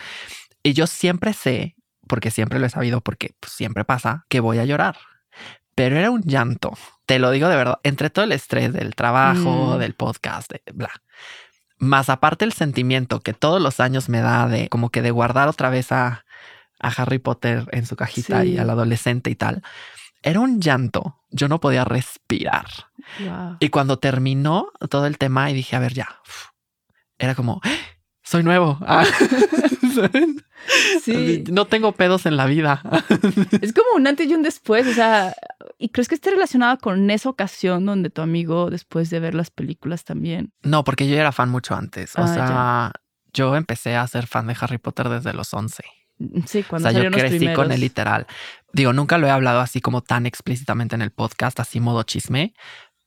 y 0.62 0.72
yo 0.72 0.86
siempre 0.86 1.34
sé, 1.34 1.76
porque 2.08 2.30
siempre 2.30 2.58
lo 2.58 2.66
he 2.66 2.70
sabido, 2.70 3.00
porque 3.02 3.34
pues, 3.40 3.52
siempre 3.52 3.84
pasa, 3.84 4.24
que 4.28 4.40
voy 4.40 4.58
a 4.58 4.64
llorar 4.64 4.96
pero 5.74 5.96
era 5.96 6.10
un 6.10 6.22
llanto. 6.22 6.76
Te 7.06 7.18
lo 7.18 7.30
digo 7.30 7.48
de 7.48 7.56
verdad, 7.56 7.80
entre 7.82 8.10
todo 8.10 8.24
el 8.24 8.32
estrés 8.32 8.72
del 8.72 8.94
trabajo, 8.94 9.74
mm. 9.74 9.78
del 9.78 9.94
podcast, 9.94 10.50
de 10.50 10.62
bla. 10.72 10.90
Más 11.78 12.08
aparte 12.08 12.44
el 12.44 12.52
sentimiento 12.52 13.20
que 13.20 13.32
todos 13.32 13.60
los 13.60 13.80
años 13.80 14.08
me 14.08 14.20
da 14.20 14.46
de 14.46 14.68
como 14.68 14.90
que 14.90 15.02
de 15.02 15.10
guardar 15.10 15.48
otra 15.48 15.68
vez 15.68 15.90
a, 15.90 16.24
Harry 16.88 17.18
Potter 17.18 17.68
en 17.72 17.86
su 17.86 17.96
cajita 17.96 18.44
y 18.44 18.58
al 18.58 18.70
adolescente 18.70 19.30
y 19.30 19.34
tal. 19.34 19.62
Era 20.22 20.40
un 20.40 20.60
llanto. 20.60 21.18
Yo 21.30 21.48
no 21.48 21.60
podía 21.60 21.84
respirar. 21.84 22.66
Y 23.58 23.68
cuando 23.70 23.98
terminó 23.98 24.68
todo 24.88 25.06
el 25.06 25.18
tema 25.18 25.50
y 25.50 25.54
dije, 25.54 25.76
a 25.76 25.80
ver, 25.80 25.94
ya. 25.94 26.20
Era 27.18 27.34
como, 27.34 27.60
¡Ah! 27.64 27.70
soy 28.22 28.42
nuevo. 28.42 28.78
Ah. 28.82 29.04
Sí. 31.02 31.44
No 31.50 31.66
tengo 31.66 31.92
pedos 31.92 32.26
en 32.26 32.36
la 32.36 32.46
vida. 32.46 32.82
Es 33.60 33.72
como 33.72 33.96
un 33.96 34.06
antes 34.06 34.28
y 34.28 34.34
un 34.34 34.42
después. 34.42 34.86
O 34.86 34.92
sea, 34.92 35.34
¿y 35.78 35.88
crees 35.88 36.08
que 36.08 36.14
esté 36.14 36.30
relacionado 36.30 36.78
con 36.78 37.10
esa 37.10 37.28
ocasión 37.28 37.84
donde 37.84 38.10
tu 38.10 38.22
amigo, 38.22 38.70
después 38.70 39.10
de 39.10 39.20
ver 39.20 39.34
las 39.34 39.50
películas 39.50 40.04
también? 40.04 40.52
No, 40.62 40.84
porque 40.84 41.08
yo 41.08 41.16
era 41.16 41.32
fan 41.32 41.50
mucho 41.50 41.74
antes. 41.74 42.16
O 42.16 42.22
ah, 42.22 42.28
sea, 42.28 42.92
yo 43.32 43.56
empecé 43.56 43.96
a 43.96 44.06
ser 44.06 44.26
fan 44.26 44.46
de 44.46 44.56
Harry 44.60 44.78
Potter 44.78 45.08
desde 45.08 45.32
los 45.32 45.52
11. 45.52 45.82
Sí, 46.46 46.62
cuando 46.62 46.88
O 46.88 46.92
sea, 46.92 47.02
yo 47.02 47.10
crecí 47.10 47.52
con 47.52 47.72
el 47.72 47.80
literal. 47.80 48.26
Digo, 48.72 48.92
nunca 48.92 49.18
lo 49.18 49.26
he 49.26 49.30
hablado 49.30 49.60
así 49.60 49.80
como 49.80 50.02
tan 50.02 50.26
explícitamente 50.26 50.94
en 50.94 51.02
el 51.02 51.10
podcast, 51.10 51.58
así 51.60 51.80
modo 51.80 52.02
chisme, 52.04 52.54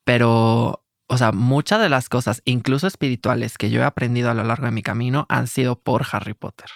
pero 0.04 0.84
o 1.08 1.18
sea, 1.18 1.32
muchas 1.32 1.80
de 1.82 1.90
las 1.90 2.10
cosas, 2.10 2.42
incluso 2.46 2.88
espirituales, 2.88 3.58
que 3.58 3.70
yo 3.70 3.82
he 3.82 3.84
aprendido 3.86 4.32
a 4.32 4.34
lo 4.34 4.44
largo 4.44 4.66
de 4.66 4.72
mi 4.72 4.82
camino 4.82 5.26
han 5.30 5.48
sido 5.48 5.80
por 5.80 6.06
Harry 6.12 6.34
Potter 6.34 6.70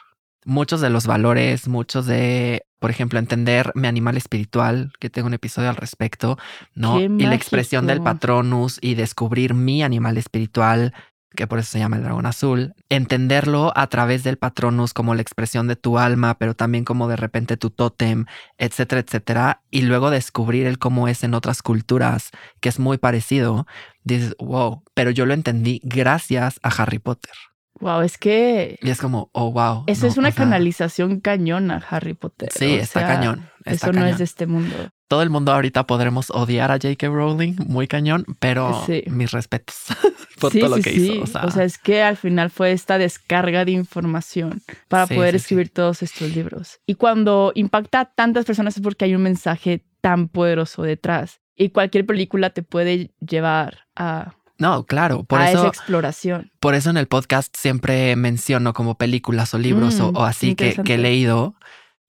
muchos 0.45 0.81
de 0.81 0.89
los 0.89 1.05
valores, 1.07 1.67
muchos 1.67 2.05
de, 2.05 2.65
por 2.79 2.89
ejemplo, 2.89 3.19
entender 3.19 3.71
mi 3.75 3.87
animal 3.87 4.17
espiritual, 4.17 4.91
que 4.99 5.09
tengo 5.09 5.27
un 5.27 5.33
episodio 5.33 5.69
al 5.69 5.75
respecto, 5.75 6.37
¿no? 6.73 6.99
y 6.99 7.07
la 7.07 7.35
expresión 7.35 7.87
del 7.87 8.01
patronus 8.01 8.79
y 8.81 8.95
descubrir 8.95 9.53
mi 9.53 9.83
animal 9.83 10.17
espiritual 10.17 10.93
que 11.35 11.47
por 11.47 11.59
eso 11.59 11.71
se 11.71 11.79
llama 11.79 11.97
el 11.97 12.03
dragón 12.03 12.25
azul, 12.25 12.73
entenderlo 12.89 13.71
a 13.75 13.87
través 13.87 14.23
del 14.23 14.37
patronus 14.37 14.93
como 14.93 15.15
la 15.15 15.21
expresión 15.21 15.67
de 15.67 15.75
tu 15.75 15.97
alma, 15.99 16.37
pero 16.37 16.55
también 16.55 16.85
como 16.85 17.07
de 17.07 17.15
repente 17.15 17.57
tu 17.57 17.69
tótem, 17.69 18.25
etcétera, 18.57 19.01
etcétera, 19.01 19.61
y 19.69 19.83
luego 19.83 20.09
descubrir 20.09 20.65
el 20.65 20.79
cómo 20.79 21.07
es 21.07 21.23
en 21.23 21.33
otras 21.33 21.61
culturas, 21.61 22.31
que 22.59 22.69
es 22.69 22.79
muy 22.79 22.97
parecido, 22.97 23.67
dices, 24.03 24.35
wow, 24.39 24.83
pero 24.93 25.11
yo 25.11 25.25
lo 25.25 25.33
entendí 25.33 25.81
gracias 25.83 26.59
a 26.63 26.69
Harry 26.69 26.99
Potter. 26.99 27.33
Wow, 27.79 28.01
es 28.01 28.17
que. 28.17 28.77
Y 28.81 28.89
es 28.89 28.99
como, 28.99 29.29
oh, 29.31 29.51
wow. 29.51 29.85
Eso 29.87 30.05
es 30.05 30.17
una 30.17 30.33
canalización 30.33 31.21
cañona, 31.21 31.81
Harry 31.89 32.13
Potter. 32.13 32.49
Sí, 32.51 32.73
está 32.73 33.07
cañón. 33.07 33.49
eso 33.63 33.93
no 33.93 34.05
es 34.05 34.17
de 34.17 34.25
este 34.25 34.47
mundo. 34.47 34.75
Todo 35.09 35.23
el 35.23 35.31
mundo 35.31 35.51
ahorita 35.51 35.87
podremos 35.87 36.29
odiar 36.29 36.69
a 36.69 36.75
J.K. 36.75 37.07
Rowling, 37.07 37.55
muy 37.65 37.87
cañón, 37.87 38.25
pero 38.37 38.85
mis 39.07 39.31
respetos 39.31 39.75
por 40.39 40.53
todo 40.53 40.77
lo 40.77 40.83
que 40.83 40.93
hizo. 40.93 41.23
O 41.23 41.49
sea. 41.49 41.63
es 41.63 41.79
que 41.79 42.03
al 42.03 42.15
final 42.15 42.51
fue 42.51 42.71
esta 42.73 42.99
descarga 42.99 43.65
de 43.65 43.71
información 43.71 44.61
para 44.87 45.07
poder 45.07 45.33
escribir 45.33 45.71
todos 45.71 46.03
estos 46.03 46.35
libros. 46.35 46.79
Y 46.85 46.93
cuando 46.93 47.51
impacta 47.55 48.01
a 48.01 48.05
tantas 48.05 48.45
personas 48.45 48.77
es 48.77 48.83
porque 48.83 49.05
hay 49.05 49.15
un 49.15 49.23
mensaje 49.23 49.83
tan 49.99 50.27
poderoso 50.27 50.83
detrás. 50.83 51.41
Y 51.55 51.69
cualquier 51.69 52.05
película 52.05 52.51
te 52.51 52.61
puede 52.61 53.11
llevar 53.19 53.79
a 53.95 54.35
no, 54.59 54.85
claro, 54.85 55.23
por 55.23 55.39
a 55.39 55.49
eso. 55.49 55.59
Esa 55.59 55.67
exploración. 55.69 56.51
Por 56.59 56.75
eso 56.75 56.89
en 56.89 56.97
el 56.97 57.07
podcast 57.07 57.55
siempre 57.57 58.15
menciono 58.17 58.73
como 58.73 58.95
películas 58.95 59.53
o 59.53 59.57
libros 59.57 59.99
o, 60.01 60.11
mm, 60.11 60.17
así 60.17 60.53
que, 60.53 60.75
que, 60.83 60.95
he 60.95 60.97
leído. 60.97 61.55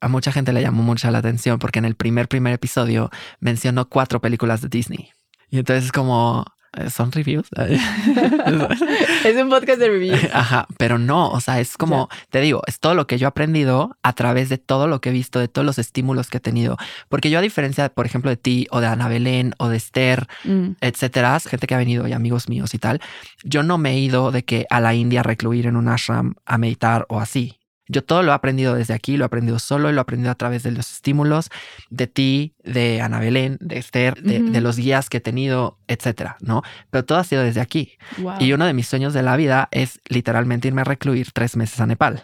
A 0.01 0.09
mucha 0.09 0.33
gente 0.33 0.53
le 0.53 0.63
llamó 0.63 0.83
mucha 0.83 1.11
la 1.11 1.19
atención 1.19 1.59
porque 1.59 1.79
en 1.79 1.85
el 1.85 1.95
primer, 1.95 2.29
primer 2.29 2.55
episodio 2.55 3.11
menciono 3.41 3.89
cuatro 3.89 4.21
películas 4.21 4.61
de 4.63 4.69
Disney. 4.69 5.11
Y 5.51 5.59
entonces 5.59 5.87
es 5.87 5.93
como, 5.93 6.45
eh, 6.77 6.89
son 6.89 7.11
reviews. 7.11 7.49
es 7.57 9.37
un 9.37 9.49
podcast 9.49 9.81
de 9.81 9.89
reviews. 9.89 10.21
Ajá, 10.33 10.69
pero 10.79 10.99
no, 10.99 11.29
o 11.31 11.41
sea, 11.41 11.59
es 11.61 11.77
como, 11.77 12.09
te 12.31 12.41
digo, 12.41 12.63
es 12.67 12.79
todo 12.79 12.95
lo 12.95 13.09
que 13.09 13.19
yo 13.19 13.27
he 13.27 13.29
aprendido 13.29 13.97
a 14.03 14.13
través 14.13 14.49
de 14.49 14.59
todo 14.59 14.87
lo 14.87 15.01
que 15.01 15.09
he 15.09 15.13
visto, 15.13 15.41
de 15.41 15.49
todos 15.49 15.67
los 15.67 15.79
estímulos 15.81 16.29
que 16.31 16.37
he 16.37 16.41
tenido. 16.41 16.77
Porque 17.09 17.29
yo 17.29 17.41
a 17.41 17.43
diferencia, 17.43 17.89
por 17.89 18.07
ejemplo, 18.07 18.31
de 18.31 18.37
ti 18.37 18.69
o 18.71 18.81
de 18.81 18.87
Ana 18.87 19.09
Belén 19.09 19.55
o 19.59 19.69
de 19.69 19.77
Esther, 19.77 20.29
mm. 20.45 20.73
etcétera, 20.81 21.41
gente 21.41 21.67
que 21.67 21.75
ha 21.75 21.79
venido 21.79 22.07
y 22.07 22.13
amigos 22.13 22.49
míos 22.49 22.73
y 22.75 22.79
tal, 22.79 23.01
yo 23.43 23.65
no 23.65 23.77
me 23.77 23.93
he 23.93 23.99
ido 23.99 24.31
de 24.31 24.45
que 24.45 24.67
a 24.71 24.81
la 24.81 24.95
India 24.95 25.21
a 25.21 25.25
recluir 25.25 25.67
en 25.67 25.77
un 25.77 25.89
ashram 25.89 26.35
a 26.47 26.57
meditar 26.57 27.05
o 27.09 27.19
así. 27.19 27.60
Yo 27.91 28.05
todo 28.05 28.23
lo 28.23 28.31
he 28.31 28.35
aprendido 28.35 28.75
desde 28.75 28.95
aquí, 28.95 29.17
lo 29.17 29.25
he 29.25 29.27
aprendido 29.27 29.59
solo 29.59 29.91
y 29.91 29.93
lo 29.93 29.99
he 29.99 30.03
aprendido 30.03 30.31
a 30.31 30.37
través 30.37 30.63
de 30.63 30.71
los 30.71 30.93
estímulos 30.93 31.51
de 31.91 32.07
ti, 32.07 32.55
de 32.63 33.01
Ana 33.01 33.19
Belén, 33.19 33.59
de 33.61 33.79
Esther, 33.79 34.23
de, 34.23 34.61
los 34.61 34.77
guías 34.77 35.11
que 35.11 35.17
he 35.17 35.21
tenido, 35.21 35.79
etcétera, 35.89 36.37
¿no? 36.41 36.63
Pero 36.91 37.05
todo 37.05 37.19
ha 37.19 37.25
sido 37.25 37.43
desde 37.43 37.61
aquí. 37.61 37.99
Y 38.39 38.53
uno 38.53 38.65
de 38.65 38.75
mis 38.75 38.87
sueños 38.87 39.13
de 39.13 39.23
la 39.23 39.37
vida 39.37 39.69
es 39.73 39.99
literalmente 40.09 40.69
irme 40.69 40.83
a 40.83 40.85
recluir 40.85 41.33
tres 41.33 41.57
meses 41.57 41.81
a 41.81 41.87
Nepal 41.87 42.23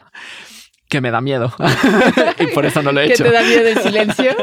que 0.89 1.01
me 1.01 1.11
da 1.11 1.21
miedo. 1.21 1.53
y 2.39 2.47
por 2.55 2.65
eso 2.65 2.83
no 2.83 2.93
lo 2.93 3.01
he 3.01 3.07
hecho. 3.07 3.25
¿Qué 3.25 3.31
te 3.31 3.35
da 3.35 3.43
miedo 3.43 3.69
el 3.69 3.79
silencio? 3.83 4.37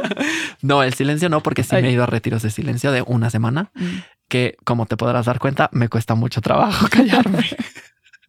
no, 0.61 0.83
el 0.83 0.93
silencio 0.93 1.29
no, 1.29 1.41
porque 1.41 1.63
sí 1.63 1.75
me 1.75 1.89
he 1.89 1.91
ido 1.91 2.03
a 2.03 2.07
retiros 2.07 2.41
de 2.41 2.49
silencio 2.49 2.91
de 2.91 3.01
una 3.01 3.29
semana, 3.29 3.71
mm. 3.75 3.85
que 4.27 4.57
como 4.65 4.85
te 4.85 4.97
podrás 4.97 5.25
dar 5.25 5.39
cuenta, 5.39 5.69
me 5.71 5.87
cuesta 5.87 6.15
mucho 6.15 6.41
trabajo 6.41 6.87
callarme. 6.91 7.45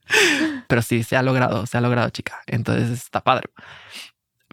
Pero 0.69 0.83
sí, 0.83 1.03
se 1.03 1.17
ha 1.17 1.23
logrado, 1.23 1.67
se 1.67 1.77
ha 1.79 1.81
logrado, 1.81 2.11
chica. 2.11 2.43
Entonces 2.47 2.91
está 2.91 3.23
padre. 3.23 3.51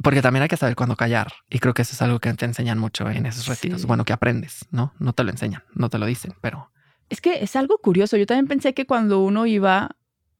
Porque 0.02 0.22
también 0.22 0.44
hay 0.44 0.50
que 0.50 0.58
saber 0.58 0.76
cuándo 0.76 0.96
callar. 0.96 1.32
Y 1.50 1.60
creo 1.60 1.74
que 1.74 1.82
eso 1.82 1.94
es 1.94 2.02
algo 2.02 2.20
que 2.20 2.34
te 2.34 2.46
enseñan 2.46 2.80
mucho 2.80 3.10
en 3.10 3.26
esos 3.26 3.48
retiros. 3.48 3.86
Bueno, 3.86 4.06
que 4.06 4.14
aprendes, 4.14 4.66
¿no? 4.72 4.94
No 5.00 5.14
te 5.14 5.24
lo 5.24 5.32
enseñan, 5.32 5.64
no 5.74 5.90
te 5.90 5.98
lo 5.98 6.06
dicen, 6.06 6.34
pero... 6.42 6.72
Es 7.10 7.20
que 7.20 7.44
es 7.44 7.56
algo 7.56 7.78
curioso. 7.78 8.16
Yo 8.16 8.26
también 8.26 8.48
pensé 8.48 8.74
que 8.74 8.86
cuando 8.86 9.20
uno 9.20 9.46
iba, 9.46 9.98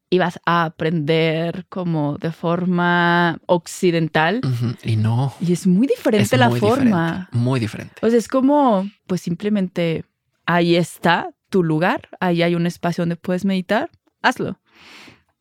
ibas 0.10 0.40
a 0.46 0.64
aprender 0.64 1.66
como 1.68 2.18
de 2.18 2.32
forma 2.32 3.40
occidental. 3.46 4.40
Y 4.84 4.96
no. 4.96 5.34
Y 5.42 5.52
es 5.52 5.68
muy 5.68 5.86
diferente 5.86 6.38
la 6.38 6.50
forma. 6.50 7.28
muy 7.34 7.60
diferente. 7.60 7.96
O 8.02 8.10
sea, 8.10 8.18
es 8.18 8.30
como, 8.30 8.90
pues 9.06 9.22
simplemente 9.22 10.06
ahí 10.46 10.78
está 10.78 11.30
tu 11.50 11.62
lugar, 11.64 12.08
ahí 12.22 12.42
hay 12.42 12.56
un 12.56 12.66
espacio 12.66 13.02
donde 13.02 13.18
puedes 13.18 13.44
meditar, 13.44 13.92
hazlo. 14.22 14.61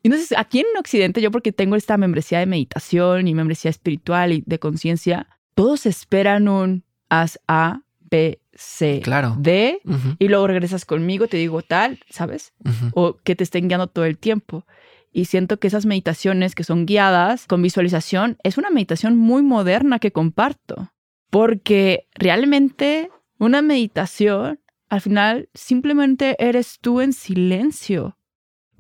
Y 0.03 0.11
sé, 0.11 0.35
aquí 0.37 0.61
en 0.61 0.67
Occidente, 0.79 1.21
yo 1.21 1.31
porque 1.31 1.53
tengo 1.53 1.77
esta 1.77 1.97
membresía 1.99 2.39
de 2.39 2.47
meditación 2.47 3.29
y 3.29 3.35
membresía 3.35 3.71
espiritual 3.71 4.33
y 4.33 4.43
de 4.47 4.59
conciencia, 4.59 5.27
todos 5.55 5.85
esperan 5.87 6.49
un 6.49 6.85
haz 7.11 7.39
A, 7.47 7.83
B, 8.01 8.41
C, 8.55 9.01
claro. 9.03 9.37
D, 9.39 9.81
y 10.19 10.29
luego 10.29 10.47
regresas 10.47 10.85
conmigo, 10.85 11.29
te 11.29 11.37
digo 11.37 11.63
tal, 11.63 12.01
¿sabes? 12.09 12.53
O 12.93 13.17
que 13.17 13.37
te 13.37 13.45
estén 13.45 13.69
guiando 13.69 13.87
todo 13.89 14.05
el 14.05 14.19
tiempo. 14.19 14.67
Y 15.13 15.25
siento 15.27 15.59
que 15.59 15.67
esas 15.67 15.87
meditaciones 15.87 16.55
que 16.55 16.65
son 16.65 16.87
guiadas 16.87 17.47
con 17.47 17.63
visualización 17.63 18.39
es 18.43 18.59
una 18.59 18.71
meditación 18.71 19.17
muy 19.17 19.43
moderna 19.43 19.99
que 19.99 20.13
comparto. 20.13 20.93
Porque 21.31 22.07
realmente 22.15 23.11
una 23.39 23.63
meditación, 23.63 24.61
al 24.89 25.01
final, 25.01 25.49
simplemente 25.55 26.37
eres 26.39 26.79
tú 26.81 27.01
en 27.01 27.13
silencio 27.13 28.17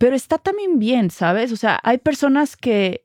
pero 0.01 0.17
está 0.17 0.39
también 0.39 0.79
bien, 0.79 1.11
¿sabes? 1.11 1.53
O 1.53 1.57
sea, 1.57 1.79
hay 1.83 1.99
personas 1.99 2.57
que 2.57 3.05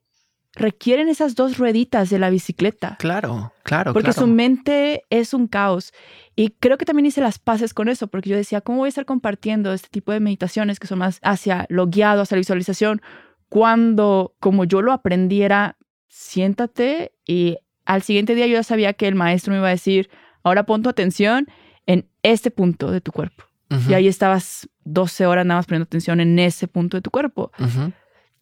requieren 0.54 1.10
esas 1.10 1.34
dos 1.34 1.58
rueditas 1.58 2.08
de 2.08 2.18
la 2.18 2.30
bicicleta. 2.30 2.96
Claro, 2.98 3.52
claro. 3.64 3.92
Porque 3.92 4.14
su 4.14 4.26
mente 4.26 5.04
es 5.10 5.34
un 5.34 5.46
caos. 5.46 5.92
Y 6.36 6.52
creo 6.58 6.78
que 6.78 6.86
también 6.86 7.04
hice 7.04 7.20
las 7.20 7.38
paces 7.38 7.74
con 7.74 7.90
eso, 7.90 8.06
porque 8.06 8.30
yo 8.30 8.36
decía, 8.36 8.62
¿cómo 8.62 8.78
voy 8.78 8.86
a 8.86 8.88
estar 8.88 9.04
compartiendo 9.04 9.74
este 9.74 9.90
tipo 9.90 10.10
de 10.10 10.20
meditaciones 10.20 10.80
que 10.80 10.86
son 10.86 11.00
más 11.00 11.20
hacia 11.22 11.66
lo 11.68 11.86
guiado, 11.86 12.22
hacia 12.22 12.36
la 12.36 12.40
visualización, 12.40 13.02
cuando 13.50 14.34
como 14.40 14.64
yo 14.64 14.80
lo 14.80 14.92
aprendiera, 14.92 15.76
siéntate 16.08 17.12
y 17.26 17.58
al 17.84 18.00
siguiente 18.00 18.34
día 18.34 18.46
yo 18.46 18.54
ya 18.54 18.62
sabía 18.62 18.94
que 18.94 19.06
el 19.06 19.16
maestro 19.16 19.52
me 19.52 19.58
iba 19.58 19.68
a 19.68 19.72
decir, 19.72 20.08
ahora 20.42 20.64
pon 20.64 20.82
tu 20.82 20.88
atención 20.88 21.46
en 21.84 22.08
este 22.22 22.50
punto 22.50 22.90
de 22.90 23.02
tu 23.02 23.12
cuerpo. 23.12 23.44
Y 23.88 23.94
ahí 23.94 24.08
estabas 24.08 24.68
12 24.84 25.26
horas 25.26 25.44
nada 25.44 25.58
más 25.58 25.66
poniendo 25.66 25.84
atención 25.84 26.20
en 26.20 26.38
ese 26.38 26.68
punto 26.68 26.96
de 26.96 27.02
tu 27.02 27.10
cuerpo. 27.10 27.50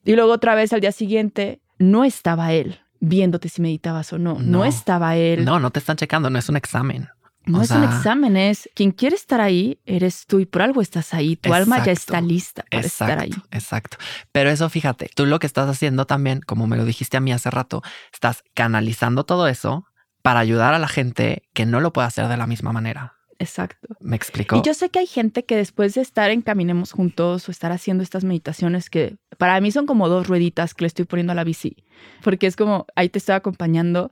Y 0.04 0.14
luego 0.14 0.32
otra 0.32 0.54
vez 0.54 0.72
al 0.72 0.80
día 0.80 0.92
siguiente, 0.92 1.60
no 1.78 2.04
estaba 2.04 2.52
él 2.52 2.80
viéndote 3.00 3.48
si 3.48 3.62
meditabas 3.62 4.12
o 4.12 4.18
no. 4.18 4.38
No, 4.40 4.64
estaba 4.64 5.16
él. 5.16 5.44
No, 5.44 5.60
no 5.60 5.70
te 5.70 5.78
están 5.78 5.96
checando, 5.96 6.30
no 6.30 6.38
es 6.38 6.48
un 6.48 6.56
examen. 6.56 7.08
No 7.46 7.60
es 7.60 7.70
un 7.70 7.84
examen, 7.84 8.38
es 8.38 8.70
quien 8.74 8.90
quiere 8.90 9.16
estar 9.16 9.42
ahí, 9.42 9.78
eres 9.84 10.24
tú 10.26 10.40
y 10.40 10.46
por 10.46 10.62
algo 10.62 10.80
estás 10.80 11.12
ahí. 11.12 11.36
Tu 11.36 11.52
alma 11.52 11.84
ya 11.84 11.92
está 11.92 12.22
lista 12.22 12.64
para 12.70 12.86
estar 12.86 13.20
ahí. 13.20 13.34
Exacto. 13.50 13.98
Pero 14.32 14.48
eso, 14.48 14.70
fíjate, 14.70 15.10
tú 15.14 15.26
lo 15.26 15.38
que 15.38 15.46
estás 15.46 15.68
haciendo 15.68 16.06
también, 16.06 16.40
como 16.40 16.66
me 16.66 16.78
lo 16.78 16.86
dijiste 16.86 17.18
a 17.18 17.20
mí 17.20 17.32
hace 17.32 17.50
rato, 17.50 17.82
estás 18.14 18.44
canalizando 18.54 19.24
todo 19.24 19.46
eso 19.46 19.84
para 20.22 20.40
ayudar 20.40 20.72
a 20.72 20.78
la 20.78 20.88
gente 20.88 21.42
que 21.52 21.66
no 21.66 21.80
lo 21.80 21.92
puede 21.92 22.06
hacer 22.06 22.28
de 22.28 22.38
la 22.38 22.46
misma 22.46 22.72
manera. 22.72 23.16
Exacto. 23.44 23.88
Me 24.00 24.16
explico. 24.16 24.56
Y 24.56 24.62
yo 24.62 24.74
sé 24.74 24.88
que 24.88 24.98
hay 24.98 25.06
gente 25.06 25.44
que 25.44 25.56
después 25.56 25.94
de 25.94 26.00
estar 26.00 26.30
en 26.30 26.42
Caminemos 26.42 26.92
Juntos 26.92 27.48
o 27.48 27.52
estar 27.52 27.72
haciendo 27.72 28.02
estas 28.02 28.24
meditaciones 28.24 28.90
que 28.90 29.16
para 29.38 29.60
mí 29.60 29.70
son 29.70 29.86
como 29.86 30.08
dos 30.08 30.26
rueditas 30.26 30.74
que 30.74 30.84
le 30.84 30.88
estoy 30.88 31.04
poniendo 31.04 31.32
a 31.32 31.36
la 31.36 31.44
bici, 31.44 31.76
porque 32.22 32.46
es 32.46 32.56
como, 32.56 32.86
ahí 32.96 33.08
te 33.08 33.18
estoy 33.18 33.34
acompañando. 33.34 34.10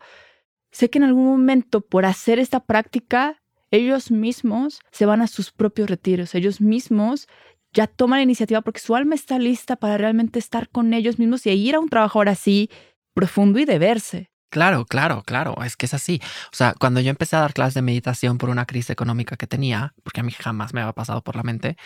Sé 0.70 0.90
que 0.90 0.98
en 0.98 1.04
algún 1.04 1.26
momento 1.26 1.80
por 1.80 2.04
hacer 2.06 2.38
esta 2.38 2.60
práctica, 2.60 3.42
ellos 3.70 4.10
mismos 4.10 4.80
se 4.90 5.06
van 5.06 5.22
a 5.22 5.26
sus 5.26 5.50
propios 5.50 5.88
retiros, 5.88 6.34
ellos 6.34 6.60
mismos 6.60 7.26
ya 7.72 7.86
toman 7.86 8.18
la 8.18 8.24
iniciativa 8.24 8.60
porque 8.60 8.80
su 8.80 8.94
alma 8.94 9.14
está 9.14 9.38
lista 9.38 9.76
para 9.76 9.96
realmente 9.96 10.38
estar 10.38 10.68
con 10.68 10.92
ellos 10.92 11.18
mismos 11.18 11.46
y 11.46 11.50
ir 11.50 11.74
a 11.74 11.80
un 11.80 11.88
trabajo 11.88 12.18
ahora 12.18 12.34
sí 12.34 12.70
profundo 13.14 13.58
y 13.58 13.64
de 13.64 13.78
verse. 13.78 14.31
Claro, 14.52 14.84
claro, 14.84 15.22
claro, 15.22 15.56
es 15.64 15.78
que 15.78 15.86
es 15.86 15.94
así. 15.94 16.20
O 16.52 16.54
sea, 16.54 16.74
cuando 16.78 17.00
yo 17.00 17.08
empecé 17.08 17.36
a 17.36 17.40
dar 17.40 17.54
clases 17.54 17.72
de 17.72 17.80
meditación 17.80 18.36
por 18.36 18.50
una 18.50 18.66
crisis 18.66 18.90
económica 18.90 19.34
que 19.38 19.46
tenía, 19.46 19.94
porque 20.02 20.20
a 20.20 20.22
mí 20.22 20.30
jamás 20.30 20.74
me 20.74 20.82
había 20.82 20.92
pasado 20.92 21.22
por 21.24 21.36
la 21.36 21.42
mente, 21.42 21.78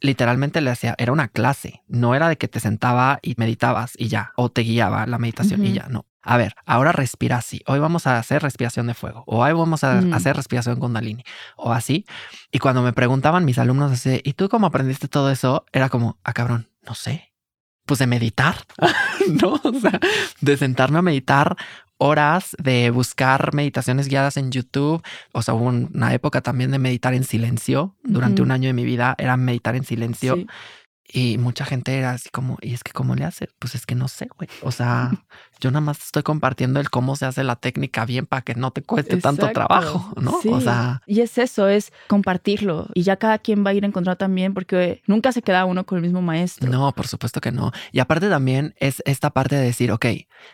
literalmente 0.00 0.60
le 0.62 0.70
hacía, 0.70 0.96
era 0.98 1.12
una 1.12 1.28
clase, 1.28 1.84
no 1.86 2.16
era 2.16 2.28
de 2.28 2.36
que 2.38 2.48
te 2.48 2.58
sentaba 2.58 3.20
y 3.22 3.36
meditabas 3.36 3.92
y 3.96 4.08
ya, 4.08 4.32
o 4.34 4.50
te 4.50 4.62
guiaba 4.62 5.06
la 5.06 5.18
meditación 5.18 5.64
y 5.64 5.72
ya, 5.72 5.86
no. 5.88 6.06
A 6.22 6.36
ver, 6.36 6.56
ahora 6.66 6.90
respira 6.90 7.36
así. 7.36 7.62
Hoy 7.68 7.78
vamos 7.78 8.08
a 8.08 8.18
hacer 8.18 8.42
respiración 8.42 8.88
de 8.88 8.94
fuego. 8.94 9.22
O 9.28 9.44
hoy 9.44 9.52
vamos 9.52 9.84
a 9.84 10.00
mm. 10.00 10.12
hacer 10.12 10.34
respiración 10.34 10.80
kundalini. 10.80 11.22
O 11.56 11.72
así. 11.72 12.04
Y 12.50 12.58
cuando 12.58 12.82
me 12.82 12.92
preguntaban 12.92 13.44
mis 13.44 13.58
alumnos 13.58 13.92
así, 13.92 14.20
¿y 14.24 14.32
tú 14.32 14.48
cómo 14.48 14.66
aprendiste 14.66 15.06
todo 15.06 15.30
eso? 15.30 15.64
Era 15.72 15.88
como, 15.88 16.18
ah, 16.24 16.32
cabrón, 16.32 16.68
no 16.82 16.94
sé 16.94 17.29
pues 17.90 17.98
de 17.98 18.06
meditar, 18.06 18.54
¿no? 19.42 19.60
O 19.64 19.80
sea, 19.80 19.98
de 20.40 20.56
sentarme 20.56 21.00
a 21.00 21.02
meditar 21.02 21.56
horas, 21.98 22.54
de 22.62 22.90
buscar 22.90 23.52
meditaciones 23.52 24.06
guiadas 24.06 24.36
en 24.36 24.52
YouTube. 24.52 25.02
O 25.32 25.42
sea, 25.42 25.54
hubo 25.54 25.64
una 25.64 26.14
época 26.14 26.40
también 26.40 26.70
de 26.70 26.78
meditar 26.78 27.14
en 27.14 27.24
silencio. 27.24 27.96
Durante 28.04 28.42
un 28.42 28.52
año 28.52 28.68
de 28.68 28.74
mi 28.74 28.84
vida 28.84 29.16
era 29.18 29.36
meditar 29.36 29.74
en 29.74 29.82
silencio. 29.82 30.36
Y 31.12 31.38
mucha 31.38 31.64
gente 31.64 31.96
era 31.96 32.12
así 32.12 32.30
como, 32.30 32.58
¿y 32.60 32.74
es 32.74 32.84
que 32.84 32.92
cómo 32.92 33.14
le 33.14 33.24
hace? 33.24 33.48
Pues 33.58 33.74
es 33.74 33.86
que 33.86 33.94
no 33.94 34.08
sé, 34.08 34.28
güey. 34.36 34.48
O 34.62 34.70
sea, 34.70 35.10
yo 35.60 35.70
nada 35.70 35.80
más 35.80 35.98
estoy 35.98 36.22
compartiendo 36.22 36.80
el 36.80 36.90
cómo 36.90 37.16
se 37.16 37.26
hace 37.26 37.44
la 37.44 37.56
técnica 37.56 38.04
bien 38.04 38.26
para 38.26 38.42
que 38.42 38.54
no 38.54 38.70
te 38.70 38.82
cueste 38.82 39.16
tanto 39.16 39.48
trabajo, 39.50 40.12
¿no? 40.20 40.38
O 40.50 40.60
sea. 40.60 41.02
Y 41.06 41.20
es 41.20 41.38
eso, 41.38 41.68
es 41.68 41.92
compartirlo. 42.06 42.88
Y 42.94 43.02
ya 43.02 43.16
cada 43.16 43.38
quien 43.38 43.64
va 43.64 43.70
a 43.70 43.74
ir 43.74 43.84
a 43.84 43.86
encontrar 43.88 44.16
también, 44.16 44.54
porque 44.54 45.02
nunca 45.06 45.32
se 45.32 45.42
queda 45.42 45.64
uno 45.64 45.84
con 45.84 45.96
el 45.96 46.02
mismo 46.02 46.22
maestro. 46.22 46.70
No, 46.70 46.92
por 46.92 47.06
supuesto 47.06 47.40
que 47.40 47.52
no. 47.52 47.72
Y 47.92 48.00
aparte 48.00 48.28
también 48.28 48.74
es 48.78 49.02
esta 49.04 49.30
parte 49.30 49.56
de 49.56 49.62
decir, 49.62 49.92
ok, 49.92 50.06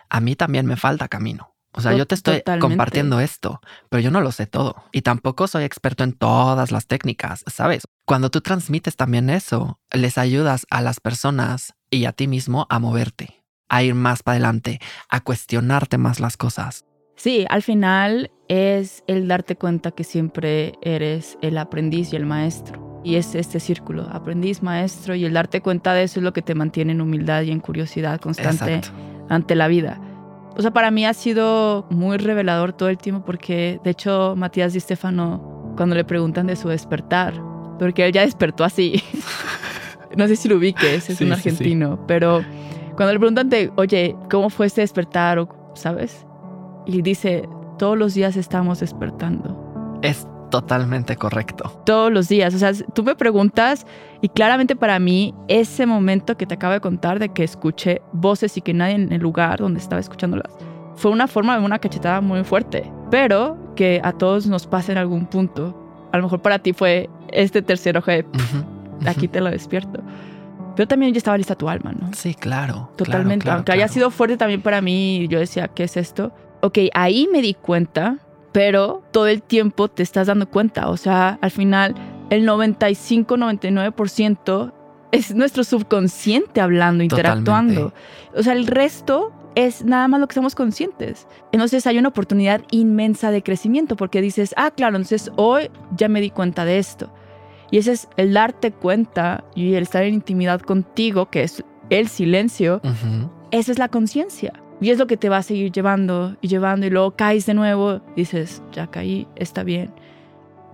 a 0.08 0.20
mí 0.20 0.36
también 0.36 0.66
me 0.66 0.76
falta 0.76 1.08
camino. 1.08 1.55
O 1.76 1.82
sea, 1.82 1.92
yo 1.92 2.06
te 2.06 2.14
estoy 2.14 2.42
compartiendo 2.58 3.20
esto, 3.20 3.60
pero 3.90 4.00
yo 4.00 4.10
no 4.10 4.22
lo 4.22 4.32
sé 4.32 4.46
todo. 4.46 4.76
Y 4.92 5.02
tampoco 5.02 5.46
soy 5.46 5.64
experto 5.64 6.04
en 6.04 6.14
todas 6.14 6.72
las 6.72 6.86
técnicas, 6.86 7.44
¿sabes? 7.46 7.86
Cuando 8.06 8.30
tú 8.30 8.40
transmites 8.40 8.96
también 8.96 9.28
eso, 9.28 9.78
les 9.92 10.16
ayudas 10.16 10.66
a 10.70 10.80
las 10.80 11.00
personas 11.00 11.74
y 11.90 12.06
a 12.06 12.12
ti 12.12 12.28
mismo 12.28 12.66
a 12.70 12.78
moverte, 12.78 13.44
a 13.68 13.82
ir 13.82 13.94
más 13.94 14.22
para 14.22 14.36
adelante, 14.36 14.80
a 15.10 15.20
cuestionarte 15.20 15.98
más 15.98 16.18
las 16.18 16.38
cosas. 16.38 16.86
Sí, 17.14 17.46
al 17.50 17.62
final 17.62 18.30
es 18.48 19.04
el 19.06 19.28
darte 19.28 19.56
cuenta 19.56 19.90
que 19.90 20.04
siempre 20.04 20.74
eres 20.80 21.36
el 21.42 21.58
aprendiz 21.58 22.12
y 22.12 22.16
el 22.16 22.24
maestro. 22.24 23.02
Y 23.04 23.16
es 23.16 23.34
este 23.34 23.60
círculo, 23.60 24.08
aprendiz, 24.10 24.62
maestro, 24.62 25.14
y 25.14 25.24
el 25.24 25.34
darte 25.34 25.60
cuenta 25.60 25.92
de 25.92 26.04
eso 26.04 26.20
es 26.20 26.24
lo 26.24 26.32
que 26.32 26.42
te 26.42 26.54
mantiene 26.54 26.92
en 26.92 27.00
humildad 27.00 27.42
y 27.42 27.52
en 27.52 27.60
curiosidad 27.60 28.20
constante 28.20 28.80
ante 29.28 29.54
la 29.54 29.68
vida. 29.68 30.00
O 30.56 30.62
sea, 30.62 30.70
para 30.70 30.90
mí 30.90 31.04
ha 31.04 31.12
sido 31.12 31.86
muy 31.90 32.16
revelador 32.16 32.72
todo 32.72 32.88
el 32.88 32.96
tiempo 32.96 33.24
porque, 33.24 33.78
de 33.84 33.90
hecho, 33.90 34.34
Matías 34.36 34.72
Di 34.72 34.80
Stefano, 34.80 35.74
cuando 35.76 35.94
le 35.94 36.04
preguntan 36.04 36.46
de 36.46 36.56
su 36.56 36.68
despertar, 36.68 37.34
porque 37.78 38.06
él 38.06 38.12
ya 38.12 38.22
despertó 38.22 38.64
así. 38.64 39.02
no 40.16 40.26
sé 40.26 40.36
si 40.36 40.48
lo 40.48 40.56
ubiques, 40.56 41.10
es 41.10 41.20
un 41.20 41.32
argentino, 41.32 42.06
pero 42.06 42.42
cuando 42.96 43.12
le 43.12 43.18
preguntan 43.18 43.50
de, 43.50 43.70
oye, 43.76 44.16
¿cómo 44.30 44.48
fue 44.48 44.66
este 44.66 44.80
despertar? 44.80 45.38
O, 45.38 45.72
¿Sabes? 45.74 46.26
Y 46.86 47.02
dice, 47.02 47.46
todos 47.78 47.98
los 47.98 48.14
días 48.14 48.36
estamos 48.36 48.80
despertando. 48.80 49.98
Es 50.00 50.26
totalmente 50.50 51.16
correcto. 51.16 51.82
Todos 51.84 52.12
los 52.12 52.28
días. 52.28 52.54
O 52.54 52.58
sea, 52.58 52.72
tú 52.94 53.02
me 53.02 53.14
preguntas 53.14 53.86
y 54.20 54.28
claramente 54.28 54.76
para 54.76 54.98
mí 54.98 55.34
ese 55.48 55.86
momento 55.86 56.36
que 56.36 56.46
te 56.46 56.54
acabo 56.54 56.72
de 56.72 56.80
contar 56.80 57.18
de 57.18 57.28
que 57.30 57.44
escuché 57.44 58.02
voces 58.12 58.56
y 58.56 58.60
que 58.60 58.74
nadie 58.74 58.94
en 58.94 59.12
el 59.12 59.20
lugar 59.20 59.60
donde 59.60 59.80
estaba 59.80 60.00
escuchándolas 60.00 60.52
fue 60.96 61.10
una 61.10 61.28
forma 61.28 61.58
de 61.58 61.64
una 61.64 61.78
cachetada 61.78 62.20
muy 62.20 62.42
fuerte, 62.42 62.90
pero 63.10 63.74
que 63.76 64.00
a 64.02 64.12
todos 64.12 64.46
nos 64.46 64.66
pasa 64.66 64.92
en 64.92 64.98
algún 64.98 65.26
punto. 65.26 66.08
A 66.12 66.16
lo 66.16 66.24
mejor 66.24 66.40
para 66.40 66.58
ti 66.58 66.72
fue 66.72 67.10
este 67.32 67.62
tercer 67.62 67.98
ojo 67.98 68.10
de 68.10 68.24
aquí 69.06 69.28
te 69.28 69.40
lo 69.40 69.50
despierto. 69.50 70.02
Pero 70.74 70.88
también 70.88 71.12
ya 71.12 71.18
estaba 71.18 71.38
lista 71.38 71.54
tu 71.54 71.68
alma, 71.68 71.92
¿no? 71.92 72.10
Sí, 72.12 72.34
claro. 72.34 72.90
Totalmente. 72.96 73.48
Aunque 73.48 73.72
haya 73.72 73.88
sido 73.88 74.10
fuerte 74.10 74.36
también 74.36 74.60
para 74.60 74.80
mí, 74.82 75.26
yo 75.28 75.38
decía, 75.38 75.68
¿qué 75.68 75.84
es 75.84 75.96
esto? 75.96 76.32
Ok, 76.60 76.78
ahí 76.92 77.28
me 77.32 77.40
di 77.40 77.54
cuenta 77.54 78.18
pero 78.56 79.02
todo 79.10 79.26
el 79.26 79.42
tiempo 79.42 79.88
te 79.88 80.02
estás 80.02 80.28
dando 80.28 80.48
cuenta. 80.48 80.88
O 80.88 80.96
sea, 80.96 81.38
al 81.42 81.50
final 81.50 81.94
el 82.30 82.48
95-99% 82.48 84.72
es 85.12 85.34
nuestro 85.34 85.62
subconsciente 85.62 86.62
hablando, 86.62 87.04
interactuando. 87.04 87.92
O 88.34 88.42
sea, 88.42 88.54
el 88.54 88.66
resto 88.66 89.30
es 89.56 89.84
nada 89.84 90.08
más 90.08 90.20
lo 90.20 90.26
que 90.26 90.36
somos 90.36 90.54
conscientes. 90.54 91.28
Entonces 91.52 91.86
hay 91.86 91.98
una 91.98 92.08
oportunidad 92.08 92.62
inmensa 92.70 93.30
de 93.30 93.42
crecimiento 93.42 93.94
porque 93.94 94.22
dices, 94.22 94.54
ah, 94.56 94.70
claro, 94.70 94.96
entonces 94.96 95.30
hoy 95.36 95.68
ya 95.94 96.08
me 96.08 96.22
di 96.22 96.30
cuenta 96.30 96.64
de 96.64 96.78
esto. 96.78 97.12
Y 97.70 97.76
ese 97.76 97.92
es 97.92 98.08
el 98.16 98.32
darte 98.32 98.72
cuenta 98.72 99.44
y 99.54 99.74
el 99.74 99.82
estar 99.82 100.02
en 100.02 100.14
intimidad 100.14 100.62
contigo, 100.62 101.28
que 101.28 101.42
es 101.42 101.62
el 101.90 102.08
silencio. 102.08 102.80
Esa 103.50 103.72
es 103.72 103.78
la 103.78 103.88
conciencia. 103.88 104.54
Y 104.80 104.90
es 104.90 104.98
lo 104.98 105.06
que 105.06 105.16
te 105.16 105.28
va 105.28 105.38
a 105.38 105.42
seguir 105.42 105.72
llevando 105.72 106.36
y 106.40 106.48
llevando 106.48 106.86
y 106.86 106.90
luego 106.90 107.16
caes 107.16 107.46
de 107.46 107.54
nuevo, 107.54 108.02
dices, 108.14 108.62
ya 108.72 108.86
caí, 108.88 109.26
está 109.36 109.62
bien. 109.62 109.92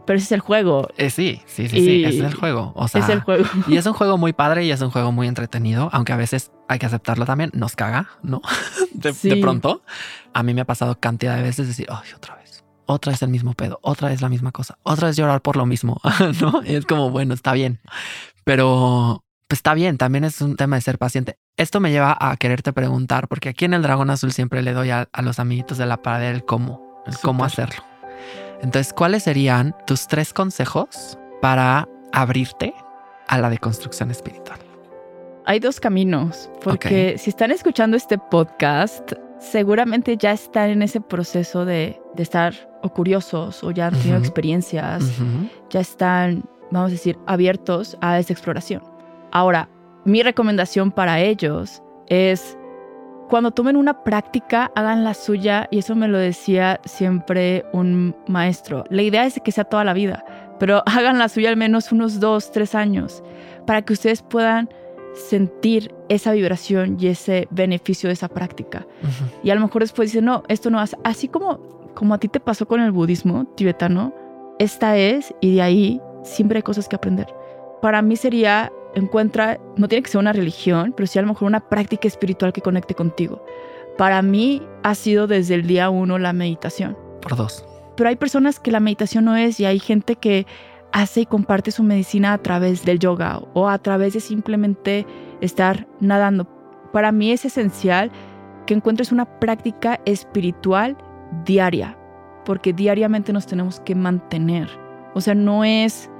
Pero 0.06 0.16
ese 0.16 0.26
es 0.26 0.32
el 0.32 0.40
juego. 0.40 0.88
Eh, 0.96 1.10
sí, 1.10 1.40
sí, 1.46 1.68
sí, 1.68 1.76
sí, 1.76 2.04
ese 2.04 2.18
es 2.18 2.24
el 2.24 2.34
juego. 2.34 2.72
O 2.74 2.88
sea, 2.88 3.02
es 3.02 3.08
el 3.08 3.20
juego. 3.20 3.44
Y 3.68 3.76
es 3.76 3.86
un 3.86 3.92
juego 3.92 4.18
muy 4.18 4.32
padre 4.32 4.64
y 4.64 4.72
es 4.72 4.80
un 4.80 4.90
juego 4.90 5.12
muy 5.12 5.28
entretenido, 5.28 5.88
aunque 5.92 6.12
a 6.12 6.16
veces 6.16 6.50
hay 6.68 6.78
que 6.80 6.86
aceptarlo 6.86 7.24
también, 7.24 7.50
nos 7.54 7.76
caga, 7.76 8.08
¿no? 8.22 8.42
De, 8.92 9.12
de 9.12 9.36
pronto, 9.36 9.82
a 10.32 10.42
mí 10.42 10.54
me 10.54 10.62
ha 10.62 10.64
pasado 10.64 10.98
cantidad 10.98 11.36
de 11.36 11.42
veces 11.42 11.66
decir, 11.68 11.86
ay, 11.90 12.10
otra 12.16 12.36
vez, 12.36 12.64
otra 12.86 13.12
vez 13.12 13.22
el 13.22 13.30
mismo 13.30 13.54
pedo, 13.54 13.78
otra 13.82 14.08
vez 14.08 14.20
la 14.20 14.28
misma 14.28 14.52
cosa, 14.52 14.78
otra 14.82 15.08
vez 15.08 15.16
llorar 15.16 15.40
por 15.40 15.56
lo 15.56 15.66
mismo, 15.66 16.00
¿no? 16.40 16.62
Y 16.64 16.74
es 16.74 16.86
como, 16.86 17.10
bueno, 17.10 17.34
está 17.34 17.52
bien. 17.52 17.80
Pero 18.44 19.24
pues 19.48 19.58
está 19.58 19.74
bien, 19.74 19.98
también 19.98 20.24
es 20.24 20.40
un 20.40 20.56
tema 20.56 20.76
de 20.76 20.82
ser 20.82 20.98
paciente. 20.98 21.38
Esto 21.56 21.80
me 21.80 21.90
lleva 21.90 22.16
a 22.18 22.36
quererte 22.36 22.72
preguntar, 22.72 23.28
porque 23.28 23.50
aquí 23.50 23.66
en 23.66 23.74
el 23.74 23.82
Dragón 23.82 24.08
Azul 24.08 24.32
siempre 24.32 24.62
le 24.62 24.72
doy 24.72 24.90
a, 24.90 25.08
los 25.22 25.38
amiguitos 25.38 25.76
de 25.76 25.84
la 25.84 26.00
pared 26.00 26.30
el 26.30 26.44
cómo, 26.44 27.02
el 27.06 27.16
cómo 27.18 27.44
hacerlo. 27.44 27.82
Entonces, 28.62 28.92
¿cuáles 28.92 29.24
serían 29.24 29.76
tus 29.86 30.06
tres 30.06 30.32
consejos 30.32 31.18
para 31.42 31.88
abrirte 32.12 32.72
a 33.28 33.38
la 33.38 33.50
deconstrucción 33.50 34.10
espiritual? 34.10 34.58
Hay 35.44 35.58
dos 35.58 35.78
caminos, 35.78 36.48
porque 36.62 37.16
si 37.18 37.28
están 37.28 37.50
escuchando 37.50 37.96
este 37.96 38.16
podcast, 38.16 39.12
seguramente 39.38 40.16
ya 40.16 40.32
están 40.32 40.70
en 40.70 40.82
ese 40.82 41.00
proceso 41.00 41.66
de, 41.66 42.00
estar 42.16 42.54
o 42.82 42.88
curiosos 42.88 43.62
o 43.62 43.72
ya 43.72 43.88
han 43.88 43.94
tenido 43.94 44.16
experiencias, 44.16 45.04
ya 45.68 45.80
están, 45.80 46.44
vamos 46.70 46.88
a 46.88 46.92
decir, 46.92 47.18
abiertos 47.26 47.98
a 48.00 48.18
esa 48.18 48.32
exploración. 48.32 48.82
Ahora, 49.32 49.68
mi 50.04 50.22
recomendación 50.22 50.90
para 50.90 51.20
ellos 51.20 51.82
es 52.08 52.56
cuando 53.28 53.50
tomen 53.50 53.76
una 53.76 54.04
práctica, 54.04 54.70
hagan 54.74 55.04
la 55.04 55.14
suya 55.14 55.66
y 55.70 55.78
eso 55.78 55.94
me 55.94 56.08
lo 56.08 56.18
decía 56.18 56.80
siempre 56.84 57.64
un 57.72 58.14
maestro. 58.28 58.84
La 58.90 59.02
idea 59.02 59.24
es 59.24 59.40
que 59.42 59.52
sea 59.52 59.64
toda 59.64 59.84
la 59.84 59.94
vida, 59.94 60.24
pero 60.58 60.82
hagan 60.86 61.18
la 61.18 61.28
suya 61.28 61.48
al 61.48 61.56
menos 61.56 61.92
unos 61.92 62.20
dos, 62.20 62.52
tres 62.52 62.74
años 62.74 63.22
para 63.66 63.82
que 63.82 63.94
ustedes 63.94 64.22
puedan 64.22 64.68
sentir 65.14 65.94
esa 66.08 66.32
vibración 66.32 66.96
y 66.98 67.06
ese 67.06 67.48
beneficio 67.50 68.08
de 68.08 68.14
esa 68.14 68.28
práctica. 68.28 68.86
Y 69.42 69.50
a 69.50 69.54
lo 69.54 69.60
mejor 69.60 69.82
después 69.82 70.10
dicen, 70.10 70.24
no, 70.24 70.42
esto 70.48 70.70
no 70.70 70.82
es 70.82 70.96
así 71.04 71.28
como, 71.28 71.58
como 71.94 72.14
a 72.14 72.18
ti 72.18 72.28
te 72.28 72.40
pasó 72.40 72.66
con 72.66 72.80
el 72.80 72.92
budismo 72.92 73.46
tibetano, 73.54 74.14
esta 74.58 74.96
es 74.96 75.34
y 75.40 75.54
de 75.54 75.62
ahí 75.62 76.00
siempre 76.22 76.58
hay 76.58 76.62
cosas 76.62 76.88
que 76.88 76.96
aprender. 76.96 77.26
Para 77.80 78.02
mí 78.02 78.16
sería 78.16 78.72
encuentra, 78.94 79.58
no 79.76 79.88
tiene 79.88 80.02
que 80.02 80.10
ser 80.10 80.20
una 80.20 80.32
religión, 80.32 80.92
pero 80.96 81.06
sí 81.06 81.18
a 81.18 81.22
lo 81.22 81.28
mejor 81.28 81.46
una 81.46 81.68
práctica 81.68 82.08
espiritual 82.08 82.52
que 82.52 82.60
conecte 82.60 82.94
contigo. 82.94 83.44
Para 83.98 84.22
mí 84.22 84.62
ha 84.82 84.94
sido 84.94 85.26
desde 85.26 85.54
el 85.54 85.66
día 85.66 85.90
uno 85.90 86.18
la 86.18 86.32
meditación. 86.32 86.96
Por 87.20 87.36
dos. 87.36 87.64
Pero 87.96 88.08
hay 88.08 88.16
personas 88.16 88.58
que 88.58 88.70
la 88.70 88.80
meditación 88.80 89.24
no 89.24 89.36
es 89.36 89.60
y 89.60 89.64
hay 89.64 89.78
gente 89.78 90.16
que 90.16 90.46
hace 90.92 91.22
y 91.22 91.26
comparte 91.26 91.70
su 91.70 91.82
medicina 91.82 92.32
a 92.32 92.38
través 92.38 92.84
del 92.84 92.98
yoga 92.98 93.40
o 93.54 93.68
a 93.68 93.78
través 93.78 94.14
de 94.14 94.20
simplemente 94.20 95.06
estar 95.40 95.86
nadando. 96.00 96.46
Para 96.92 97.12
mí 97.12 97.32
es 97.32 97.44
esencial 97.44 98.10
que 98.66 98.74
encuentres 98.74 99.12
una 99.12 99.38
práctica 99.38 100.00
espiritual 100.04 100.96
diaria, 101.44 101.98
porque 102.44 102.72
diariamente 102.72 103.32
nos 103.32 103.46
tenemos 103.46 103.80
que 103.80 103.94
mantener. 103.94 104.68
O 105.14 105.20
sea, 105.20 105.34
no 105.34 105.64
es 105.64 106.10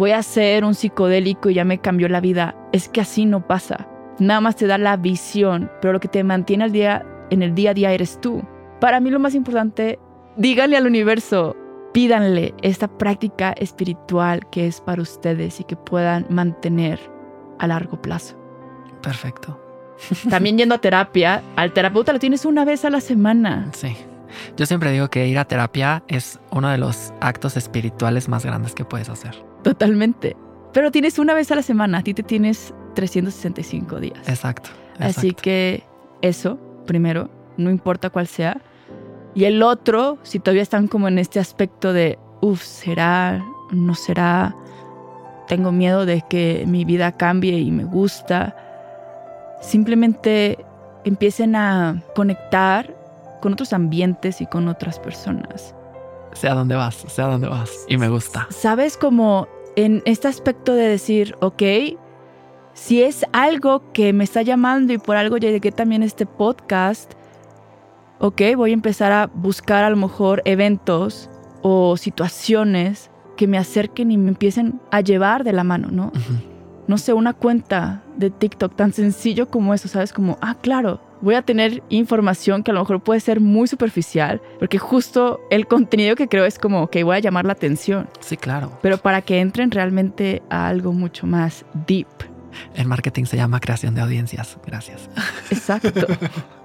voy 0.00 0.12
a 0.12 0.22
ser 0.22 0.64
un 0.64 0.74
psicodélico 0.74 1.50
y 1.50 1.54
ya 1.54 1.64
me 1.66 1.78
cambió 1.78 2.08
la 2.08 2.22
vida. 2.22 2.56
Es 2.72 2.88
que 2.88 3.02
así 3.02 3.26
no 3.26 3.46
pasa. 3.46 3.86
Nada 4.18 4.40
más 4.40 4.56
te 4.56 4.66
da 4.66 4.78
la 4.78 4.96
visión, 4.96 5.70
pero 5.82 5.92
lo 5.92 6.00
que 6.00 6.08
te 6.08 6.24
mantiene 6.24 6.64
al 6.64 6.72
día, 6.72 7.04
en 7.28 7.42
el 7.42 7.54
día 7.54 7.72
a 7.72 7.74
día 7.74 7.92
eres 7.92 8.18
tú. 8.18 8.42
Para 8.80 8.98
mí 8.98 9.10
lo 9.10 9.18
más 9.18 9.34
importante, 9.34 9.98
díganle 10.38 10.78
al 10.78 10.86
universo, 10.86 11.54
pídanle 11.92 12.54
esta 12.62 12.88
práctica 12.88 13.52
espiritual 13.52 14.48
que 14.48 14.66
es 14.66 14.80
para 14.80 15.02
ustedes 15.02 15.60
y 15.60 15.64
que 15.64 15.76
puedan 15.76 16.24
mantener 16.30 16.98
a 17.58 17.66
largo 17.66 18.00
plazo. 18.00 18.38
Perfecto. 19.02 19.60
También 20.30 20.56
yendo 20.56 20.76
a 20.76 20.78
terapia, 20.78 21.42
al 21.56 21.74
terapeuta 21.74 22.14
lo 22.14 22.18
tienes 22.18 22.46
una 22.46 22.64
vez 22.64 22.86
a 22.86 22.90
la 22.90 23.02
semana. 23.02 23.68
Sí. 23.74 23.94
Yo 24.56 24.64
siempre 24.64 24.92
digo 24.92 25.10
que 25.10 25.28
ir 25.28 25.38
a 25.38 25.44
terapia 25.44 26.04
es 26.08 26.40
uno 26.50 26.70
de 26.70 26.78
los 26.78 27.12
actos 27.20 27.58
espirituales 27.58 28.30
más 28.30 28.46
grandes 28.46 28.74
que 28.74 28.86
puedes 28.86 29.10
hacer. 29.10 29.49
Totalmente. 29.62 30.36
Pero 30.72 30.90
tienes 30.90 31.18
una 31.18 31.34
vez 31.34 31.50
a 31.50 31.56
la 31.56 31.62
semana, 31.62 31.98
a 31.98 32.02
ti 32.02 32.14
te 32.14 32.22
tienes 32.22 32.72
365 32.94 34.00
días. 34.00 34.28
Exacto. 34.28 34.70
Así 34.98 35.32
que 35.32 35.82
eso, 36.22 36.58
primero, 36.86 37.30
no 37.56 37.70
importa 37.70 38.10
cuál 38.10 38.26
sea. 38.26 38.60
Y 39.34 39.44
el 39.44 39.62
otro, 39.62 40.18
si 40.22 40.38
todavía 40.38 40.62
están 40.62 40.88
como 40.88 41.08
en 41.08 41.18
este 41.18 41.40
aspecto 41.40 41.92
de, 41.92 42.18
uff, 42.40 42.62
será, 42.62 43.44
no 43.70 43.94
será, 43.94 44.54
tengo 45.48 45.72
miedo 45.72 46.04
de 46.06 46.22
que 46.28 46.64
mi 46.66 46.84
vida 46.84 47.12
cambie 47.12 47.58
y 47.58 47.70
me 47.70 47.84
gusta, 47.84 48.56
simplemente 49.60 50.58
empiecen 51.04 51.56
a 51.56 52.02
conectar 52.14 52.94
con 53.40 53.52
otros 53.54 53.72
ambientes 53.72 54.40
y 54.40 54.46
con 54.46 54.68
otras 54.68 54.98
personas 54.98 55.74
sé 56.32 56.48
a 56.48 56.54
dónde 56.54 56.74
vas, 56.74 57.04
sé 57.08 57.22
a 57.22 57.26
dónde 57.26 57.48
vas. 57.48 57.84
Y 57.88 57.96
me 57.96 58.08
gusta. 58.08 58.46
Sabes 58.50 58.96
como 58.96 59.48
en 59.76 60.02
este 60.04 60.28
aspecto 60.28 60.74
de 60.74 60.88
decir, 60.88 61.36
ok, 61.40 61.62
si 62.74 63.02
es 63.02 63.24
algo 63.32 63.92
que 63.92 64.12
me 64.12 64.24
está 64.24 64.42
llamando 64.42 64.92
y 64.92 64.98
por 64.98 65.16
algo 65.16 65.36
llegué 65.36 65.72
también 65.72 66.02
a 66.02 66.06
este 66.06 66.26
podcast, 66.26 67.12
ok, 68.18 68.42
voy 68.56 68.70
a 68.70 68.74
empezar 68.74 69.12
a 69.12 69.26
buscar 69.26 69.84
a 69.84 69.90
lo 69.90 69.96
mejor 69.96 70.42
eventos 70.44 71.28
o 71.62 71.96
situaciones 71.96 73.10
que 73.36 73.46
me 73.46 73.58
acerquen 73.58 74.10
y 74.10 74.18
me 74.18 74.28
empiecen 74.28 74.80
a 74.90 75.00
llevar 75.00 75.44
de 75.44 75.52
la 75.52 75.64
mano, 75.64 75.88
¿no? 75.90 76.12
No 76.86 76.98
sé, 76.98 77.12
una 77.12 77.32
cuenta 77.32 78.02
de 78.16 78.30
TikTok 78.30 78.76
tan 78.76 78.92
sencillo 78.92 79.48
como 79.48 79.72
eso, 79.74 79.88
¿sabes? 79.88 80.12
Como, 80.12 80.38
ah, 80.40 80.56
claro, 80.60 81.00
voy 81.20 81.34
a 81.34 81.42
tener 81.42 81.82
información 81.88 82.62
que 82.62 82.70
a 82.70 82.74
lo 82.74 82.80
mejor 82.80 83.00
puede 83.00 83.20
ser 83.20 83.40
muy 83.40 83.68
superficial, 83.68 84.40
porque 84.58 84.78
justo 84.78 85.40
el 85.50 85.66
contenido 85.66 86.16
que 86.16 86.28
creo 86.28 86.44
es 86.44 86.58
como 86.58 86.88
que 86.88 87.04
voy 87.04 87.16
a 87.16 87.20
llamar 87.20 87.44
la 87.44 87.52
atención. 87.52 88.08
Sí, 88.20 88.36
claro. 88.36 88.78
Pero 88.82 88.98
para 88.98 89.22
que 89.22 89.40
entren 89.40 89.70
realmente 89.70 90.42
a 90.50 90.68
algo 90.68 90.92
mucho 90.92 91.26
más 91.26 91.64
deep. 91.86 92.08
El 92.74 92.86
marketing 92.86 93.24
se 93.24 93.36
llama 93.36 93.60
creación 93.60 93.94
de 93.94 94.00
audiencias. 94.00 94.58
Gracias. 94.66 95.08
Exacto. 95.50 96.06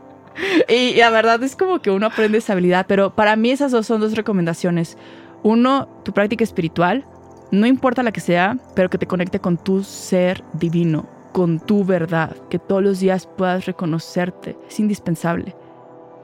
y, 0.70 0.96
la 0.96 1.10
verdad 1.10 1.42
es 1.44 1.56
como 1.56 1.82
que 1.82 1.92
uno 1.92 2.08
aprende 2.08 2.40
esa 2.40 2.54
habilidad, 2.54 2.86
pero 2.88 3.16
para 3.16 3.36
mí 3.36 3.52
esas 3.52 3.72
dos 3.72 3.86
son 3.86 4.02
dos 4.02 4.16
recomendaciones. 4.16 4.98
Uno, 5.44 5.88
tu 6.04 6.12
práctica 6.12 6.44
espiritual, 6.44 7.06
no 7.52 7.68
importa 7.68 8.04
la 8.04 8.12
que 8.12 8.20
sea, 8.20 8.58
pero 8.76 8.90
que 8.90 8.98
te 8.98 9.06
conecte 9.06 9.40
con 9.40 9.58
tu 9.58 9.84
ser 9.84 10.44
divino, 10.54 11.08
con 11.36 11.60
tu 11.60 11.84
verdad, 11.84 12.34
que 12.50 12.60
todos 12.60 12.82
los 12.82 13.02
días 13.02 13.28
puedas 13.28 13.66
reconocerte, 13.66 14.58
es 14.70 14.80
indispensable. 14.80 15.54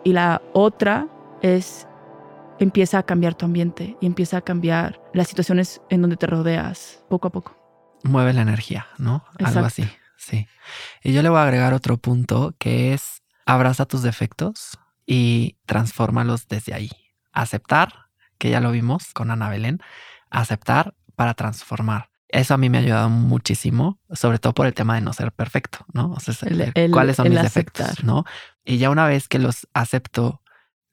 Y 0.05 0.14
la 0.14 0.41
otra 0.53 1.09
es 1.41 1.86
empieza 2.59 2.99
a 2.99 3.03
cambiar 3.03 3.36
tu 3.36 3.45
ambiente 3.45 3.97
y 3.99 4.05
empieza 4.05 4.38
a 4.38 4.41
cambiar 4.41 5.01
las 5.14 5.28
situaciones 5.28 5.82
en 5.89 5.99
donde 5.99 6.16
te 6.16 6.28
rodeas 6.28 7.03
poco 7.09 7.28
a 7.28 7.32
poco. 7.34 7.57
Mueve 8.05 8.32
la 8.32 8.43
energía, 8.43 8.88
¿no? 8.99 9.26
Algo 9.43 9.66
así, 9.66 9.86
sí. 10.16 10.47
Y 11.03 11.12
yo 11.12 11.22
le 11.24 11.28
voy 11.28 11.39
a 11.39 11.43
agregar 11.43 11.74
otro 11.74 11.97
punto 11.97 12.55
que 12.57 12.93
es 12.93 13.22
abraza 13.45 13.86
tus 13.86 14.03
defectos 14.03 14.80
y 15.05 15.57
transfórmalos 15.66 16.47
desde 16.47 16.74
ahí. 16.74 16.89
Aceptar, 17.34 18.05
que 18.38 18.49
ya 18.49 18.62
lo 18.62 18.72
vimos 18.72 19.12
con 19.14 19.30
Ana 19.30 19.49
Belén, 19.49 19.82
aceptar 20.30 20.93
para 21.18 21.34
transformar. 21.34 22.11
Eso 22.32 22.54
a 22.54 22.58
mí 22.58 22.70
me 22.70 22.78
ha 22.78 22.82
ayudado 22.82 23.10
muchísimo, 23.10 24.00
sobre 24.12 24.40
todo 24.40 24.54
por 24.54 24.66
el 24.66 24.74
tema 24.74 24.96
de 24.96 25.02
no 25.02 25.12
ser 25.12 25.34
perfecto, 25.34 25.86
¿no? 25.94 26.14
O 26.14 26.20
sea, 26.20 26.34
cuáles 26.92 27.18
son 27.18 27.30
mis 27.30 27.42
defectos, 27.42 28.04
¿no? 28.04 28.24
Y 28.64 28.78
ya 28.78 28.90
una 28.90 29.06
vez 29.06 29.28
que 29.28 29.38
los 29.38 29.68
acepto, 29.74 30.42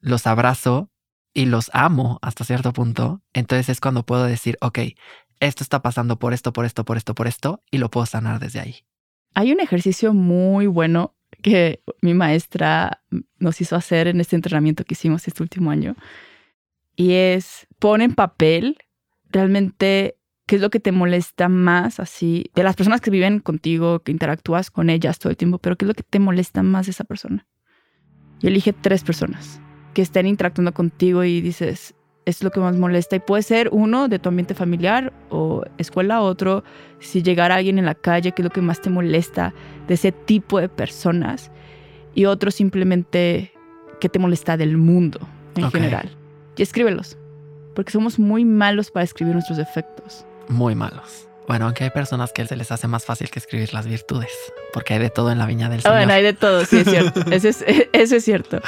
los 0.01 0.27
abrazo 0.27 0.91
y 1.33 1.45
los 1.45 1.71
amo 1.73 2.19
hasta 2.21 2.43
cierto 2.43 2.73
punto, 2.73 3.21
entonces 3.33 3.69
es 3.69 3.79
cuando 3.79 4.05
puedo 4.05 4.25
decir, 4.25 4.57
ok, 4.59 4.79
esto 5.39 5.63
está 5.63 5.81
pasando 5.81 6.19
por 6.19 6.33
esto, 6.33 6.51
por 6.51 6.65
esto, 6.65 6.83
por 6.83 6.97
esto, 6.97 7.15
por 7.15 7.27
esto, 7.27 7.63
y 7.71 7.77
lo 7.77 7.89
puedo 7.89 8.05
sanar 8.05 8.39
desde 8.39 8.59
ahí. 8.59 8.75
Hay 9.33 9.53
un 9.53 9.61
ejercicio 9.61 10.13
muy 10.13 10.67
bueno 10.67 11.15
que 11.41 11.81
mi 12.01 12.13
maestra 12.13 13.01
nos 13.37 13.61
hizo 13.61 13.77
hacer 13.77 14.07
en 14.07 14.19
este 14.19 14.35
entrenamiento 14.35 14.83
que 14.83 14.95
hicimos 14.95 15.25
este 15.25 15.41
último 15.41 15.71
año, 15.71 15.95
y 16.97 17.13
es 17.13 17.65
pon 17.79 18.01
en 18.01 18.13
papel 18.13 18.77
realmente 19.29 20.18
qué 20.49 20.55
es 20.55 20.63
lo 20.63 20.71
que 20.71 20.79
te 20.79 20.91
molesta 20.91 21.47
más 21.47 21.99
así 21.99 22.49
de 22.55 22.63
las 22.63 22.75
personas 22.75 23.01
que 23.01 23.11
viven 23.11 23.37
contigo, 23.37 23.99
que 23.99 24.11
interactúas 24.11 24.71
con 24.71 24.89
ellas 24.89 25.19
todo 25.19 25.29
el 25.29 25.37
tiempo, 25.37 25.59
pero 25.59 25.75
qué 25.75 25.85
es 25.85 25.87
lo 25.87 25.93
que 25.93 26.01
te 26.01 26.17
molesta 26.17 26.63
más 26.63 26.87
de 26.87 26.89
esa 26.89 27.03
persona. 27.03 27.45
Y 28.41 28.47
elige 28.47 28.73
tres 28.73 29.03
personas 29.03 29.61
que 29.93 30.01
estén 30.01 30.25
interactuando 30.25 30.73
contigo 30.73 31.23
y 31.23 31.39
dices, 31.41 31.93
es 32.25 32.41
lo 32.41 32.49
que 32.49 32.59
más 32.61 32.75
molesta. 32.77 33.15
Y 33.15 33.19
puede 33.19 33.43
ser 33.43 33.69
uno 33.71 34.07
de 34.07 34.17
tu 34.17 34.29
ambiente 34.29 34.55
familiar 34.55 35.13
o 35.29 35.61
escuela, 35.77 36.19
otro 36.21 36.63
si 36.97 37.21
llegara 37.21 37.53
alguien 37.53 37.77
en 37.77 37.85
la 37.85 37.93
calle, 37.93 38.31
qué 38.31 38.41
es 38.41 38.45
lo 38.45 38.49
que 38.49 38.61
más 38.61 38.81
te 38.81 38.89
molesta 38.89 39.53
de 39.87 39.93
ese 39.93 40.11
tipo 40.11 40.59
de 40.59 40.67
personas. 40.67 41.51
Y 42.15 42.25
otro 42.25 42.49
simplemente 42.49 43.53
qué 44.01 44.09
te 44.09 44.17
molesta 44.17 44.57
del 44.57 44.77
mundo 44.77 45.19
en 45.55 45.69
general. 45.69 46.09
Y 46.57 46.63
escríbelos 46.63 47.19
porque 47.79 47.91
somos 47.91 48.19
muy 48.19 48.43
malos 48.43 48.91
para 48.91 49.05
escribir 49.05 49.35
nuestros 49.35 49.57
defectos. 49.57 50.25
Muy 50.49 50.75
malos. 50.75 51.27
Bueno, 51.47 51.65
aunque 51.65 51.85
hay 51.85 51.89
personas 51.89 52.31
que 52.31 52.45
se 52.45 52.55
les 52.55 52.71
hace 52.71 52.87
más 52.87 53.05
fácil 53.05 53.29
que 53.31 53.39
escribir 53.39 53.73
las 53.73 53.87
virtudes, 53.87 54.31
porque 54.71 54.93
hay 54.93 54.99
de 54.99 55.09
todo 55.09 55.31
en 55.31 55.39
la 55.39 55.47
viña 55.47 55.69
del 55.69 55.81
Señor. 55.81 55.97
Bueno, 55.97 56.13
hay 56.13 56.21
de 56.21 56.33
todo, 56.33 56.63
sí 56.65 56.77
es 56.77 56.89
cierto. 56.89 57.21
eso, 57.31 57.47
es, 57.47 57.65
eso 57.93 58.15
es 58.15 58.23
cierto. 58.23 58.61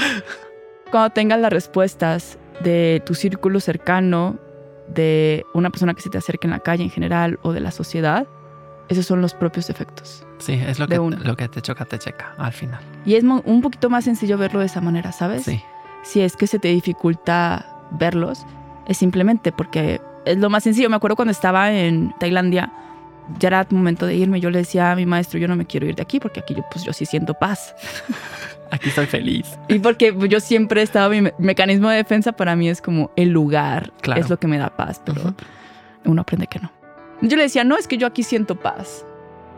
Cuando 0.89 1.11
tengas 1.11 1.39
las 1.39 1.53
respuestas 1.53 2.39
de 2.63 3.03
tu 3.05 3.13
círculo 3.13 3.59
cercano, 3.59 4.39
de 4.87 5.45
una 5.53 5.69
persona 5.69 5.93
que 5.93 6.01
se 6.01 6.09
te 6.09 6.17
acerque 6.17 6.47
en 6.47 6.51
la 6.51 6.59
calle 6.59 6.83
en 6.83 6.89
general 6.89 7.39
o 7.43 7.53
de 7.53 7.59
la 7.59 7.71
sociedad, 7.71 8.27
esos 8.89 9.05
son 9.05 9.21
los 9.21 9.33
propios 9.33 9.67
defectos. 9.67 10.25
Sí, 10.39 10.53
es 10.53 10.79
lo 10.79 10.87
que, 10.87 10.97
lo 10.97 11.37
que 11.37 11.47
te 11.47 11.61
choca, 11.61 11.85
te 11.85 11.97
checa 11.97 12.33
al 12.37 12.51
final. 12.51 12.81
Y 13.05 13.15
es 13.15 13.23
un 13.23 13.61
poquito 13.61 13.89
más 13.89 14.05
sencillo 14.05 14.37
verlo 14.37 14.59
de 14.59 14.65
esa 14.65 14.81
manera, 14.81 15.11
¿sabes? 15.11 15.43
Sí. 15.43 15.61
Si 16.03 16.21
es 16.21 16.35
que 16.35 16.47
se 16.47 16.59
te 16.59 16.69
dificulta 16.69 17.77
verlos, 17.91 18.43
es 18.87 18.97
simplemente 18.97 19.51
porque 19.51 20.01
es 20.25 20.37
lo 20.37 20.49
más 20.49 20.63
sencillo. 20.63 20.89
Me 20.89 20.95
acuerdo 20.95 21.15
cuando 21.15 21.31
estaba 21.31 21.71
en 21.71 22.13
Tailandia, 22.19 22.71
ya 23.39 23.47
era 23.47 23.67
momento 23.69 24.05
de 24.05 24.15
irme. 24.15 24.39
Yo 24.39 24.49
le 24.49 24.59
decía 24.59 24.91
a 24.91 24.95
mi 24.95 25.05
maestro, 25.05 25.39
yo 25.39 25.47
no 25.47 25.55
me 25.55 25.65
quiero 25.65 25.87
ir 25.87 25.95
de 25.95 26.01
aquí 26.01 26.19
porque 26.19 26.39
aquí 26.39 26.55
yo, 26.55 26.63
pues, 26.71 26.83
yo 26.83 26.93
sí 26.93 27.05
siento 27.05 27.33
paz. 27.33 27.75
Aquí 28.73 28.87
estoy 28.87 29.05
feliz. 29.05 29.59
Y 29.67 29.79
porque 29.79 30.15
yo 30.29 30.39
siempre 30.39 30.79
he 30.79 30.83
estado, 30.85 31.09
mi 31.09 31.29
mecanismo 31.39 31.89
de 31.89 31.97
defensa 31.97 32.31
para 32.31 32.55
mí 32.55 32.69
es 32.69 32.81
como 32.81 33.11
el 33.17 33.27
lugar, 33.27 33.91
es 34.15 34.29
lo 34.29 34.39
que 34.39 34.47
me 34.47 34.57
da 34.57 34.69
paz, 34.69 35.01
pero 35.03 35.35
uno 36.05 36.21
aprende 36.21 36.47
que 36.47 36.59
no. 36.59 36.71
Yo 37.21 37.35
le 37.35 37.43
decía, 37.43 37.65
no, 37.65 37.75
es 37.75 37.85
que 37.85 37.97
yo 37.97 38.07
aquí 38.07 38.23
siento 38.23 38.55
paz. 38.55 39.05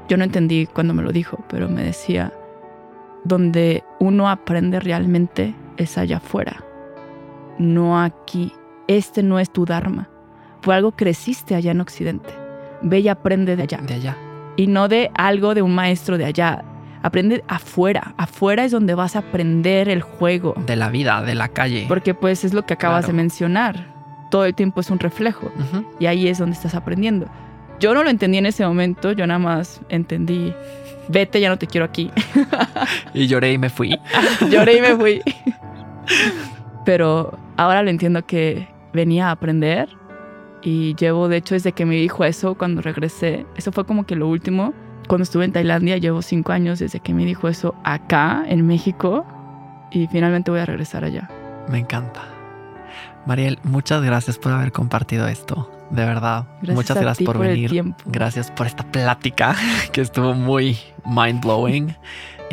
Yo 0.10 0.18
no 0.18 0.24
entendí 0.24 0.66
cuando 0.66 0.96
me 0.96 1.04
lo 1.04 1.12
dijo, 1.12 1.46
pero 1.48 1.70
me 1.70 1.84
decía, 1.84 2.34
donde 3.24 3.84
uno 4.00 4.30
aprende 4.30 4.80
realmente 4.80 5.54
es 5.78 6.00
allá 6.00 6.18
afuera, 6.18 6.64
no 7.60 8.02
aquí 8.02 8.52
este 8.88 9.24
no 9.24 9.40
es 9.40 9.52
tu 9.52 9.66
Dharma. 9.66 10.10
Por 10.64 10.74
algo 10.74 10.92
creciste 10.92 11.56
allá 11.56 11.72
en 11.72 11.82
Occidente. 11.82 12.30
Ve 12.82 13.00
y 13.00 13.10
aprende 13.10 13.56
de 13.56 13.64
allá. 13.64 13.80
De 13.86 13.96
allá. 13.96 14.18
Y 14.56 14.68
no 14.68 14.88
de 14.88 15.12
algo 15.16 15.54
de 15.54 15.62
un 15.62 15.76
maestro 15.76 16.18
de 16.18 16.26
allá. 16.26 16.64
Aprende 17.02 17.44
afuera. 17.50 18.14
Afuera 18.18 18.64
es 18.64 18.72
donde 18.72 18.96
vas 18.96 19.16
a 19.16 19.20
aprender 19.20 19.90
el 19.90 20.02
juego. 20.02 20.56
De 20.66 20.78
la 20.78 20.90
vida, 20.90 21.22
de 21.22 21.36
la 21.36 21.50
calle. 21.50 21.86
Porque 21.88 22.14
pues 22.14 22.46
es 22.46 22.54
lo 22.54 22.66
que 22.66 22.74
acabas 22.74 23.08
de 23.08 23.14
mencionar. 23.14 23.94
Todo 24.32 24.46
el 24.46 24.56
tiempo 24.56 24.80
es 24.80 24.90
un 24.90 25.00
reflejo. 25.00 25.52
Y 26.00 26.06
ahí 26.06 26.28
es 26.28 26.38
donde 26.38 26.56
estás 26.56 26.76
aprendiendo. 26.76 27.28
Yo 27.80 27.94
no 27.94 28.04
lo 28.04 28.10
entendí 28.10 28.38
en 28.38 28.46
ese 28.46 28.66
momento, 28.66 29.12
yo 29.12 29.28
nada 29.28 29.40
más 29.40 29.82
entendí, 29.90 30.54
vete, 31.10 31.42
ya 31.42 31.50
no 31.50 31.58
te 31.58 31.68
quiero 31.68 31.84
aquí. 31.84 32.12
y 33.14 33.28
lloré 33.28 33.52
y 33.52 33.58
me 33.58 33.70
fui. 33.70 34.00
lloré 34.50 34.78
y 34.78 34.82
me 34.82 34.96
fui. 34.96 35.22
Pero 36.86 37.38
ahora 37.58 37.84
lo 37.84 37.90
entiendo 37.90 38.26
que 38.26 38.70
venía 38.94 39.28
a 39.28 39.32
aprender 39.32 39.90
y 40.64 40.96
llevo, 40.96 41.28
de 41.28 41.38
hecho, 41.38 41.56
desde 41.56 41.74
que 41.74 41.86
me 41.86 41.96
dijo 41.96 42.24
eso 42.24 42.56
cuando 42.56 42.82
regresé, 42.82 43.46
eso 43.56 43.72
fue 43.72 43.86
como 43.86 44.06
que 44.06 44.16
lo 44.16 44.28
último. 44.28 44.74
Cuando 45.08 45.24
estuve 45.24 45.44
en 45.44 45.52
Tailandia, 45.52 45.98
llevo 45.98 46.22
cinco 46.22 46.54
años 46.54 46.80
desde 46.80 47.02
que 47.02 47.14
me 47.14 47.26
dijo 47.26 47.50
eso 47.50 47.76
acá, 47.84 48.46
en 48.48 48.66
México, 48.66 49.26
y 49.92 50.08
finalmente 50.08 50.50
voy 50.52 50.62
a 50.62 50.66
regresar 50.66 51.04
allá. 51.04 51.30
Me 51.68 51.80
encanta. 51.80 52.24
Mariel, 53.26 53.60
muchas 53.64 54.02
gracias 54.02 54.38
por 54.38 54.54
haber 54.54 54.72
compartido 54.72 55.28
esto. 55.28 55.70
De 55.90 56.06
verdad. 56.06 56.48
muchas 56.62 57.00
gracias 57.00 57.26
por, 57.26 57.38
venir. 57.38 57.94
gracias 58.06 58.50
por 58.50 58.66
esta 58.66 58.84
plática 58.84 59.56
que 59.92 60.02
estuvo 60.02 60.34
muy 60.34 60.78
mind 61.06 61.42
blowing. 61.42 61.96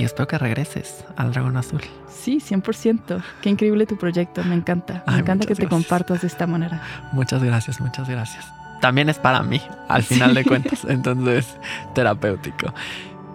Y 0.01 0.05
espero 0.05 0.27
que 0.27 0.39
regreses 0.39 1.05
al 1.17 1.33
Dragón 1.33 1.59
Azul. 1.59 1.83
Sí, 2.09 2.39
100%. 2.39 3.23
Qué 3.43 3.51
increíble 3.51 3.85
tu 3.85 3.99
proyecto, 3.99 4.43
me 4.45 4.55
encanta. 4.55 5.05
Me 5.07 5.19
encanta 5.19 5.47
que 5.47 5.55
te 5.55 5.69
compartas 5.69 6.23
de 6.23 6.27
esta 6.27 6.47
manera. 6.47 6.83
Muchas 7.13 7.43
gracias, 7.43 7.81
muchas 7.81 8.09
gracias. 8.09 8.47
También 8.81 9.11
es 9.11 9.19
para 9.19 9.43
mí, 9.43 9.61
al 9.89 10.03
final 10.03 10.33
de 10.33 10.45
cuentas, 10.45 10.85
entonces 10.89 11.59
terapéutico. 11.95 12.73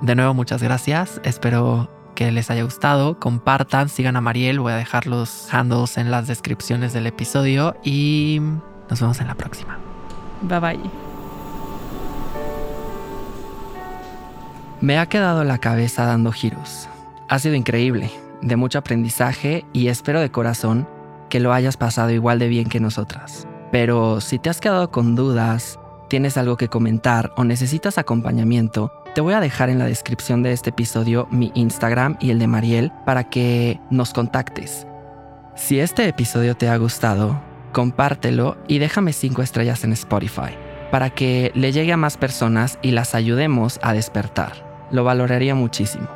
De 0.01 0.15
nuevo, 0.15 0.33
muchas 0.33 0.63
gracias. 0.63 1.21
Espero 1.23 1.87
que 2.15 2.31
les 2.31 2.49
haya 2.49 2.63
gustado. 2.63 3.19
Compartan, 3.19 3.87
sigan 3.87 4.15
a 4.15 4.21
Mariel. 4.21 4.59
Voy 4.59 4.73
a 4.73 4.77
dejar 4.77 5.05
los 5.05 5.53
handles 5.53 5.97
en 5.97 6.09
las 6.09 6.25
descripciones 6.25 6.93
del 6.93 7.05
episodio 7.05 7.75
y 7.83 8.41
nos 8.89 8.99
vemos 8.99 9.21
en 9.21 9.27
la 9.27 9.35
próxima. 9.35 9.77
Bye 10.41 10.59
bye. 10.59 11.04
Me 14.85 14.99
ha 14.99 15.07
quedado 15.07 15.43
la 15.43 15.57
cabeza 15.57 16.05
dando 16.05 16.31
giros. 16.31 16.87
Ha 17.27 17.39
sido 17.39 17.55
increíble 17.55 18.11
de 18.43 18.55
mucho 18.55 18.77
aprendizaje 18.77 19.65
y 19.73 19.87
espero 19.87 20.21
de 20.21 20.29
corazón 20.29 20.87
que 21.27 21.39
lo 21.39 21.53
hayas 21.53 21.75
pasado 21.75 22.11
igual 22.11 22.37
de 22.37 22.49
bien 22.49 22.69
que 22.69 22.79
nosotras. 22.79 23.47
Pero 23.71 24.21
si 24.21 24.37
te 24.37 24.51
has 24.51 24.61
quedado 24.61 24.91
con 24.91 25.15
dudas, 25.15 25.79
tienes 26.07 26.37
algo 26.37 26.55
que 26.55 26.67
comentar 26.67 27.33
o 27.35 27.43
necesitas 27.43 27.97
acompañamiento, 27.97 28.91
te 29.15 29.21
voy 29.21 29.33
a 29.33 29.39
dejar 29.39 29.71
en 29.71 29.79
la 29.79 29.85
descripción 29.85 30.43
de 30.43 30.51
este 30.51 30.69
episodio 30.69 31.27
mi 31.31 31.51
Instagram 31.55 32.17
y 32.19 32.29
el 32.29 32.37
de 32.37 32.45
Mariel 32.45 32.91
para 33.07 33.23
que 33.23 33.79
nos 33.89 34.13
contactes. 34.13 34.85
Si 35.55 35.79
este 35.79 36.07
episodio 36.07 36.55
te 36.55 36.69
ha 36.69 36.77
gustado, 36.77 37.41
compártelo 37.71 38.55
y 38.67 38.77
déjame 38.77 39.13
5 39.13 39.41
estrellas 39.41 39.83
en 39.83 39.93
Spotify 39.93 40.55
para 40.91 41.09
que 41.09 41.51
le 41.55 41.71
llegue 41.71 41.91
a 41.91 41.97
más 41.97 42.17
personas 42.17 42.77
y 42.83 42.91
las 42.91 43.15
ayudemos 43.15 43.79
a 43.81 43.93
despertar. 43.93 44.64
Lo 44.91 45.03
valoraría 45.03 45.55
muchísimo. 45.55 46.07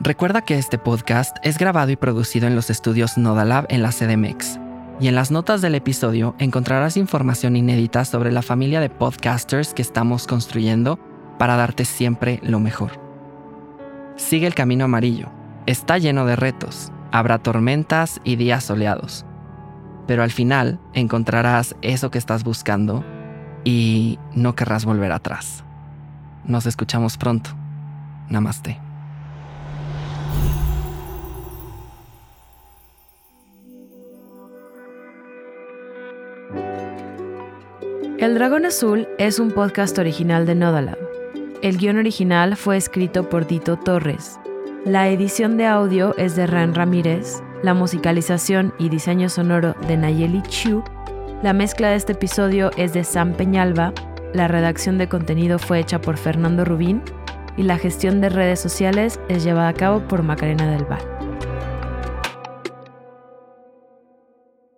Recuerda 0.00 0.42
que 0.42 0.58
este 0.58 0.76
podcast 0.76 1.36
es 1.42 1.56
grabado 1.56 1.90
y 1.90 1.96
producido 1.96 2.46
en 2.46 2.56
los 2.56 2.68
estudios 2.68 3.16
Nodalab 3.16 3.66
en 3.68 3.82
la 3.82 3.90
CDMX. 3.90 4.58
Y 5.00 5.08
en 5.08 5.14
las 5.14 5.30
notas 5.30 5.60
del 5.62 5.74
episodio 5.74 6.34
encontrarás 6.38 6.96
información 6.96 7.56
inédita 7.56 8.04
sobre 8.04 8.32
la 8.32 8.42
familia 8.42 8.80
de 8.80 8.90
podcasters 8.90 9.72
que 9.72 9.82
estamos 9.82 10.26
construyendo 10.26 10.98
para 11.38 11.56
darte 11.56 11.84
siempre 11.84 12.40
lo 12.42 12.60
mejor. 12.60 12.92
Sigue 14.16 14.46
el 14.46 14.54
camino 14.54 14.84
amarillo. 14.84 15.28
Está 15.66 15.98
lleno 15.98 16.26
de 16.26 16.36
retos. 16.36 16.92
Habrá 17.10 17.38
tormentas 17.38 18.20
y 18.24 18.36
días 18.36 18.64
soleados. 18.64 19.24
Pero 20.06 20.22
al 20.22 20.30
final 20.30 20.78
encontrarás 20.92 21.74
eso 21.82 22.10
que 22.10 22.18
estás 22.18 22.44
buscando 22.44 23.04
y 23.64 24.18
no 24.34 24.54
querrás 24.54 24.84
volver 24.84 25.12
atrás. 25.12 25.64
Nos 26.46 26.66
escuchamos 26.66 27.16
pronto. 27.16 27.50
Namaste. 28.28 28.78
El 38.18 38.34
Dragón 38.34 38.64
Azul 38.64 39.08
es 39.18 39.38
un 39.38 39.50
podcast 39.50 39.98
original 39.98 40.46
de 40.46 40.54
Nodalab. 40.54 40.98
El 41.62 41.78
guion 41.78 41.98
original 41.98 42.56
fue 42.56 42.76
escrito 42.76 43.28
por 43.28 43.46
Dito 43.46 43.76
Torres. 43.76 44.38
La 44.84 45.08
edición 45.08 45.56
de 45.56 45.66
audio 45.66 46.14
es 46.16 46.36
de 46.36 46.46
Ran 46.46 46.74
Ramírez, 46.74 47.42
la 47.62 47.72
musicalización 47.74 48.74
y 48.78 48.90
diseño 48.90 49.30
sonoro 49.30 49.74
de 49.88 49.96
Nayeli 49.96 50.42
Chu. 50.42 50.84
La 51.42 51.54
mezcla 51.54 51.90
de 51.90 51.96
este 51.96 52.12
episodio 52.12 52.70
es 52.76 52.92
de 52.92 53.02
Sam 53.02 53.32
Peñalba, 53.32 53.92
la 54.34 54.48
redacción 54.48 54.98
de 54.98 55.08
contenido 55.08 55.60
fue 55.60 55.78
hecha 55.78 56.00
por 56.00 56.18
Fernando 56.18 56.64
Rubín 56.64 57.02
y 57.56 57.62
la 57.62 57.78
gestión 57.78 58.20
de 58.20 58.28
redes 58.28 58.58
sociales 58.60 59.20
es 59.28 59.44
llevada 59.44 59.68
a 59.68 59.74
cabo 59.74 60.06
por 60.08 60.24
Macarena 60.24 60.70
del 60.70 60.84
Val. 60.84 61.02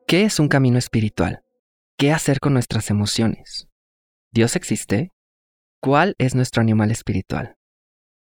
¿Qué 0.07 0.25
es 0.25 0.39
un 0.39 0.49
camino 0.49 0.79
espiritual? 0.79 1.43
¿Qué 1.99 2.13
hacer 2.13 2.39
con 2.39 2.53
nuestras 2.53 2.91
emociones? 2.91 3.69
¿Dios 4.31 4.55
existe? 4.57 5.13
¿Cuál 5.81 6.15
es 6.19 6.35
nuestro 6.35 6.61
animal 6.61 6.91
espiritual? 6.91 7.57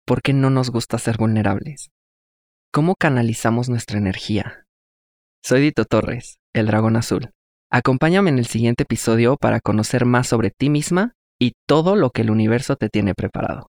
¿Por 0.05 0.23
qué 0.23 0.33
no 0.33 0.49
nos 0.49 0.71
gusta 0.71 0.97
ser 0.97 1.17
vulnerables? 1.17 1.91
¿Cómo 2.73 2.95
canalizamos 2.95 3.69
nuestra 3.69 3.99
energía? 3.99 4.65
Soy 5.43 5.61
Dito 5.61 5.85
Torres, 5.85 6.39
el 6.53 6.65
dragón 6.65 6.95
azul. 6.95 7.31
Acompáñame 7.73 8.29
en 8.29 8.37
el 8.37 8.47
siguiente 8.47 8.83
episodio 8.83 9.37
para 9.37 9.61
conocer 9.61 10.05
más 10.05 10.27
sobre 10.27 10.51
ti 10.51 10.69
misma 10.69 11.13
y 11.39 11.53
todo 11.65 11.95
lo 11.95 12.09
que 12.09 12.21
el 12.21 12.29
universo 12.29 12.75
te 12.75 12.89
tiene 12.89 13.15
preparado. 13.15 13.67